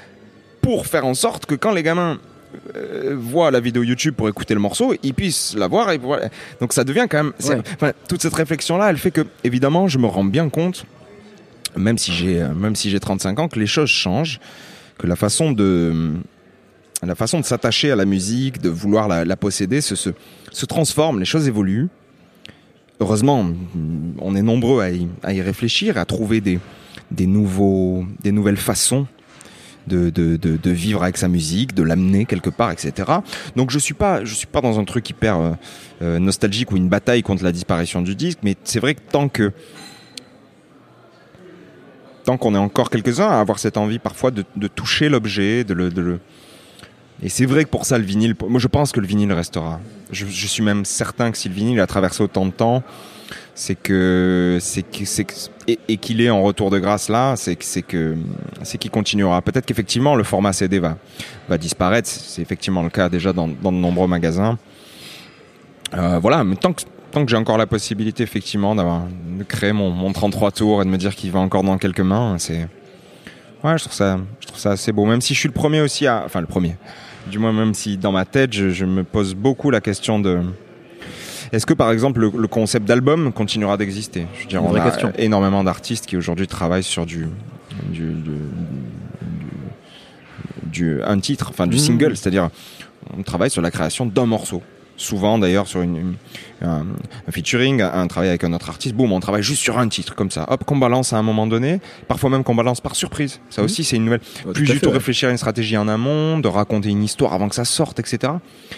pour 0.62 0.88
faire 0.88 1.06
en 1.06 1.14
sorte 1.14 1.46
que 1.46 1.56
quand 1.56 1.72
les 1.72 1.84
gamins 1.84 2.20
euh, 2.76 3.16
voit 3.18 3.52
la 3.52 3.60
vidéo 3.60 3.84
YouTube 3.84 4.16
pour 4.16 4.30
écouter 4.30 4.54
le 4.54 4.60
morceau, 4.60 4.94
il 5.04 5.14
puisse 5.14 5.56
la 5.56 5.68
voir 5.68 5.92
et 5.92 5.98
voilà. 5.98 6.30
Donc 6.60 6.74
ça 6.74 6.84
devient 6.84 7.08
quand 7.10 7.24
même. 7.24 7.34
Ouais. 7.44 7.62
enfin, 7.76 7.92
toute 8.08 8.22
cette 8.22 8.34
réflexion 8.34 8.78
là, 8.78 8.90
elle 8.90 8.98
fait 8.98 9.12
que 9.12 9.22
évidemment, 9.44 9.88
je 9.88 9.98
me 9.98 10.06
rends 10.06 10.24
bien 10.24 10.50
compte, 10.50 10.86
même 11.76 11.98
si 11.98 12.14
j'ai 12.14 12.42
euh, 12.42 12.54
même 12.54 12.76
si 12.76 12.90
j'ai 12.90 13.00
35 13.00 13.40
ans, 13.40 13.48
que 13.48 13.60
les 13.60 13.68
choses 13.68 13.90
changent, 13.90 14.40
que 14.98 15.08
la 15.08 15.16
façon 15.16 15.52
de 15.52 16.14
la 17.02 17.16
façon 17.16 17.40
de 17.40 17.46
s'attacher 17.46 17.92
à 17.92 17.96
la 17.96 18.06
musique, 18.06 18.62
de 18.62 18.70
vouloir 18.70 19.08
la, 19.08 19.26
la 19.26 19.36
posséder, 19.36 19.82
se, 19.82 19.96
se, 19.96 20.12
se 20.52 20.66
transforme, 20.66 21.20
les 21.20 21.26
choses 21.26 21.48
évoluent. 21.48 21.90
Heureusement, 23.00 23.46
on 24.20 24.36
est 24.36 24.42
nombreux 24.42 24.82
à 24.82 24.92
y, 24.92 25.08
à 25.24 25.34
y 25.34 25.42
réfléchir, 25.42 25.98
à 25.98 26.06
trouver 26.06 26.40
des, 26.40 26.60
des, 27.14 27.28
nouveaux, 27.28 28.06
des 28.22 28.32
nouvelles 28.32 28.58
façons 28.58 29.08
de, 29.88 30.10
de, 30.10 30.38
de, 30.38 30.70
vivre 30.72 31.04
avec 31.04 31.18
sa 31.18 31.28
musique, 31.28 31.74
de 31.74 31.84
l'amener 31.84 32.26
quelque 32.26 32.50
part, 32.50 32.72
etc. 32.72 33.12
Donc 33.56 33.72
je 33.72 33.80
suis 33.80 33.96
suis 34.26 34.48
pas 34.48 34.62
dans 34.62 34.80
un 34.80 34.86
truc 34.86 35.10
hyper 35.10 35.38
euh, 35.38 35.52
euh, 36.02 36.20
nostalgique 36.20 36.72
ou 36.72 36.78
une 36.78 36.90
bataille 36.90 37.22
contre 37.22 37.44
la 37.44 37.52
disparition 37.52 38.02
du 38.02 38.16
disque, 38.16 38.40
mais 38.44 38.56
c'est 38.64 38.80
vrai 38.80 38.96
que 38.96 39.02
tant 39.02 39.28
que 39.28 39.52
tant 42.24 42.38
qu'on 42.38 42.56
est 42.56 42.60
encore 42.60 42.90
quelques-uns 42.90 43.28
à 43.28 43.40
avoir 43.42 43.60
cette 43.60 43.76
envie 43.76 44.00
parfois 44.00 44.32
de, 44.32 44.46
de 44.56 44.68
toucher 44.68 45.10
l'objet, 45.10 45.66
de 45.66 45.74
le, 45.74 45.90
de 45.90 46.02
le 46.02 46.20
et 47.22 47.30
c'est 47.30 47.46
vrai 47.46 47.64
que 47.64 47.70
pour 47.70 47.86
ça 47.86 47.98
le 47.98 48.04
vinyle, 48.04 48.36
moi 48.48 48.60
je 48.60 48.68
pense 48.68 48.92
que 48.92 49.00
le 49.00 49.08
vinyle 49.08 49.32
restera. 49.32 49.80
Je, 50.12 50.26
je 50.26 50.48
suis 50.48 50.64
même 50.64 50.86
certain 50.86 51.32
que 51.32 51.38
si 51.38 51.48
le 51.48 51.56
vinyle 51.56 51.80
a 51.80 51.88
traversé 51.88 52.24
autant 52.24 52.46
de 52.46 52.52
temps, 52.52 52.84
c'est 53.56 53.76
que 53.76 54.58
c'est 54.60 54.86
et, 55.68 55.80
et 55.88 55.98
qu'il 55.98 56.22
est 56.22 56.30
en 56.30 56.42
retour 56.42 56.72
de 56.72 56.80
grâce 56.80 57.10
là, 57.10 57.36
c'est 57.36 57.56
que 57.56 57.64
c'est 57.64 57.84
que 57.84 58.16
c'est 58.64 58.78
qu'il 58.78 58.92
continuera. 58.92 59.42
Peut-être 59.42 59.66
qu'effectivement 59.66 60.16
le 60.16 60.24
format 60.24 60.54
CD 60.54 60.80
va 60.80 60.98
va 61.48 61.58
disparaître. 61.58 62.08
C'est 62.08 62.42
effectivement 62.42 62.84
le 62.84 62.90
cas 62.90 63.10
déjà 63.10 63.32
dans, 63.32 63.48
dans 63.48 63.72
de 63.72 63.78
nombreux 63.78 64.08
magasins. 64.08 64.58
Euh, 65.94 66.20
voilà, 66.20 66.44
mais 66.44 66.56
tant 66.56 66.74
que 66.74 66.82
tant 67.12 67.24
que 67.24 67.30
j'ai 67.30 67.38
encore 67.38 67.60
la 67.60 67.68
possibilité 67.68 68.24
effectivement 68.24 68.74
d'avoir 68.74 69.04
de 69.38 69.44
créer 69.44 69.72
mon, 69.72 69.92
mon 69.92 70.12
33 70.12 70.52
tours 70.52 70.82
et 70.82 70.86
de 70.86 70.90
me 70.90 70.98
dire 70.98 71.16
qu'il 71.16 71.32
va 71.32 71.40
encore 71.40 71.64
dans 71.64 71.78
quelques 71.78 72.00
mains, 72.00 72.38
c'est 72.40 72.68
ouais, 73.64 73.78
je 73.78 73.84
trouve 73.84 73.94
ça 73.94 74.20
je 74.40 74.48
trouve 74.48 74.60
ça 74.60 74.72
assez 74.72 74.92
beau. 74.92 75.06
Même 75.06 75.22
si 75.22 75.36
je 75.36 75.40
suis 75.40 75.50
le 75.50 75.54
premier 75.54 75.82
aussi 75.82 76.08
à, 76.08 76.24
enfin 76.26 76.42
le 76.42 76.48
premier. 76.48 76.76
Du 77.28 77.40
moins 77.40 77.54
même 77.54 77.74
si 77.74 77.98
dans 77.98 78.12
ma 78.12 78.26
tête 78.26 78.52
je, 78.52 78.72
je 78.72 78.86
me 78.86 79.04
pose 79.04 79.36
beaucoup 79.36 79.70
la 79.70 79.80
question 79.80 80.20
de 80.20 80.42
est-ce 81.54 81.66
que 81.66 81.74
par 81.74 81.92
exemple 81.92 82.20
le, 82.20 82.32
le 82.38 82.48
concept 82.48 82.86
d'album 82.88 83.32
continuera 83.32 83.78
d'exister? 83.78 84.26
Je 84.36 84.42
veux 84.42 84.48
dire, 84.48 84.64
on 84.64 84.76
a 84.76 84.82
question. 84.82 85.14
énormément 85.18 85.64
d'artistes 85.64 86.06
qui 86.06 86.18
aujourd'hui 86.18 86.48
travaillent 86.48 86.84
sur 86.84 87.06
du, 87.06 87.28
du, 87.90 88.12
du- 88.12 88.12
du- 88.22 88.40
du- 90.64 91.02
un 91.04 91.20
titre, 91.20 91.48
enfin 91.50 91.68
du 91.68 91.78
Mmh. 91.78 91.80
single, 91.80 92.18
c'est-à-dire 92.18 92.50
on 93.18 93.22
travaille 93.24 93.50
sur 93.52 93.62
la 93.62 93.72
création 93.72 94.06
d'un 94.06 94.26
morceau. 94.26 94.62
Souvent 94.96 95.38
d'ailleurs 95.40 95.68
sur 95.68 95.82
une, 95.82 95.96
une- 95.98 96.16
un, 96.62 96.86
un 97.28 97.32
featuring, 97.32 97.82
un 97.82 98.08
travail 98.08 98.30
avec 98.30 98.44
un 98.46 98.54
autre 98.54 98.70
artiste, 98.70 98.96
boum, 98.96 99.12
on 99.12 99.20
travaille 99.20 99.44
juste 99.44 99.62
sur 99.62 99.78
un 99.80 99.90
titre 99.90 100.16
comme 100.16 100.32
ça, 100.32 100.46
hop, 100.50 100.64
qu'on 100.64 100.78
balance 100.78 101.12
à 101.12 101.18
un 101.18 101.22
moment 101.24 101.46
donné, 101.46 101.82
parfois 102.08 102.30
même 102.30 102.44
qu'on 102.46 102.56
balance 102.56 102.80
par 102.80 102.96
surprise. 102.96 103.42
Ça 103.50 103.62
Mmh. 103.62 103.66
aussi 103.66 103.84
c'est 103.84 103.96
une 103.98 104.06
nouvelle 104.06 104.22
Ouais, 104.46 104.54
plus 104.54 104.66
du 104.72 104.80
tout 104.80 104.92
réfléchir 104.92 105.28
à 105.28 105.32
une 105.32 105.38
stratégie 105.38 105.76
en 105.76 105.88
amont, 105.90 106.40
de 106.40 106.48
raconter 106.48 106.90
une 106.90 107.04
histoire 107.04 107.34
avant 107.34 107.50
que 107.50 107.56
ça 107.56 107.66
sorte, 107.66 108.00
etc. 108.00 108.34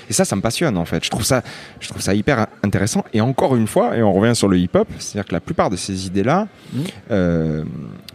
Et 0.09 0.13
ça, 0.13 0.25
ça 0.25 0.35
me 0.35 0.41
passionne 0.41 0.77
en 0.77 0.85
fait. 0.85 1.03
Je 1.03 1.09
trouve 1.11 1.23
ça, 1.25 1.43
je 1.79 1.89
trouve 1.89 2.01
ça 2.01 2.15
hyper 2.15 2.47
intéressant. 2.63 3.03
Et 3.13 3.21
encore 3.21 3.55
une 3.55 3.67
fois, 3.67 3.95
et 3.95 4.01
on 4.01 4.13
revient 4.13 4.35
sur 4.35 4.47
le 4.47 4.57
hip-hop, 4.57 4.87
c'est-à-dire 4.97 5.27
que 5.27 5.33
la 5.33 5.41
plupart 5.41 5.69
de 5.69 5.75
ces 5.75 6.07
idées-là 6.07 6.47
Mhm. 6.73 6.83
euh, 7.11 7.63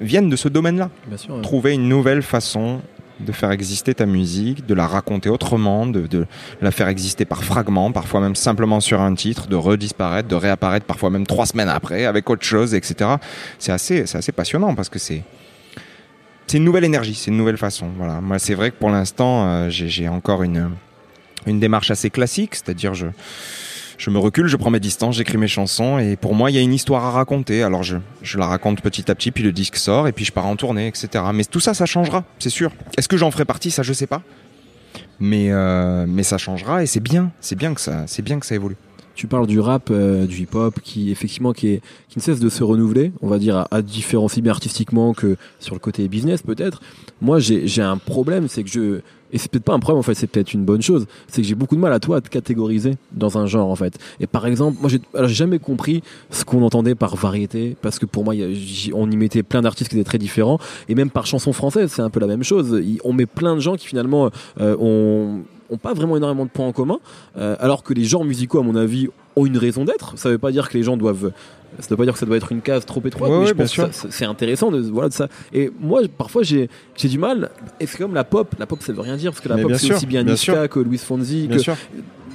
viennent 0.01 0.31
de 0.31 0.37
ce 0.37 0.49
domaine-là. 0.49 0.91
Trouver 1.43 1.75
une 1.75 1.89
nouvelle 1.89 2.23
façon 2.23 2.81
de 3.25 3.33
faire 3.33 3.51
exister 3.51 3.95
ta 3.95 4.07
musique, 4.07 4.67
de 4.67 4.75
la 4.75 4.87
raconter 4.87 5.29
autrement, 5.29 5.87
de, 5.87 6.07
de 6.07 6.27
la 6.61 6.71
faire 6.71 6.89
exister 6.89 7.25
par 7.25 7.45
fragments, 7.45 7.93
parfois 7.93 8.21
même 8.21 8.37
simplement 8.37 8.81
sur 8.81 9.01
un 9.01 9.15
titre, 9.15 9.47
de 9.47 9.57
redisparaître, 9.57 10.29
de 10.29 10.35
réapparaître 10.35 10.87
parfois 10.87 11.11
même 11.11 11.27
trois 11.27 11.47
semaines 11.47 11.69
après 11.69 12.05
avec 12.05 12.29
autre 12.31 12.45
chose, 12.45 12.75
etc. 12.75 13.11
C'est 13.59 13.73
assez, 13.73 14.07
c'est 14.07 14.19
assez 14.19 14.33
passionnant 14.33 14.75
parce 14.75 14.89
que 14.89 14.99
c'est 14.99 15.23
c'est 16.47 16.57
une 16.57 16.65
nouvelle 16.65 16.85
énergie, 16.85 17.15
c'est 17.15 17.31
une 17.31 17.37
nouvelle 17.37 17.59
façon. 17.59 17.91
Voilà. 17.97 18.21
Moi, 18.21 18.41
c'est 18.41 18.55
vrai 18.55 18.73
que 18.73 18.77
pour 18.77 18.91
l'instant, 18.91 19.47
euh, 19.47 19.71
j'ai 19.71 19.89
j'ai 19.89 20.09
encore 20.09 20.43
une 20.43 20.71
une 21.47 21.61
démarche 21.61 21.91
assez 21.91 22.11
classique, 22.11 22.57
c'est-à-dire 22.57 22.95
je 22.95 23.07
je 24.01 24.09
me 24.09 24.19
recule, 24.19 24.47
je 24.47 24.57
prends 24.57 24.71
mes 24.71 24.81
distances, 24.81 25.17
j'écris 25.17 25.37
mes 25.37 25.47
chansons 25.47 25.99
et 25.99 26.17
pour 26.17 26.35
moi 26.35 26.51
il 26.51 26.55
y 26.55 26.59
a 26.59 26.63
une 26.63 26.73
histoire 26.73 27.05
à 27.05 27.11
raconter. 27.11 27.63
Alors 27.63 27.83
je, 27.83 27.99
je 28.23 28.39
la 28.39 28.47
raconte 28.47 28.81
petit 28.81 29.11
à 29.11 29.15
petit, 29.15 29.31
puis 29.31 29.45
le 29.45 29.53
disque 29.53 29.77
sort 29.77 30.09
et 30.09 30.13
puis 30.13 30.25
je 30.25 30.33
pars 30.33 30.47
en 30.47 30.57
tournée, 30.57 30.89
etc. 30.89 31.23
Mais 31.35 31.45
tout 31.45 31.61
ça, 31.61 31.75
ça 31.75 31.85
changera, 31.85 32.25
c'est 32.39 32.49
sûr. 32.49 32.73
Est-ce 32.97 33.09
que 33.09 33.19
j'en 33.19 33.31
ferai 33.31 33.45
partie? 33.45 33.71
Ça, 33.71 33.83
je 33.83 33.93
sais 33.93 34.07
pas. 34.07 34.23
Mais 35.21 35.53
euh, 35.53 36.07
mais 36.09 36.23
ça 36.23 36.39
changera 36.39 36.83
et 36.83 36.87
c'est 36.87 37.01
bien, 37.01 37.31
c'est 37.43 37.57
bien 37.57 37.75
que 37.75 37.81
ça, 37.81 38.07
c'est 38.07 38.23
bien 38.23 38.41
que 38.41 38.47
ça 38.47 38.55
évolue. 38.55 38.77
Tu 39.17 39.27
parles 39.27 39.47
du 39.47 39.61
rap, 39.61 39.91
euh, 39.91 40.27
du 40.27 40.45
hip-hop, 40.45 40.81
qui 40.83 41.11
effectivement 41.11 41.53
qui, 41.53 41.69
est, 41.69 41.83
qui 42.09 42.19
ne 42.19 42.23
cesse 42.23 42.41
de 42.41 42.49
se 42.49 42.65
renouveler, 42.65 43.13
on 43.21 43.29
va 43.29 43.39
dire 43.39 43.55
à, 43.55 43.69
à 43.71 43.83
différents 43.83 44.25
aussi 44.25 44.41
bien 44.41 44.53
artistiquement 44.53 45.13
que 45.13 45.37
sur 45.59 45.75
le 45.75 45.79
côté 45.79 46.09
business 46.09 46.41
peut-être. 46.41 46.81
Moi 47.21 47.39
j'ai 47.39 47.83
un 47.83 47.99
problème, 47.99 48.49
c'est 48.49 48.65
que 48.65 48.71
je 48.71 49.03
et 49.33 49.39
c'est 49.39 49.51
peut-être 49.51 49.65
pas 49.65 49.75
un 49.75 49.79
problème 49.79 50.01
en 50.01 50.03
fait, 50.03 50.15
c'est 50.15 50.27
peut-être 50.27 50.55
une 50.55 50.65
bonne 50.65 50.83
chose, 50.83 51.07
c'est 51.29 51.43
que 51.43 51.49
j'ai 51.49 51.55
beaucoup 51.55 51.77
de 51.77 51.81
mal 51.81 51.93
à 51.93 52.01
toi 52.01 52.19
à 52.19 52.21
te 52.21 52.29
catégoriser 52.29 52.97
dans 53.13 53.39
un 53.39 53.47
genre 53.47 53.69
en 53.71 53.77
fait. 53.77 53.99
Et 54.21 54.27
par 54.27 54.47
exemple, 54.47 54.79
moi 54.81 54.91
j'ai 54.91 55.01
jamais 55.35 55.59
compris 55.59 56.03
ce 56.31 56.45
qu'on 56.45 56.63
entendait 56.63 56.95
par 56.95 57.17
variété, 57.17 57.77
parce 57.83 57.99
que 57.99 58.07
pour 58.07 58.25
moi 58.25 58.35
on 58.95 59.11
y 59.11 59.17
mettait 59.17 59.43
plein 59.43 59.63
d'artistes 59.63 59.91
qui 59.91 59.97
étaient 59.97 60.05
très 60.05 60.19
différents, 60.19 60.59
et 60.89 60.95
même 60.95 61.11
par 61.11 61.27
chanson 61.27 61.53
française 61.53 61.91
c'est 61.95 62.03
un 62.03 62.11
peu 62.11 62.21
la 62.21 62.27
même 62.27 62.45
chose. 62.45 62.83
On 63.05 63.13
met 63.13 63.27
plein 63.27 63.55
de 63.55 63.61
gens 63.61 63.77
qui 63.77 63.87
finalement 63.87 64.31
euh, 64.61 64.77
ont 64.79 65.43
ont 65.71 65.79
pas 65.79 65.95
vraiment 65.95 66.17
énormément 66.17 66.45
de 66.45 66.51
points 66.51 66.67
en 66.67 66.73
commun, 66.73 66.99
euh, 67.37 67.57
alors 67.61 67.83
que 67.83 67.95
les 67.95 68.05
genres 68.05 68.25
musicaux, 68.25 68.59
à 68.59 68.63
mon 68.63 68.75
avis, 68.75 69.09
ont 69.37 69.47
une 69.47 69.59
raison 69.59 69.85
d'être. 69.85 70.19
Ça 70.19 70.29
veut 70.29 70.39
pas 70.39 70.53
dire 70.53 70.69
que 70.69 70.77
les 70.77 70.83
gens 70.83 70.97
doivent. 70.97 71.33
Ça 71.79 71.87
veut 71.91 71.97
pas 71.97 72.05
dire 72.05 72.13
que 72.15 72.19
ça 72.19 72.27
doit 72.27 72.37
être 72.37 72.51
une 72.51 72.63
case 72.63 72.85
trop 72.85 73.01
étroite, 73.05 73.31
Ouais, 73.31 73.37
mais 73.39 73.43
ouais, 73.45 73.51
je 73.51 73.81
pense 73.83 74.03
que 74.03 74.09
c'est 74.11 74.25
intéressant 74.25 74.71
de 74.73 74.81
voilà 74.81 75.09
de 75.09 75.15
ça. 75.15 75.29
Et 75.53 75.71
moi, 75.81 76.01
parfois, 76.19 76.43
j'ai 76.43 76.69
j'ai 76.97 77.09
du 77.09 77.17
mal. 77.19 77.51
Et 77.79 77.87
c'est 77.87 77.97
comme 77.99 78.15
la 78.15 78.25
pop. 78.25 78.55
La 78.59 78.67
pop, 78.67 78.83
ça 78.83 78.93
veut 78.93 79.01
rien 79.01 79.17
dire 79.17 79.31
parce 79.31 79.41
que 79.41 79.49
la 79.49 79.57
Mais 79.57 79.63
pop 79.63 79.73
c'est 79.77 79.95
aussi 79.95 80.07
bien 80.07 80.25
bien 80.25 80.33
Niska 80.33 80.67
que 80.69 80.81
Luis 80.81 80.99
Fonsi. 80.99 81.47
Bien 81.47 81.57
que- 81.59 81.63
sûr. 81.63 81.77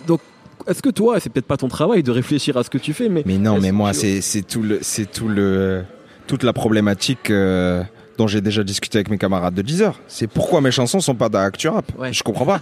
Donc, 0.08 0.22
est-ce 0.68 0.82
que 0.82 0.89
toi, 0.89 1.20
c'est 1.20 1.30
peut-être 1.30 1.46
pas 1.48 1.58
ton 1.58 1.68
travail 1.68 2.02
de 2.02 2.12
réfléchir 2.12 2.56
à 2.58 2.64
ce 2.64 2.70
que 2.70 2.78
tu 2.78 2.93
fais, 2.93 3.10
mais 3.10 3.24
Mais 3.26 3.38
non, 3.38 3.60
mais 3.60 3.72
moi, 3.74 3.91
tu- 3.91 4.00
c'est 4.00 4.22
c'est 4.22 4.41
tout 4.41 4.62
le, 4.64 4.80
c'est 4.82 5.12
tout 5.12 5.28
le, 5.28 5.84
toute 6.28 6.43
la 6.43 6.54
problématique 6.54 7.30
euh, 7.30 7.84
dont 8.18 8.28
j'ai 8.28 8.39
déjà 8.39 8.64
discuté 8.64 8.98
avec 9.00 9.10
mes 9.10 9.18
camarades 9.18 9.54
de 9.54 9.62
10 9.62 9.82
heures. 9.82 10.00
C'est 10.08 10.28
pourquoi 10.28 10.62
mes 10.62 10.72
chansons 10.72 11.02
sont 11.02 11.14
pas 11.16 11.28
d'actu 11.28 11.68
rap. 11.68 11.91
Ouais. 12.00 12.14
Je 12.14 12.24
comprends 12.24 12.46
pas. 12.46 12.62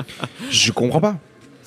je 0.50 0.72
comprends 0.72 1.00
pas. 1.00 1.18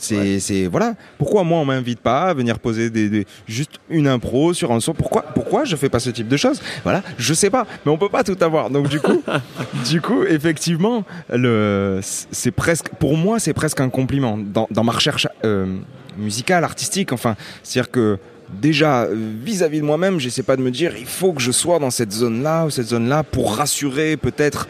C'est, 0.02 0.40
c'est 0.40 0.68
voilà. 0.68 0.94
Pourquoi 1.18 1.44
moi 1.44 1.60
on 1.60 1.66
m'invite 1.66 2.00
pas 2.00 2.24
à 2.30 2.34
venir 2.34 2.58
poser 2.60 2.90
des, 2.90 3.10
des- 3.10 3.26
juste 3.48 3.72
une 3.90 4.08
impro 4.08 4.54
sur 4.54 4.72
un 4.72 4.80
son? 4.80 4.94
Pourquoi, 4.94 5.24
pourquoi 5.24 5.66
je 5.66 5.76
fais 5.76 5.90
pas 5.90 6.00
ce 6.00 6.10
type 6.10 6.28
de 6.28 6.38
choses? 6.38 6.62
Voilà, 6.84 7.04
je 7.18 7.34
sais 7.34 7.50
pas. 7.50 7.68
Mais 7.86 7.92
on 7.92 7.98
peut 7.98 8.10
pas 8.10 8.24
tout 8.24 8.38
avoir. 8.42 8.70
Donc 8.70 8.88
du 8.88 9.00
coup, 9.00 9.22
du 9.90 10.00
coup, 10.02 10.24
effectivement, 10.24 11.04
le, 11.34 12.00
c'est 12.02 12.52
presque, 12.52 12.90
pour 13.00 13.18
moi, 13.18 13.40
c'est 13.40 13.54
presque 13.54 13.82
un 13.82 13.90
compliment 13.90 14.38
dans, 14.38 14.68
dans 14.72 14.84
ma 14.84 14.94
recherche 14.94 15.28
euh, 15.44 15.66
musicale, 16.18 16.64
artistique. 16.64 17.12
Enfin, 17.12 17.36
c'est-à-dire 17.64 17.92
que 17.92 18.18
déjà 18.62 19.08
vis-à-vis 19.44 19.80
de 19.80 19.86
moi-même, 19.86 20.20
j'essaie 20.20 20.44
pas 20.44 20.56
de 20.56 20.62
me 20.62 20.72
dire 20.72 20.94
il 20.98 21.06
faut 21.06 21.34
que 21.34 21.42
je 21.42 21.52
sois 21.52 21.78
dans 21.78 21.92
cette 21.92 22.12
zone-là 22.12 22.66
ou 22.66 22.70
cette 22.70 22.88
zone-là 22.88 23.24
pour 23.24 23.56
rassurer 23.56 24.18
peut-être 24.18 24.68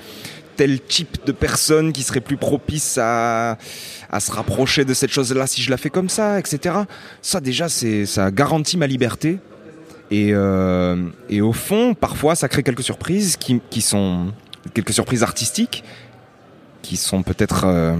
tel 0.59 0.81
type 0.81 1.25
de 1.25 1.31
personne 1.31 1.93
qui 1.93 2.03
serait 2.03 2.19
plus 2.19 2.35
propice 2.35 2.97
à, 3.01 3.57
se 4.19 4.29
rapprocher 4.29 4.83
de 4.83 4.93
cette 4.93 5.09
chose-là 5.09 5.47
si 5.47 5.61
je 5.61 5.69
la 5.69 5.77
fais 5.77 5.89
comme 5.89 6.09
ça, 6.09 6.37
etc. 6.37 6.79
Ça 7.21 7.39
déjà, 7.39 7.69
ça 7.69 8.29
garantit 8.29 8.75
ma 8.75 8.85
liberté. 8.85 9.39
Et, 10.11 10.31
euh, 10.33 10.97
et 11.29 11.39
au 11.39 11.53
fond, 11.53 11.93
parfois, 11.93 12.35
ça 12.35 12.49
crée 12.49 12.61
quelques 12.61 12.83
surprises 12.83 13.37
qui, 13.37 13.81
sont 13.81 14.33
quelques 14.73 14.91
surprises 14.91 15.23
artistiques 15.23 15.85
qui 16.81 16.97
sont 16.97 17.23
peut-être 17.23 17.63
euh, 17.65 17.95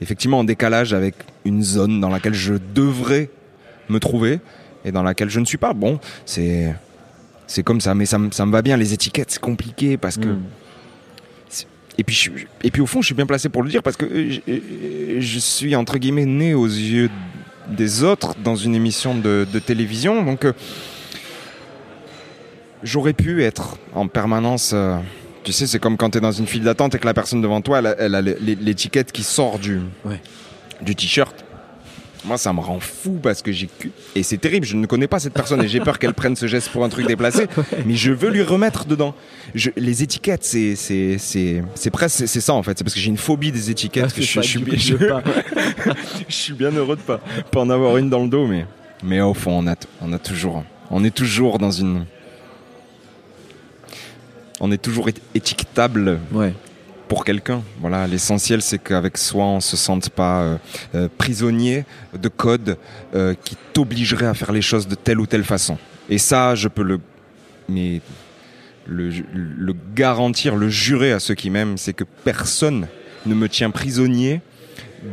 effectivement 0.00 0.38
en 0.38 0.44
décalage 0.44 0.94
avec 0.94 1.14
une 1.44 1.62
zone 1.62 2.00
dans 2.00 2.08
laquelle 2.08 2.32
je 2.32 2.54
devrais 2.74 3.28
me 3.90 4.00
trouver 4.00 4.40
et 4.86 4.92
dans 4.92 5.02
laquelle 5.02 5.28
je 5.28 5.40
ne 5.40 5.44
suis 5.44 5.58
pas. 5.58 5.74
Bon, 5.74 6.00
c'est 6.24 6.74
comme 7.62 7.82
ça, 7.82 7.94
mais 7.94 8.06
ça, 8.06 8.16
me- 8.18 8.50
va 8.50 8.62
bien. 8.62 8.78
Les 8.78 8.94
étiquettes, 8.94 9.32
c'est 9.32 9.42
compliqué 9.42 9.98
parce 9.98 10.16
que 10.16 10.28
Mm. 10.28 10.42
Et 11.98 12.04
puis, 12.04 12.14
je, 12.14 12.30
et 12.62 12.70
puis 12.70 12.80
au 12.80 12.86
fond, 12.86 13.00
je 13.02 13.06
suis 13.06 13.14
bien 13.14 13.26
placé 13.26 13.48
pour 13.48 13.62
le 13.62 13.68
dire 13.68 13.82
parce 13.82 13.96
que 13.96 14.06
euh, 14.06 14.30
je, 14.30 14.40
euh, 14.50 15.20
je 15.20 15.38
suis 15.38 15.76
entre 15.76 15.98
guillemets 15.98 16.24
né 16.26 16.54
aux 16.54 16.66
yeux 16.66 17.10
des 17.68 18.02
autres 18.02 18.34
dans 18.42 18.56
une 18.56 18.74
émission 18.74 19.14
de, 19.14 19.46
de 19.50 19.58
télévision. 19.58 20.22
Donc, 20.24 20.44
euh, 20.44 20.52
j'aurais 22.82 23.12
pu 23.12 23.42
être 23.44 23.76
en 23.94 24.08
permanence. 24.08 24.72
euh, 24.74 24.96
tu 25.44 25.52
sais, 25.52 25.66
c'est 25.66 25.78
comme 25.78 25.96
quand 25.96 26.10
tu 26.10 26.18
es 26.18 26.20
dans 26.20 26.32
une 26.32 26.46
file 26.46 26.62
d'attente 26.62 26.94
et 26.94 26.98
que 26.98 27.06
la 27.06 27.14
personne 27.14 27.40
devant 27.40 27.60
toi, 27.60 27.78
elle 27.80 27.86
a- 27.86 27.96
elle 27.98 28.14
a 28.14 28.20
l'é- 28.22 28.36
l'étiquette 28.60 29.10
qui 29.12 29.22
sort 29.22 29.58
du, 29.58 29.80
Ouais. 30.04 30.20
du 30.80 30.94
t-shirt. 30.94 31.34
Moi, 32.24 32.38
ça 32.38 32.52
me 32.52 32.60
rend 32.60 32.78
fou 32.78 33.18
parce 33.20 33.42
que 33.42 33.50
j'ai 33.50 33.68
et 34.14 34.22
c'est 34.22 34.36
terrible. 34.38 34.64
Je 34.64 34.76
ne 34.76 34.86
connais 34.86 35.08
pas 35.08 35.18
cette 35.18 35.32
personne 35.32 35.62
et 35.62 35.68
j'ai 35.68 35.80
peur 35.80 35.98
qu'elle 35.98 36.14
prenne 36.14 36.36
ce 36.36 36.46
geste 36.46 36.68
pour 36.70 36.84
un 36.84 36.88
truc 36.88 37.06
déplacé. 37.06 37.46
Mais 37.86 37.94
je 37.94 38.12
veux 38.12 38.30
lui 38.30 38.42
remettre 38.42 38.84
dedans. 38.84 39.14
Je... 39.54 39.70
Les 39.76 40.02
étiquettes, 40.02 40.44
c'est 40.44 40.76
c'est 40.76 41.18
c'est 41.18 41.62
c'est 41.74 41.90
presque 41.90 42.28
c'est 42.28 42.40
ça 42.40 42.54
en 42.54 42.62
fait. 42.62 42.78
C'est 42.78 42.84
parce 42.84 42.94
que 42.94 43.00
j'ai 43.00 43.10
une 43.10 43.16
phobie 43.16 43.50
des 43.50 43.70
étiquettes 43.70 44.06
Ah, 44.08 44.14
que 44.14 44.22
je, 44.22 44.40
je, 44.40 44.40
suis 44.40 44.60
du 44.60 44.70
coup, 44.70 44.76
je 44.76 44.94
veux 44.94 45.08
pas. 45.08 45.22
je 46.28 46.34
suis 46.34 46.52
bien 46.54 46.70
heureux 46.70 46.96
de 46.96 47.02
pas 47.02 47.18
pas 47.50 47.60
en 47.60 47.70
avoir 47.70 47.96
une 47.96 48.08
dans 48.08 48.22
le 48.22 48.28
dos. 48.28 48.46
Mais 48.46 48.66
mais 49.02 49.20
au 49.20 49.34
fond, 49.34 49.58
on 49.58 49.66
a 49.66 49.74
on 50.00 50.12
a 50.12 50.18
toujours 50.18 50.62
on 50.90 51.02
est 51.02 51.14
toujours 51.14 51.58
dans 51.58 51.72
une 51.72 52.06
on 54.60 54.70
est 54.70 54.80
toujours 54.80 55.08
étiquetable 55.34 56.20
Ouais. 56.30 56.54
Pour 57.12 57.26
quelqu'un. 57.26 57.60
Voilà, 57.78 58.06
l'essentiel 58.06 58.62
c'est 58.62 58.78
qu'avec 58.78 59.18
soi 59.18 59.44
on 59.44 59.60
se 59.60 59.76
sente 59.76 60.08
pas 60.08 60.40
euh, 60.40 60.56
euh, 60.94 61.08
prisonnier 61.18 61.84
de 62.18 62.28
codes 62.28 62.78
euh, 63.14 63.34
qui 63.44 63.54
t'obligeraient 63.74 64.28
à 64.28 64.32
faire 64.32 64.50
les 64.50 64.62
choses 64.62 64.88
de 64.88 64.94
telle 64.94 65.20
ou 65.20 65.26
telle 65.26 65.44
façon. 65.44 65.76
Et 66.08 66.16
ça, 66.16 66.54
je 66.54 66.68
peux 66.68 66.82
le 66.82 67.00
mais 67.68 68.00
le, 68.86 69.10
le 69.34 69.74
garantir, 69.94 70.56
le 70.56 70.70
jurer 70.70 71.12
à 71.12 71.20
ceux 71.20 71.34
qui 71.34 71.50
m'aiment, 71.50 71.76
c'est 71.76 71.92
que 71.92 72.04
personne 72.24 72.86
ne 73.26 73.34
me 73.34 73.46
tient 73.46 73.70
prisonnier 73.70 74.40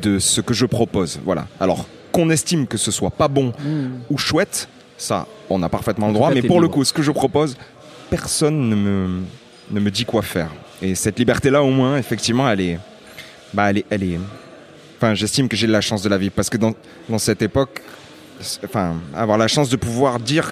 de 0.01 0.19
ce 0.19 0.39
que 0.39 0.53
je 0.53 0.65
propose. 0.65 1.19
Voilà. 1.25 1.47
Alors 1.59 1.85
qu'on 2.13 2.29
estime 2.29 2.65
que 2.65 2.77
ce 2.77 2.91
soit 2.91 3.11
pas 3.11 3.27
bon 3.27 3.51
ou 4.09 4.17
chouette, 4.17 4.69
ça, 4.97 5.27
on 5.49 5.61
a 5.63 5.67
parfaitement 5.67 6.07
le 6.07 6.13
droit. 6.13 6.31
Mais 6.33 6.43
pour 6.43 6.61
le 6.61 6.69
coup, 6.69 6.85
ce 6.85 6.93
que 6.93 7.03
je 7.03 7.11
propose, 7.11 7.57
personne 8.09 8.69
ne 8.69 8.75
me, 8.75 9.21
ne 9.71 9.79
me 9.79 9.91
dit 9.91 10.05
quoi 10.05 10.21
faire. 10.21 10.49
Et 10.81 10.95
cette 10.95 11.19
liberté-là, 11.19 11.63
au 11.63 11.69
moins, 11.69 11.97
effectivement, 11.97 12.49
elle 12.49 12.61
est, 12.61 12.79
bah, 13.53 13.69
elle 13.69 13.79
est, 13.79 13.85
elle 13.89 14.03
est. 14.03 14.19
Enfin, 14.97 15.13
j'estime 15.13 15.47
que 15.47 15.55
j'ai 15.55 15.67
la 15.67 15.81
chance 15.81 16.01
de 16.01 16.09
la 16.09 16.17
vivre 16.17 16.33
parce 16.35 16.49
que 16.49 16.57
dans, 16.57 16.73
dans 17.07 17.19
cette 17.19 17.41
époque, 17.41 17.81
enfin, 18.63 18.95
avoir 19.13 19.37
la 19.37 19.47
chance 19.47 19.69
de 19.69 19.75
pouvoir 19.75 20.19
dire 20.19 20.51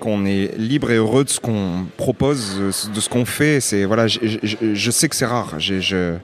qu'on 0.00 0.24
est 0.24 0.56
libre 0.56 0.90
et 0.90 0.96
heureux 0.96 1.24
de 1.24 1.28
ce 1.28 1.38
qu'on 1.38 1.86
propose, 1.96 2.58
de 2.58 3.00
ce 3.00 3.08
qu'on 3.08 3.24
fait, 3.24 3.60
c'est 3.60 3.84
voilà, 3.84 4.06
je, 4.08 4.90
sais 4.90 5.08
que 5.08 5.14
c'est 5.14 5.26
rare. 5.26 5.54
Je, 5.58 5.78
je, 5.80 6.16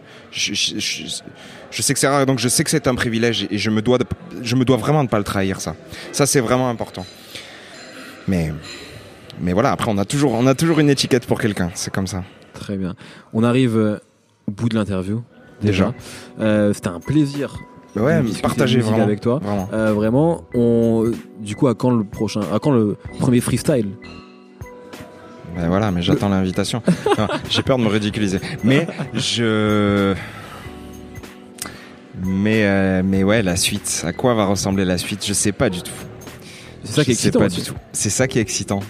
sais 1.71 1.93
que 1.93 2.01
c'est 2.01 2.09
rare, 2.09 2.27
donc 2.27 2.39
je 2.39 2.49
sais 2.49 2.65
que 2.65 2.71
c'est 2.71 2.89
un 2.89 2.95
privilège 2.95 3.47
et 3.51 3.59
je 3.59 3.71
me 3.71 3.83
dois, 3.83 3.99
de, 3.99 4.07
je 4.43 4.57
me 4.57 4.65
dois 4.65 4.79
vraiment 4.79 5.05
de 5.05 5.09
pas 5.09 5.19
le 5.19 5.25
trahir 5.25 5.61
ça. 5.61 5.77
Ça, 6.11 6.27
c'est 6.27 6.41
vraiment 6.41 6.71
important. 6.71 7.05
Mais, 8.27 8.53
mais 9.41 9.53
voilà, 9.53 9.73
après, 9.73 9.91
on 9.91 9.99
a 9.99 10.05
toujours, 10.05 10.33
on 10.33 10.47
a 10.47 10.55
toujours 10.55 10.81
une 10.81 10.91
étiquette 10.91 11.27
pour 11.27 11.41
quelqu'un. 11.41 11.71
C'est 11.75 11.93
comme 11.93 12.07
ça. 12.07 12.25
Très 12.55 12.77
bien. 12.77 12.95
On 13.33 13.43
arrive 13.43 13.77
euh, 13.77 13.99
au 14.49 14.53
bout 14.53 14.69
de 14.69 14.75
l'interview. 14.75 15.23
Déjà. 15.63 15.95
Euh, 16.41 16.73
C'était 16.73 16.89
un 16.89 17.01
plaisir. 17.01 17.57
Ouais, 17.97 18.23
musique 18.23 18.45
vraiment. 18.45 19.03
avec 19.03 19.21
toi. 19.21 19.41
Vraiment. 19.43 19.69
Euh, 19.73 19.93
vraiment, 19.93 20.45
on, 20.55 21.11
du 21.41 21.57
coup, 21.57 21.67
à 21.67 21.75
quand 21.75 21.91
le 21.91 22.05
prochain, 22.05 22.43
à 22.53 22.59
quand 22.59 22.73
le 22.73 22.97
premier 23.19 23.41
freestyle? 23.41 23.89
Ben 25.57 25.69
voilà, 25.69 25.91
mais 25.91 26.03
j'attends 26.03 26.29
l'invitation. 26.29 26.83
J'ai 27.49 27.63
peur 27.63 27.79
de 27.79 27.83
me 27.85 27.89
ridiculiser. 27.89 28.41
Mais 28.63 28.87
je. 29.15 30.15
Mais, 32.23 32.65
euh, 32.65 33.03
mais 33.05 33.25
ouais, 33.25 33.43
la 33.43 33.57
suite. 33.57 34.03
À 34.07 34.13
quoi 34.13 34.35
va 34.35 34.45
ressembler 34.45 34.85
la 34.85 34.99
suite? 34.99 35.25
Je 35.27 35.33
sais 35.33 35.53
pas 35.53 35.71
du 35.71 35.83
tout. 35.83 35.93
C'est 36.85 36.93
ça 36.93 37.05
qui 37.05 37.11
est 37.11 37.15
excitant. 37.15 37.47
C'est 37.93 38.11
ça 38.11 38.29
qui 38.29 38.39
est 38.39 38.43
excitant. 38.43 38.81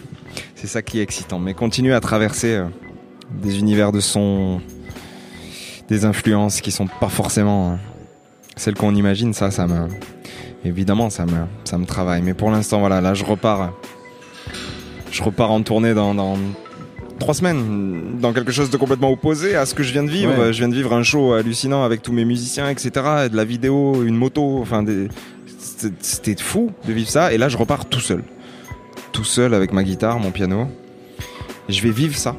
C'est 0.56 0.66
ça 0.66 0.82
qui 0.82 0.98
est 0.98 1.02
excitant. 1.02 1.38
Mais 1.38 1.54
continuer 1.54 1.92
à 1.94 2.00
traverser 2.00 2.54
euh, 2.56 2.64
des 3.30 3.58
univers 3.60 3.92
de 3.92 4.00
son, 4.00 4.60
des 5.88 6.04
influences 6.04 6.60
qui 6.60 6.72
sont 6.72 6.86
pas 6.86 7.08
forcément 7.08 7.72
euh, 7.72 7.74
celles 8.56 8.74
qu'on 8.74 8.94
imagine, 8.94 9.32
ça, 9.34 9.50
ça 9.50 9.66
me, 9.66 9.86
évidemment, 10.64 11.10
ça 11.10 11.26
me, 11.26 11.44
ça 11.64 11.76
me 11.78 11.84
travaille. 11.86 12.22
Mais 12.22 12.34
pour 12.34 12.50
l'instant, 12.50 12.80
voilà, 12.80 13.00
là, 13.00 13.12
je 13.14 13.24
repars, 13.24 13.72
je 15.12 15.22
repars 15.22 15.50
en 15.52 15.60
tournée 15.62 15.92
dans, 15.94 16.14
dans 16.14 16.36
trois 17.18 17.34
semaines, 17.34 18.18
dans 18.18 18.32
quelque 18.32 18.52
chose 18.52 18.70
de 18.70 18.76
complètement 18.78 19.10
opposé 19.10 19.56
à 19.56 19.66
ce 19.66 19.74
que 19.74 19.82
je 19.82 19.92
viens 19.92 20.04
de 20.04 20.10
vivre. 20.10 20.38
Ouais. 20.38 20.52
Je 20.54 20.58
viens 20.58 20.68
de 20.68 20.74
vivre 20.74 20.94
un 20.94 21.02
show 21.02 21.34
hallucinant 21.34 21.84
avec 21.84 22.02
tous 22.02 22.12
mes 22.12 22.24
musiciens, 22.24 22.68
etc. 22.70 22.90
et 23.26 23.28
de 23.28 23.36
la 23.36 23.44
vidéo, 23.44 24.02
une 24.04 24.16
moto, 24.16 24.58
enfin, 24.62 24.82
des- 24.82 25.08
c'était 26.00 26.42
fou 26.42 26.70
de 26.88 26.92
vivre 26.94 27.10
ça. 27.10 27.34
Et 27.34 27.38
là, 27.38 27.50
je 27.50 27.58
repars 27.58 27.84
tout 27.84 28.00
seul. 28.00 28.24
Tout 29.16 29.24
seul 29.24 29.54
avec 29.54 29.72
ma 29.72 29.82
guitare, 29.82 30.18
mon 30.20 30.30
piano. 30.30 30.68
Et 31.70 31.72
je 31.72 31.82
vais 31.82 31.90
vivre 31.90 32.14
ça. 32.16 32.36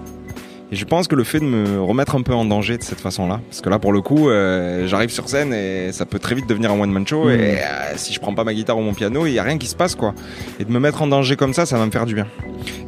Et 0.71 0.75
je 0.75 0.85
pense 0.85 1.07
que 1.07 1.15
le 1.15 1.23
fait 1.23 1.39
de 1.39 1.45
me 1.45 1.81
remettre 1.81 2.13
un 2.15 2.21
peu 2.21 2.33
en 2.35 2.45
danger 2.45 2.77
de 2.77 2.83
cette 2.83 2.99
façon-là, 2.99 3.39
parce 3.49 3.61
que 3.61 3.69
là, 3.69 3.79
pour 3.79 3.91
le 3.93 4.01
coup, 4.01 4.29
euh, 4.29 4.85
j'arrive 4.85 5.09
sur 5.09 5.27
scène 5.27 5.53
et 5.53 5.91
ça 5.91 6.05
peut 6.05 6.19
très 6.19 6.35
vite 6.35 6.45
devenir 6.47 6.71
un 6.71 6.79
one-man 6.79 7.07
show. 7.07 7.23
Mhm. 7.23 7.31
Et 7.31 7.57
euh, 7.57 7.63
si 7.95 8.13
je 8.13 8.19
prends 8.19 8.35
pas 8.35 8.43
ma 8.43 8.53
guitare 8.53 8.77
ou 8.77 8.81
mon 8.81 8.93
piano, 8.93 9.25
il 9.25 9.31
y 9.33 9.39
a 9.39 9.43
rien 9.43 9.57
qui 9.57 9.65
se 9.67 9.75
passe, 9.75 9.95
quoi. 9.95 10.13
Et 10.59 10.65
de 10.65 10.71
me 10.71 10.79
mettre 10.79 11.01
en 11.01 11.07
danger 11.07 11.35
comme 11.35 11.53
ça, 11.53 11.65
ça 11.65 11.79
va 11.79 11.85
me 11.87 11.91
faire 11.91 12.05
du 12.05 12.13
bien. 12.13 12.27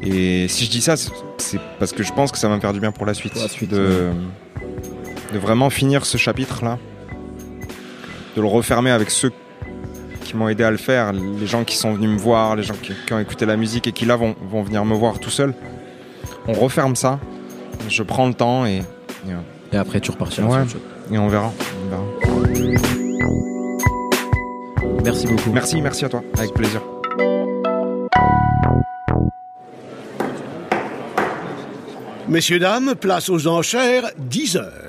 Et 0.04 0.48
si 0.50 0.66
je 0.66 0.70
dis 0.70 0.82
ça, 0.82 0.96
c'est- 0.98 1.60
parce 1.80 1.92
que 1.94 2.04
je 2.04 2.14
pense 2.14 2.32
que 2.32 2.38
ça 2.38 2.48
va 2.48 2.56
me 2.58 2.62
faire 2.62 2.74
du 2.74 2.80
bien 2.80 2.92
pour 2.92 3.08
la 3.08 3.16
suite. 3.16 3.34
Pour 3.34 3.42
la 3.42 3.48
suite, 3.50 3.72
de, 3.72 4.10
de 5.34 5.40
vraiment 5.40 5.72
finir 5.72 6.06
ce 6.06 6.18
chapitre-là. 6.18 6.78
De 8.36 8.42
le 8.42 8.48
refermer 8.48 8.92
avec 8.92 9.10
ceux 9.10 9.32
qui 10.30 10.38
m'ont 10.38 10.48
aidé 10.48 10.64
à 10.64 10.70
le 10.70 10.78
faire, 10.78 11.12
les 11.12 11.48
gens 11.48 11.64
qui 11.64 11.76
sont 11.76 11.92
venus 11.94 12.08
me 12.08 12.18
voir, 12.18 12.56
les 12.56 12.62
gens 12.62 12.76
qui, 12.80 12.94
qui 13.08 13.14
ont 13.14 13.20
écouté 13.20 13.48
la 13.48 13.58
musique 13.58 13.88
et 13.88 13.92
qui 13.92 14.06
là 14.06 14.16
vont, 14.16 14.36
vont 14.44 14.62
venir 14.62 14.86
me 14.86 14.94
voir 14.94 15.18
tout 15.18 15.32
seul. 15.32 15.56
On 16.48 16.54
referme 16.54 16.96
ça, 16.96 17.20
je 17.88 18.04
prends 18.04 18.28
le 18.28 18.36
temps 18.36 18.64
et, 18.68 18.84
Et 19.74 19.78
après, 19.78 20.00
tu 20.00 20.12
repartiras. 20.12 20.48
Ouais. 20.48 20.68
sur 20.68 20.80
et 21.12 21.18
on 21.18 21.30
verra. 21.30 21.52
on 21.84 21.90
verra. 21.90 22.04
Merci 25.04 25.26
beaucoup. 25.26 25.52
Merci, 25.52 25.82
merci 25.82 26.06
à 26.06 26.10
toi, 26.10 26.22
avec 26.38 26.54
plaisir. 26.54 26.82
Messieurs, 32.28 32.60
dames, 32.60 32.94
place 32.94 33.30
aux 33.30 33.48
enchères, 33.48 34.12
10 34.20 34.58
heures. 34.58 34.89